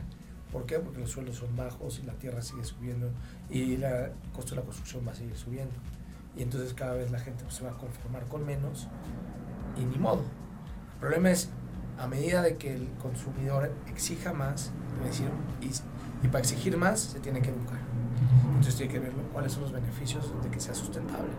¿Por 0.52 0.66
qué? 0.66 0.80
Porque 0.80 1.00
los 1.00 1.10
sueldos 1.10 1.36
son 1.38 1.56
bajos 1.56 2.00
y 2.00 2.06
la 2.06 2.14
tierra 2.14 2.41
sigue 2.41 2.64
subiendo 2.64 3.10
y 3.50 3.78
la- 3.78 4.06
el 4.06 4.12
costo 4.34 4.52
de 4.52 4.58
la 4.58 4.66
construcción 4.66 5.06
va 5.08 5.12
a 5.12 5.16
seguir 5.16 5.36
subiendo. 5.36 5.74
Y 6.38 6.43
entonces 6.43 6.74
cada 6.74 6.93
vez 6.93 7.12
la 7.12 7.20
gente 7.20 7.43
pues, 7.43 7.56
se 7.56 7.64
va 7.64 7.72
a 7.72 7.78
conformar 7.78 8.26
con 8.26 8.46
menos 8.46 8.88
y 9.78 9.86
ni 9.86 9.98
modo. 9.98 10.22
El 10.93 11.00
problema 11.00 11.32
es, 11.32 11.50
a 11.98 12.08
medida 12.08 12.41
de 12.41 12.58
que 12.58 12.74
el 12.76 12.88
consumidor 13.02 13.72
exija 13.88 14.34
más, 14.34 14.72
decir, 15.04 15.30
y, 15.62 15.68
y 16.26 16.28
para 16.30 16.39
exigir 16.39 16.78
más 16.78 17.00
se 17.00 17.20
tiene 17.20 17.41
que 17.41 17.50
educar. 17.50 17.80
Entonces 18.48 18.76
tiene 18.76 18.91
que 18.93 19.00
ver 19.00 19.12
cuáles 19.34 19.52
son 19.54 19.64
los 19.64 19.72
beneficios 19.72 20.32
de 20.43 20.50
que 20.50 20.60
sea 20.60 20.74
sustentable. 20.74 21.30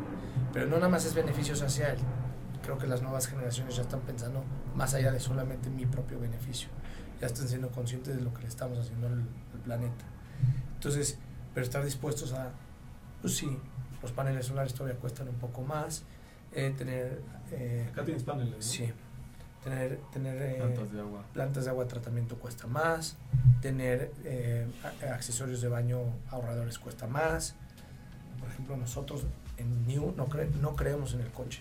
Pero 0.53 0.67
no 0.67 0.77
nada 0.77 0.89
más 0.89 1.05
es 1.05 1.15
beneficios 1.15 1.63
hacia 1.63 1.93
él. 1.93 1.99
Creo 2.63 2.79
que 2.79 2.87
las 2.87 3.03
nuevas 3.03 3.27
generaciones 3.27 3.77
ya 3.77 3.83
están 3.83 4.01
pensando 4.01 4.43
más 4.75 4.95
allá 4.95 5.13
de 5.13 5.21
solamente 5.21 5.71
mi 5.71 5.87
propio 5.87 6.19
beneficio. 6.19 6.69
Ya 7.21 7.27
están 7.29 7.49
siendo 7.49 7.71
conscientes 7.71 8.17
de 8.17 8.23
lo 8.23 8.33
que 8.35 8.43
le 8.43 8.49
estamos 8.49 8.79
haciendo 8.79 9.07
al, 9.07 9.15
al 9.55 9.61
planeta. 9.65 10.05
Entonces, 10.75 11.19
pero 11.55 11.65
estar 11.65 11.85
dispuestos 11.85 12.33
a, 12.33 12.51
pues 13.23 13.37
sí, 13.37 13.59
los 14.03 14.13
paneles 14.13 14.47
solares 14.47 14.75
todavía 14.75 14.99
cuestan 14.99 15.29
un 15.29 15.37
poco 15.37 15.63
más. 15.63 16.03
eh, 16.53 16.75
tener, 16.77 17.23
eh, 17.53 17.89
Acá 17.91 18.05
tienes 18.05 18.23
paneles, 18.23 18.55
¿no? 18.57 18.63
sí, 18.63 18.93
tener, 19.65 19.99
tener 20.13 20.41
eh, 20.43 20.55
Plantas 20.59 20.93
de 20.93 21.01
agua. 21.01 21.25
plantas 21.33 21.65
de 21.65 21.71
agua 21.71 21.87
tratamiento 21.89 22.37
cuesta 22.39 22.67
más, 22.67 23.17
tener 23.63 24.13
eh, 24.25 24.67
accesorios 25.13 25.61
de 25.61 25.69
baño 25.69 26.01
ahorradores 26.31 26.79
cuesta 26.79 27.07
más. 27.07 27.55
Por 28.39 28.49
ejemplo, 28.51 28.77
nosotros 28.77 29.25
en 29.57 29.87
New 29.87 30.13
no, 30.17 30.29
cre- 30.29 30.51
no 30.61 30.77
creemos 30.77 31.15
en 31.15 31.21
el 31.23 31.31
coche. 31.33 31.61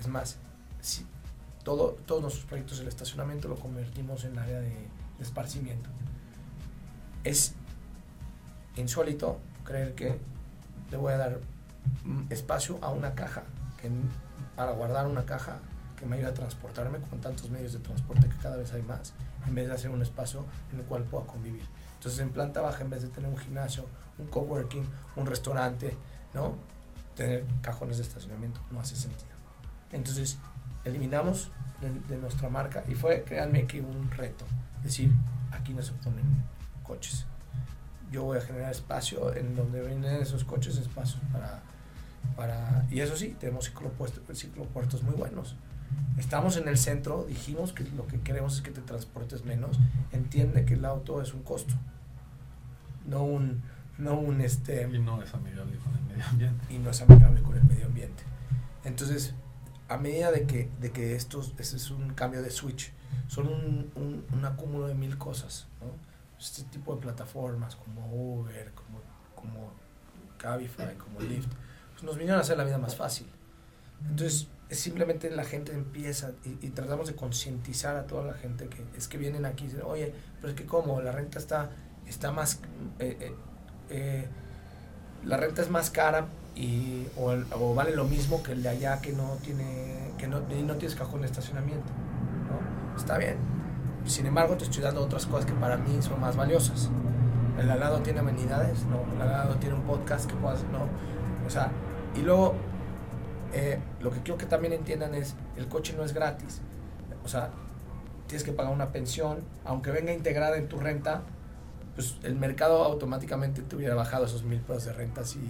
Es 0.00 0.08
más, 0.08 0.36
si 0.80 1.06
todo, 1.66 1.96
todos 2.06 2.22
nuestros 2.22 2.46
proyectos 2.46 2.78
del 2.78 2.86
estacionamiento 2.86 3.48
lo 3.48 3.56
convertimos 3.56 4.22
en 4.22 4.38
área 4.38 4.60
de, 4.60 4.68
de 4.68 4.88
esparcimiento. 5.20 5.90
Es 7.24 7.54
insólito 8.76 9.40
creer 9.64 9.96
que 9.96 10.16
le 10.92 10.96
voy 10.96 11.12
a 11.12 11.16
dar 11.16 11.40
mm, 12.04 12.26
espacio 12.30 12.78
a 12.82 12.90
una 12.90 13.16
caja 13.16 13.42
que, 13.82 13.90
para 14.54 14.70
guardar 14.74 15.08
una 15.08 15.26
caja 15.26 15.58
que 15.98 16.06
me 16.06 16.14
ayude 16.14 16.28
a 16.28 16.34
transportarme 16.34 17.00
con 17.00 17.20
tantos 17.20 17.50
medios 17.50 17.72
de 17.72 17.80
transporte 17.80 18.28
que 18.28 18.36
cada 18.36 18.56
vez 18.56 18.72
hay 18.72 18.82
más, 18.82 19.12
en 19.44 19.56
vez 19.56 19.66
de 19.66 19.74
hacer 19.74 19.90
un 19.90 20.02
espacio 20.02 20.44
en 20.72 20.78
el 20.78 20.84
cual 20.84 21.02
pueda 21.02 21.26
convivir. 21.26 21.64
Entonces, 21.94 22.20
en 22.20 22.30
planta 22.30 22.60
baja, 22.60 22.84
en 22.84 22.90
vez 22.90 23.02
de 23.02 23.08
tener 23.08 23.28
un 23.28 23.38
gimnasio, 23.38 23.86
un 24.18 24.28
coworking, 24.28 24.86
un 25.16 25.26
restaurante, 25.26 25.96
¿no? 26.32 26.54
Tener 27.16 27.44
cajones 27.60 27.96
de 27.96 28.04
estacionamiento 28.04 28.60
no 28.70 28.78
hace 28.78 28.94
sentido. 28.94 29.34
Entonces, 29.90 30.38
eliminamos 30.86 31.50
de, 31.80 32.14
de 32.14 32.20
nuestra 32.20 32.48
marca 32.48 32.84
y 32.88 32.94
fue, 32.94 33.22
créanme, 33.24 33.66
que 33.66 33.80
un 33.80 34.10
reto. 34.10 34.44
Es 34.78 34.84
decir, 34.84 35.12
aquí 35.50 35.74
no 35.74 35.82
se 35.82 35.92
ponen 35.92 36.24
coches. 36.82 37.26
Yo 38.10 38.24
voy 38.24 38.38
a 38.38 38.40
generar 38.40 38.70
espacio 38.70 39.34
en 39.34 39.56
donde 39.56 39.84
vienen 39.84 40.22
esos 40.22 40.44
coches, 40.44 40.76
espacios 40.76 41.20
para, 41.32 41.60
para... 42.36 42.86
Y 42.90 43.00
eso 43.00 43.16
sí, 43.16 43.36
tenemos 43.38 43.66
ciclopuestos, 43.66 44.22
ciclopuertos 44.38 45.02
muy 45.02 45.14
buenos. 45.14 45.56
Estamos 46.16 46.56
en 46.56 46.68
el 46.68 46.78
centro, 46.78 47.24
dijimos 47.24 47.72
que 47.72 47.84
lo 47.96 48.06
que 48.06 48.20
queremos 48.20 48.56
es 48.56 48.62
que 48.62 48.70
te 48.70 48.80
transportes 48.80 49.44
menos. 49.44 49.78
Entiende 50.12 50.64
que 50.64 50.74
el 50.74 50.84
auto 50.84 51.20
es 51.20 51.34
un 51.34 51.42
costo, 51.42 51.74
no 53.06 53.22
un, 53.22 53.62
no 53.98 54.18
un 54.18 54.40
este, 54.40 54.88
Y 54.90 54.98
no 54.98 55.22
es 55.22 55.34
amigable 55.34 55.76
con 55.78 55.94
el 55.94 56.02
medio 56.04 56.24
ambiente. 56.26 56.74
y 56.74 56.78
no 56.78 56.90
es 56.90 57.02
amigable 57.02 57.42
con 57.42 57.56
el 57.56 57.64
medio 57.64 57.86
ambiente. 57.86 58.22
Entonces, 58.84 59.34
a 59.88 59.96
medida 59.98 60.30
de 60.32 60.46
que, 60.46 60.68
de 60.80 60.90
que 60.90 61.14
estos, 61.14 61.54
este 61.58 61.76
es 61.76 61.90
un 61.90 62.14
cambio 62.14 62.42
de 62.42 62.50
switch, 62.50 62.92
son 63.28 63.48
un, 63.48 63.92
un, 63.94 64.26
un 64.32 64.44
acúmulo 64.44 64.86
de 64.88 64.94
mil 64.94 65.16
cosas, 65.18 65.66
¿no? 65.80 65.86
Este 66.38 66.64
tipo 66.64 66.94
de 66.94 67.00
plataformas 67.00 67.76
como 67.76 68.06
Uber, 68.12 68.72
como, 68.74 69.00
como 69.34 69.72
Cabify, 70.38 70.96
como 70.96 71.20
Lyft, 71.20 71.48
pues 71.92 72.04
nos 72.04 72.16
vinieron 72.16 72.38
a 72.38 72.42
hacer 72.42 72.58
la 72.58 72.64
vida 72.64 72.78
más 72.78 72.94
fácil. 72.96 73.26
Entonces, 74.02 74.48
es 74.68 74.80
simplemente 74.80 75.30
la 75.30 75.44
gente 75.44 75.72
empieza 75.72 76.32
y, 76.44 76.66
y 76.66 76.70
tratamos 76.70 77.06
de 77.06 77.14
concientizar 77.14 77.96
a 77.96 78.06
toda 78.06 78.24
la 78.24 78.34
gente 78.34 78.68
que 78.68 78.84
es 78.96 79.08
que 79.08 79.16
vienen 79.16 79.46
aquí 79.46 79.64
y 79.64 79.68
dicen, 79.68 79.82
oye, 79.84 80.12
pero 80.40 80.48
es 80.52 80.54
que 80.54 80.66
como 80.66 81.00
la 81.00 81.12
renta 81.12 81.38
está, 81.38 81.70
está 82.06 82.32
más, 82.32 82.60
eh, 82.98 83.16
eh, 83.20 83.34
eh, 83.88 84.28
la 85.24 85.36
renta 85.36 85.62
es 85.62 85.70
más 85.70 85.90
cara 85.90 86.26
y, 86.56 87.06
o, 87.16 87.34
o 87.60 87.74
vale 87.74 87.94
lo 87.94 88.04
mismo 88.04 88.42
que 88.42 88.52
el 88.52 88.62
de 88.62 88.70
allá 88.70 89.00
que 89.00 89.12
no 89.12 89.36
tiene, 89.42 90.12
que 90.16 90.26
no, 90.26 90.40
no 90.40 90.74
tienes 90.76 90.94
cajón 90.96 91.20
de 91.20 91.26
estacionamiento. 91.26 91.92
Está 92.96 93.18
bien. 93.18 93.36
Sin 94.06 94.26
embargo, 94.26 94.56
te 94.56 94.64
estoy 94.64 94.82
dando 94.82 95.02
otras 95.02 95.26
cosas 95.26 95.44
que 95.44 95.52
para 95.52 95.76
mí 95.76 96.00
son 96.00 96.20
más 96.20 96.34
valiosas. 96.34 96.90
El 97.58 97.66
de 97.66 97.72
al 97.72 97.80
lado 97.80 98.00
tiene 98.00 98.20
amenidades, 98.20 98.84
no. 98.86 99.02
El 99.12 99.18
de 99.18 99.24
al 99.24 99.30
lado 99.30 99.54
tiene 99.56 99.74
un 99.74 99.82
podcast 99.82 100.30
que 100.30 100.34
puedas, 100.36 100.64
no. 100.72 100.88
O 101.46 101.50
sea, 101.50 101.70
y 102.14 102.22
luego, 102.22 102.54
eh, 103.52 103.78
lo 104.00 104.10
que 104.10 104.20
quiero 104.20 104.38
que 104.38 104.46
también 104.46 104.72
entiendan 104.72 105.14
es, 105.14 105.34
el 105.56 105.68
coche 105.68 105.94
no 105.94 106.04
es 106.04 106.14
gratis. 106.14 106.62
O 107.22 107.28
sea, 107.28 107.50
tienes 108.28 108.44
que 108.44 108.52
pagar 108.52 108.72
una 108.72 108.92
pensión, 108.92 109.42
aunque 109.64 109.90
venga 109.90 110.12
integrada 110.12 110.56
en 110.56 110.68
tu 110.68 110.78
renta, 110.78 111.22
pues 111.94 112.16
el 112.22 112.36
mercado 112.36 112.84
automáticamente 112.84 113.62
te 113.62 113.76
hubiera 113.76 113.94
bajado 113.94 114.24
esos 114.24 114.42
mil 114.44 114.60
pesos 114.60 114.86
de 114.86 114.92
renta 114.92 115.24
si, 115.24 115.40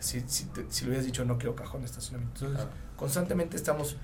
si, 0.00 0.20
si, 0.26 0.46
te- 0.46 0.66
si 0.70 0.84
le 0.84 0.88
hubieras 0.90 1.06
dicho 1.06 1.24
no 1.24 1.38
quiero 1.38 1.54
cajón 1.54 1.80
de 1.82 1.86
estacionamiento. 1.86 2.46
Entonces, 2.46 2.64
Claro. 2.66 2.76
constantemente 2.96 3.56
estamos, 3.56 3.96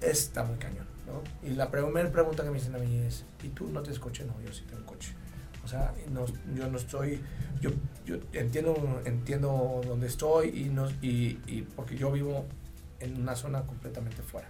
está 0.00 0.44
muy 0.44 0.56
cañón, 0.58 0.86
¿no? 1.06 1.48
Y 1.48 1.54
la 1.54 1.70
primera 1.70 2.10
pregunta 2.10 2.42
que 2.42 2.50
me 2.50 2.58
dicen 2.58 2.74
a 2.74 2.78
mí 2.78 2.96
es, 2.98 3.24
¿y 3.42 3.48
tú 3.48 3.68
no 3.68 3.82
tienes 3.82 3.98
coche? 3.98 4.24
No, 4.24 4.40
yo 4.46 4.52
sí 4.52 4.62
tengo 4.68 4.84
coche. 4.86 5.14
O 5.64 5.68
sea, 5.68 5.92
no, 6.10 6.24
yo 6.56 6.68
no 6.68 6.76
estoy, 6.76 7.20
yo, 7.60 7.70
yo 8.04 8.16
entiendo, 8.32 9.00
entiendo 9.04 9.80
dónde 9.86 10.08
estoy 10.08 10.48
y, 10.48 10.64
no, 10.70 10.90
y, 11.00 11.38
y 11.46 11.66
porque 11.76 11.96
yo 11.96 12.10
vivo 12.10 12.46
en 12.98 13.20
una 13.20 13.36
zona 13.36 13.62
completamente 13.62 14.22
fuera. 14.22 14.48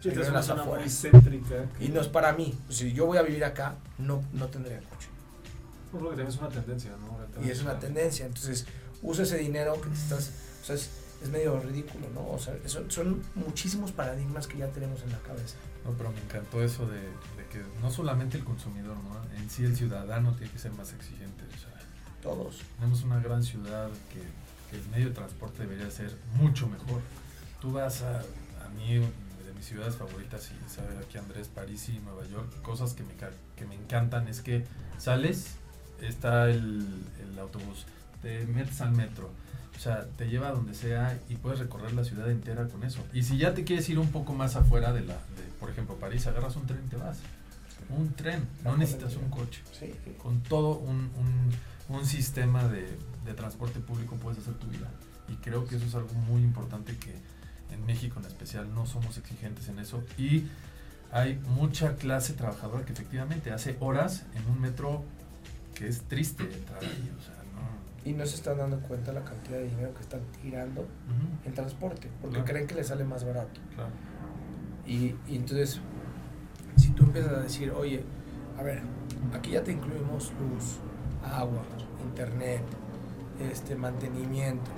Sí, 0.00 0.10
es 0.10 0.28
una 0.28 0.42
zona 0.42 0.62
afueras. 0.62 0.84
muy 0.84 1.10
céntrica. 1.10 1.68
que- 1.78 1.84
Y 1.86 1.88
no 1.88 2.00
es 2.00 2.08
para 2.08 2.32
mí. 2.34 2.54
Si 2.68 2.92
yo 2.92 3.06
voy 3.06 3.18
a 3.18 3.22
vivir 3.22 3.42
acá, 3.44 3.74
no, 3.98 4.22
no 4.32 4.46
tendría 4.48 4.78
coche. 4.80 5.08
Por 5.90 6.02
lo 6.02 6.10
que 6.10 6.16
también 6.16 6.28
es 6.34 6.40
una 6.40 6.48
tendencia, 6.50 6.90
¿no? 7.00 7.44
Y 7.44 7.50
es 7.50 7.62
una 7.62 7.78
tendencia. 7.78 8.26
Entonces, 8.26 8.66
usa 9.04 9.22
ese 9.22 9.38
dinero 9.38 9.80
que 9.80 9.88
te 9.88 9.94
estás. 9.94 10.32
O 10.62 10.66
sea, 10.66 10.74
es, 10.74 10.90
es 11.22 11.28
medio 11.30 11.60
ridículo, 11.60 12.08
¿no? 12.12 12.26
O 12.28 12.38
sea, 12.38 12.54
son, 12.66 12.90
son 12.90 13.22
muchísimos 13.36 13.92
paradigmas 13.92 14.46
que 14.48 14.58
ya 14.58 14.68
tenemos 14.68 15.02
en 15.02 15.12
la 15.12 15.18
cabeza. 15.20 15.56
No, 15.84 15.92
pero 15.92 16.10
me 16.10 16.18
encantó 16.20 16.62
eso 16.62 16.86
de, 16.86 16.98
de 17.00 17.46
que 17.50 17.62
no 17.80 17.90
solamente 17.90 18.36
el 18.36 18.44
consumidor, 18.44 18.96
¿no? 18.96 19.22
En 19.38 19.48
sí 19.48 19.64
el 19.64 19.76
ciudadano 19.76 20.34
tiene 20.34 20.52
que 20.52 20.58
ser 20.58 20.72
más 20.72 20.92
exigente. 20.92 21.44
O 21.44 21.58
sea, 21.58 21.78
Todos. 22.22 22.62
tenemos 22.78 23.02
una 23.04 23.20
gran 23.20 23.42
ciudad 23.42 23.88
que, 24.12 24.20
que 24.70 24.82
el 24.82 24.88
medio 24.90 25.08
de 25.08 25.14
transporte 25.14 25.62
debería 25.62 25.90
ser 25.90 26.16
mucho 26.34 26.66
mejor. 26.68 27.00
Tú 27.60 27.72
vas 27.72 28.02
a, 28.02 28.20
a 28.20 28.68
mí, 28.76 28.94
de 28.98 29.52
mis 29.56 29.66
ciudades 29.66 29.94
favoritas, 29.96 30.50
y 30.50 30.70
sabe 30.74 30.96
aquí 30.98 31.18
Andrés, 31.18 31.48
París 31.48 31.88
y 31.90 31.98
Nueva 32.00 32.26
York, 32.26 32.60
cosas 32.62 32.94
que 32.94 33.02
me, 33.02 33.14
que 33.56 33.66
me 33.66 33.74
encantan 33.74 34.28
es 34.28 34.40
que 34.40 34.64
sales, 34.98 35.56
está 36.00 36.48
el, 36.50 36.86
el 37.22 37.38
autobús, 37.38 37.86
te 38.24 38.46
metes 38.46 38.80
al 38.80 38.90
metro, 38.92 39.30
o 39.76 39.78
sea, 39.78 40.06
te 40.16 40.26
lleva 40.28 40.48
a 40.48 40.52
donde 40.52 40.74
sea 40.74 41.18
y 41.28 41.36
puedes 41.36 41.58
recorrer 41.60 41.92
la 41.92 42.04
ciudad 42.04 42.30
entera 42.30 42.66
con 42.66 42.82
eso. 42.82 43.04
Y 43.12 43.22
si 43.22 43.36
ya 43.38 43.54
te 43.54 43.62
quieres 43.64 43.88
ir 43.88 43.98
un 43.98 44.08
poco 44.10 44.32
más 44.34 44.56
afuera 44.56 44.92
de 44.92 45.00
la, 45.02 45.14
de, 45.14 45.42
por 45.60 45.70
ejemplo, 45.70 45.94
París, 45.96 46.26
agarras 46.26 46.56
un 46.56 46.66
tren 46.66 46.80
y 46.86 46.88
te 46.88 46.96
vas. 46.96 47.18
Un 47.90 48.14
tren, 48.14 48.48
no 48.64 48.76
necesitas 48.76 49.14
un 49.16 49.28
coche 49.28 49.60
Sí. 49.78 49.92
con 50.22 50.40
todo 50.42 50.78
un, 50.78 51.10
un- 51.18 51.50
un 51.96 52.06
sistema 52.06 52.66
de, 52.66 52.88
de 53.26 53.34
transporte 53.34 53.78
público 53.80 54.16
puedes 54.16 54.38
hacer 54.40 54.54
tu 54.54 54.66
vida. 54.68 54.88
Y 55.28 55.34
creo 55.36 55.66
que 55.66 55.76
eso 55.76 55.84
es 55.84 55.94
algo 55.94 56.14
muy 56.14 56.40
importante 56.42 56.96
que 56.96 57.14
en 57.74 57.84
México 57.84 58.18
en 58.20 58.26
especial 58.26 58.72
no 58.74 58.86
somos 58.86 59.18
exigentes 59.18 59.68
en 59.68 59.78
eso. 59.78 60.02
Y 60.16 60.46
hay 61.12 61.34
mucha 61.56 61.96
clase 61.96 62.32
trabajadora 62.32 62.84
que 62.86 62.92
efectivamente 62.94 63.52
hace 63.52 63.76
horas 63.80 64.24
en 64.34 64.50
un 64.50 64.60
metro 64.62 65.04
que 65.74 65.88
es 65.88 66.00
triste 66.02 66.44
entrar 66.44 66.82
ahí. 66.82 67.12
O 67.18 67.22
sea. 67.22 67.34
Y 68.04 68.12
no 68.12 68.26
se 68.26 68.34
están 68.36 68.58
dando 68.58 68.78
cuenta 68.80 69.12
la 69.12 69.24
cantidad 69.24 69.58
de 69.58 69.64
dinero 69.68 69.94
que 69.94 70.02
están 70.02 70.20
tirando 70.42 70.86
en 71.44 71.54
transporte, 71.54 72.10
porque 72.20 72.36
Claro. 72.36 72.44
creen 72.52 72.66
que 72.66 72.74
les 72.74 72.88
sale 72.88 73.04
más 73.04 73.24
barato. 73.24 73.60
claro. 73.74 73.90
Y, 74.86 75.14
y 75.26 75.36
entonces, 75.36 75.80
si 76.76 76.90
tú 76.90 77.04
empiezas 77.04 77.32
a 77.32 77.40
decir, 77.40 77.70
oye, 77.70 78.04
a 78.58 78.62
ver, 78.62 78.82
aquí 79.32 79.52
ya 79.52 79.64
te 79.64 79.72
incluimos 79.72 80.32
luz, 80.38 80.76
agua, 81.24 81.62
internet, 82.02 82.62
este, 83.50 83.74
mantenimiento. 83.74 84.70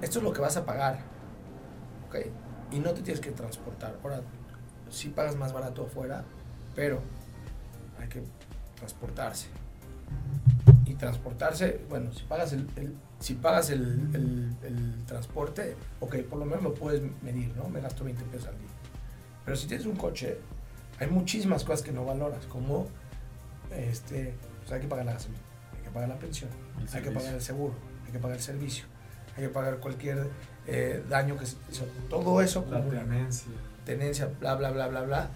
Esto 0.00 0.18
es 0.20 0.24
lo 0.24 0.32
que 0.32 0.40
vas 0.40 0.56
a 0.56 0.64
pagar, 0.64 1.00
¿ok? 2.08 2.16
Y 2.72 2.78
no 2.78 2.92
te 2.94 3.02
tienes 3.02 3.20
que 3.20 3.32
transportar. 3.32 3.98
Ahora, 4.02 4.22
sí 4.88 5.08
pagas 5.10 5.36
más 5.36 5.52
barato 5.52 5.82
afuera, 5.84 6.24
pero 6.74 7.00
hay 8.00 8.08
que 8.08 8.22
transportarse. 8.76 9.48
Transportarse, 11.00 11.80
bueno, 11.88 12.12
si 12.12 12.22
pagas 12.24 12.52
el, 12.52 12.66
el- 12.76 12.94
si 13.18 13.34
pagas 13.34 13.70
el, 13.70 13.82
el- 14.14 14.54
el 14.62 15.04
transporte, 15.06 15.74
ok, 16.00 16.16
por 16.28 16.38
lo 16.38 16.44
menos 16.44 16.62
lo 16.62 16.74
puedes 16.74 17.02
medir, 17.22 17.54
¿no? 17.56 17.68
Me 17.68 17.80
gasto 17.80 18.04
20 18.04 18.22
pesos 18.24 18.48
al 18.48 18.58
día. 18.58 18.68
Pero 19.44 19.56
si 19.56 19.66
tienes 19.66 19.86
un 19.86 19.96
coche, 19.96 20.38
hay 20.98 21.08
muchísimas 21.08 21.64
cosas 21.64 21.82
que 21.82 21.90
no 21.92 22.04
valoras, 22.04 22.44
como 22.46 22.86
este, 23.74 24.34
pues 24.60 24.72
hay 24.72 24.80
que 24.82 24.88
pagar 24.88 25.06
la 25.06 25.12
gasolina, 25.14 25.40
hay 25.76 25.82
que 25.84 25.90
pagar 25.90 26.08
la 26.08 26.18
pensión, 26.18 26.50
hay 26.92 27.02
que 27.02 27.10
pagar 27.10 27.34
el 27.34 27.40
seguro, 27.42 27.74
hay 28.06 28.12
que 28.12 28.18
pagar 28.18 28.36
el 28.36 28.42
servicio, 28.42 28.84
hay 29.36 29.44
que 29.44 29.48
pagar 29.48 29.78
cualquier 29.78 30.28
eh, 30.66 31.02
daño 31.08 31.36
que 31.38 31.46
se, 31.46 31.56
todo 32.08 32.40
eso 32.42 32.66
La 32.70 32.80
¿no? 32.80 32.90
tenencia. 32.90 33.50
tenencia, 33.84 34.28
bla, 34.38 34.54
bla, 34.54 34.70
bla, 34.70 34.88
bla, 34.88 35.02
bla. 35.02 35.30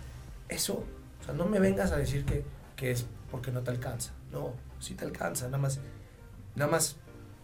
Eso, 0.48 0.84
o 1.20 1.24
sea, 1.24 1.32
no 1.34 1.46
me 1.46 1.58
vengas 1.58 1.90
a 1.92 1.96
decir 1.96 2.24
que, 2.24 2.44
que 2.76 2.90
es 2.90 3.06
porque 3.30 3.50
no 3.50 3.62
te 3.62 3.70
alcanza. 3.70 4.12
No, 4.30 4.52
sí 4.84 4.94
te 4.94 5.04
alcanza, 5.04 5.46
nada 5.46 5.58
más, 5.58 5.80
nada 6.54 6.70
más, 6.70 6.96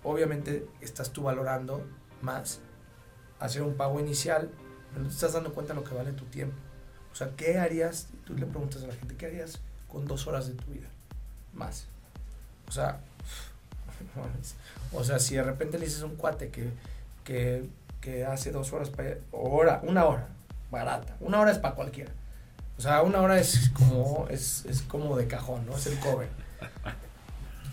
obviamente 0.03 0.67
estás 0.81 1.11
tú 1.11 1.23
valorando 1.23 1.85
más 2.23 2.61
hacer 3.39 3.63
un 3.63 3.75
pago 3.75 3.99
inicial, 3.99 4.51
pero 4.91 5.03
no 5.03 5.09
te 5.09 5.15
estás 5.15 5.33
dando 5.33 5.53
cuenta 5.55 5.73
de 5.73 5.81
lo 5.81 5.85
que 5.85 5.95
vale 5.95 6.13
tu 6.13 6.27
tiempo. 6.27 6.57
O 7.13 7.15
sea, 7.15 7.31
¿qué 7.37 7.59
harías? 7.59 8.09
Tú 8.25 8.35
le 8.35 8.47
preguntas 8.47 8.85
a 8.85 8.87
la 8.87 8.95
gente, 8.95 9.17
¿qué 9.17 9.27
harías 9.27 9.61
con 9.89 10.07
dos 10.07 10.27
horas 10.27 10.47
de 10.47 10.55
tu 10.55 10.71
vida? 10.71 10.89
Más. 11.53 11.87
O 12.69 12.73
sea, 12.73 13.01
o 14.93 15.03
sea, 15.03 15.19
si 15.19 15.35
de 15.35 15.43
repente 15.43 15.79
le 15.79 15.87
dices 15.87 16.03
a 16.03 16.07
un 16.07 16.17
cuate 16.17 16.51
que, 16.51 16.71
que, 17.25 17.69
que 18.01 18.25
hace 18.25 18.53
dos 18.53 18.73
horas, 18.73 18.91
para, 18.91 19.17
hora, 19.33 19.81
una 19.83 20.05
hora, 20.05 20.29
barata, 20.71 21.17
una 21.21 21.41
hora 21.41 21.51
es 21.51 21.59
para 21.59 21.75
cualquiera. 21.75 22.13
O 22.79 22.83
sea, 22.83 23.03
una 23.03 23.21
hora 23.21 23.39
es 23.39 23.71
como, 23.71 24.27
es, 24.31 24.65
es 24.67 24.83
como 24.83 25.17
de 25.17 25.27
cajón, 25.27 25.67
¿no? 25.67 25.77
Es 25.77 25.87
el 25.87 25.99
cover. 25.99 26.29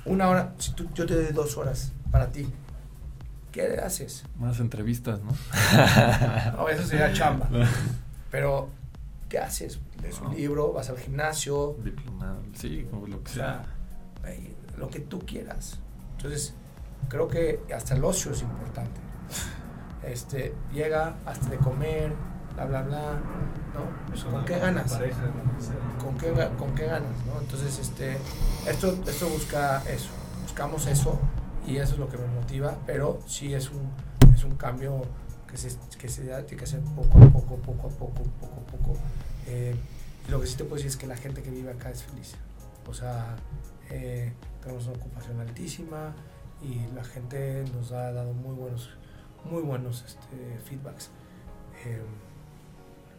Una 0.07 0.29
hora, 0.29 0.53
si 0.57 0.71
tú, 0.73 0.87
yo 0.93 1.05
te 1.05 1.15
doy 1.15 1.33
dos 1.33 1.57
horas 1.57 1.91
para 2.11 2.27
ti, 2.29 2.47
¿qué 3.51 3.77
haces? 3.83 4.23
Más 4.37 4.59
entrevistas, 4.59 5.19
¿no? 5.21 5.31
No, 6.57 6.69
eso 6.69 6.83
sería 6.83 7.11
chamba. 7.13 7.49
Pero, 8.31 8.69
¿qué 9.29 9.39
haces? 9.39 9.79
Lees 10.01 10.19
un 10.21 10.35
libro, 10.35 10.73
vas 10.73 10.89
al 10.89 10.97
gimnasio, 10.97 11.75
Diplomado, 11.83 12.37
sí, 12.53 12.87
como 12.89 13.07
lo 13.07 13.23
que 13.23 13.31
sea, 13.31 13.63
sea. 14.23 14.29
ahí, 14.29 14.55
lo 14.77 14.89
que 14.89 14.99
tú 14.99 15.19
quieras. 15.19 15.79
Entonces, 16.17 16.53
creo 17.09 17.27
que 17.27 17.61
hasta 17.75 17.95
el 17.95 18.03
ocio 18.03 18.31
es 18.31 18.41
importante. 18.41 18.99
Este, 20.03 20.53
llega 20.71 21.15
hasta 21.25 21.49
de 21.49 21.57
comer, 21.57 22.13
bla, 22.65 22.81
bla, 22.81 22.81
bla, 22.81 23.13
¿no? 23.73 24.07
Pues, 24.07 24.23
¿Con 24.23 24.45
qué 24.45 24.57
ganas? 24.59 24.91
Pareja. 24.91 25.21
¿Con 26.03 26.17
qué, 26.17 26.31
con 26.57 26.73
qué 26.75 26.85
ganas, 26.85 27.25
no? 27.25 27.39
Entonces, 27.39 27.77
este, 27.79 28.17
esto, 28.67 28.97
esto 29.05 29.29
busca 29.29 29.83
eso, 29.89 30.09
buscamos 30.43 30.87
eso 30.87 31.19
y 31.65 31.77
eso 31.77 31.93
es 31.93 31.99
lo 31.99 32.09
que 32.09 32.17
me 32.17 32.27
motiva, 32.27 32.75
pero 32.85 33.19
sí 33.27 33.53
es 33.53 33.69
un, 33.71 33.91
es 34.33 34.43
un 34.43 34.55
cambio 34.55 35.03
que 35.49 35.57
se, 35.57 35.77
que 35.97 36.09
se 36.09 36.25
da, 36.25 36.43
tiene 36.43 36.59
que 36.59 36.65
hacer 36.65 36.81
poco 36.81 37.17
a 37.17 37.29
poco, 37.29 37.55
poco 37.57 37.87
a 37.87 37.91
poco, 37.91 38.23
poco 38.39 38.61
a 38.61 38.71
poco. 38.71 38.97
Eh, 39.47 39.75
y 40.27 40.31
lo 40.31 40.41
que 40.41 40.47
sí 40.47 40.57
te 40.57 40.63
puedo 40.63 40.75
decir 40.75 40.89
es 40.89 40.97
que 40.97 41.07
la 41.07 41.15
gente 41.15 41.41
que 41.41 41.51
vive 41.51 41.71
acá 41.71 41.89
es 41.89 42.03
feliz. 42.03 42.35
O 42.87 42.93
sea, 42.93 43.35
eh, 43.89 44.33
tenemos 44.61 44.87
una 44.87 44.97
ocupación 44.97 45.39
altísima 45.39 46.15
y 46.61 46.93
la 46.95 47.03
gente 47.03 47.65
nos 47.73 47.91
ha 47.91 48.11
dado 48.11 48.33
muy 48.33 48.55
buenos, 48.55 48.89
muy 49.45 49.61
buenos 49.61 50.03
este, 50.05 50.59
feedbacks. 50.65 51.11
Eh, 51.85 52.01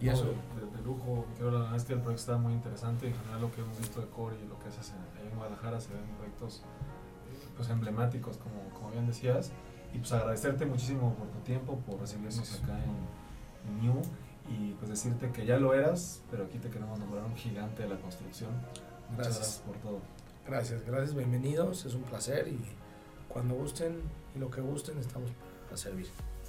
y 0.00 0.06
No, 0.06 0.12
eso, 0.12 0.24
de, 0.24 0.76
de 0.76 0.82
lujo, 0.84 1.26
quiero 1.34 1.50
la 1.50 1.58
verdad 1.60 1.76
es 1.76 1.84
que 1.84 1.92
el 1.94 2.00
proyecto 2.00 2.20
está 2.20 2.36
muy 2.38 2.52
interesante. 2.52 3.08
En 3.08 3.14
general, 3.14 3.40
lo 3.40 3.52
que 3.52 3.60
hemos 3.60 3.78
visto 3.78 4.00
de 4.00 4.06
Core 4.08 4.36
y 4.44 4.48
lo 4.48 4.58
que 4.58 4.68
haces 4.68 4.90
en, 4.92 5.20
ahí 5.20 5.28
en 5.30 5.36
Guadalajara 5.36 5.80
se 5.80 5.92
ven 5.92 6.04
proyectos 6.16 6.62
eh, 7.32 7.48
pues, 7.56 7.68
emblemáticos, 7.68 8.36
como, 8.38 8.62
como 8.78 8.90
bien 8.92 9.06
decías. 9.06 9.50
Y 9.92 9.98
pues 9.98 10.12
agradecerte 10.12 10.66
muchísimo 10.66 11.14
por 11.14 11.26
tu 11.28 11.38
tiempo, 11.40 11.78
por 11.78 11.98
recibirnos 12.00 12.36
Gracias. 12.36 12.62
acá 12.62 12.78
en, 12.84 13.70
en 13.70 13.80
New 13.80 14.02
y 14.50 14.72
pues 14.74 14.88
decirte 14.90 15.30
que 15.30 15.44
ya 15.44 15.58
lo 15.58 15.74
eras, 15.74 16.22
pero 16.30 16.44
aquí 16.44 16.58
te 16.58 16.70
queremos 16.70 16.98
nombrar 16.98 17.24
un 17.24 17.36
gigante 17.36 17.82
de 17.82 17.88
la 17.88 17.96
construcción. 18.00 18.50
Muchas 19.10 19.16
Gracias. 19.16 19.38
gracias 19.38 19.62
por 19.66 19.76
todo. 19.78 20.00
Gracias, 20.46 20.84
gracias, 20.86 21.14
bienvenidos, 21.14 21.84
es 21.84 21.94
un 21.94 22.02
placer 22.02 22.48
y 22.48 22.58
cuando 23.28 23.54
gusten 23.54 24.00
y 24.34 24.38
lo 24.38 24.50
que 24.50 24.60
gusten 24.62 24.96
estamos 24.98 25.30
para 25.64 25.76
servir. 25.76 26.08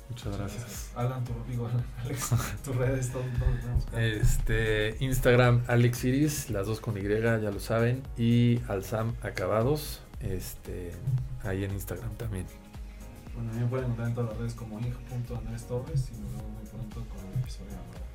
Muchas 0.10 0.38
gracias. 0.38 0.92
Alan, 0.96 1.24
tu, 1.24 1.34
digo, 1.48 1.70
Alex, 2.04 2.30
tus 2.64 2.76
redes, 2.76 3.12
todo, 3.12 3.24
todo. 3.40 4.00
Este, 4.00 4.96
Instagram 5.00 5.64
Alex 5.68 6.04
Iris, 6.04 6.50
las 6.50 6.68
dos 6.68 6.80
con 6.80 6.98
Y, 6.98 7.02
ya 7.02 7.38
lo 7.38 7.60
saben, 7.60 8.04
y 8.18 8.60
Alzam 8.68 9.16
Acabados, 9.22 10.02
este, 10.20 10.94
ahí 11.44 11.64
en 11.64 11.72
Instagram 11.72 12.16
también. 12.16 12.46
Bueno, 13.36 13.52
a 13.52 13.54
mí 13.54 13.62
me 13.62 13.68
pueden 13.68 13.86
encontrar 13.86 14.10
en 14.10 14.16
todas 14.16 14.30
las 14.32 14.40
redes 14.40 14.54
como 14.56 14.80
ing.andrés 14.80 15.68
Torres 15.68 16.10
y 16.12 16.20
nos 16.20 16.32
vemos 16.32 16.52
muy 16.52 16.66
pronto 16.66 17.06
con 17.10 17.32
el 17.32 17.40
episodio. 17.40 17.72
nuevo. 17.72 18.09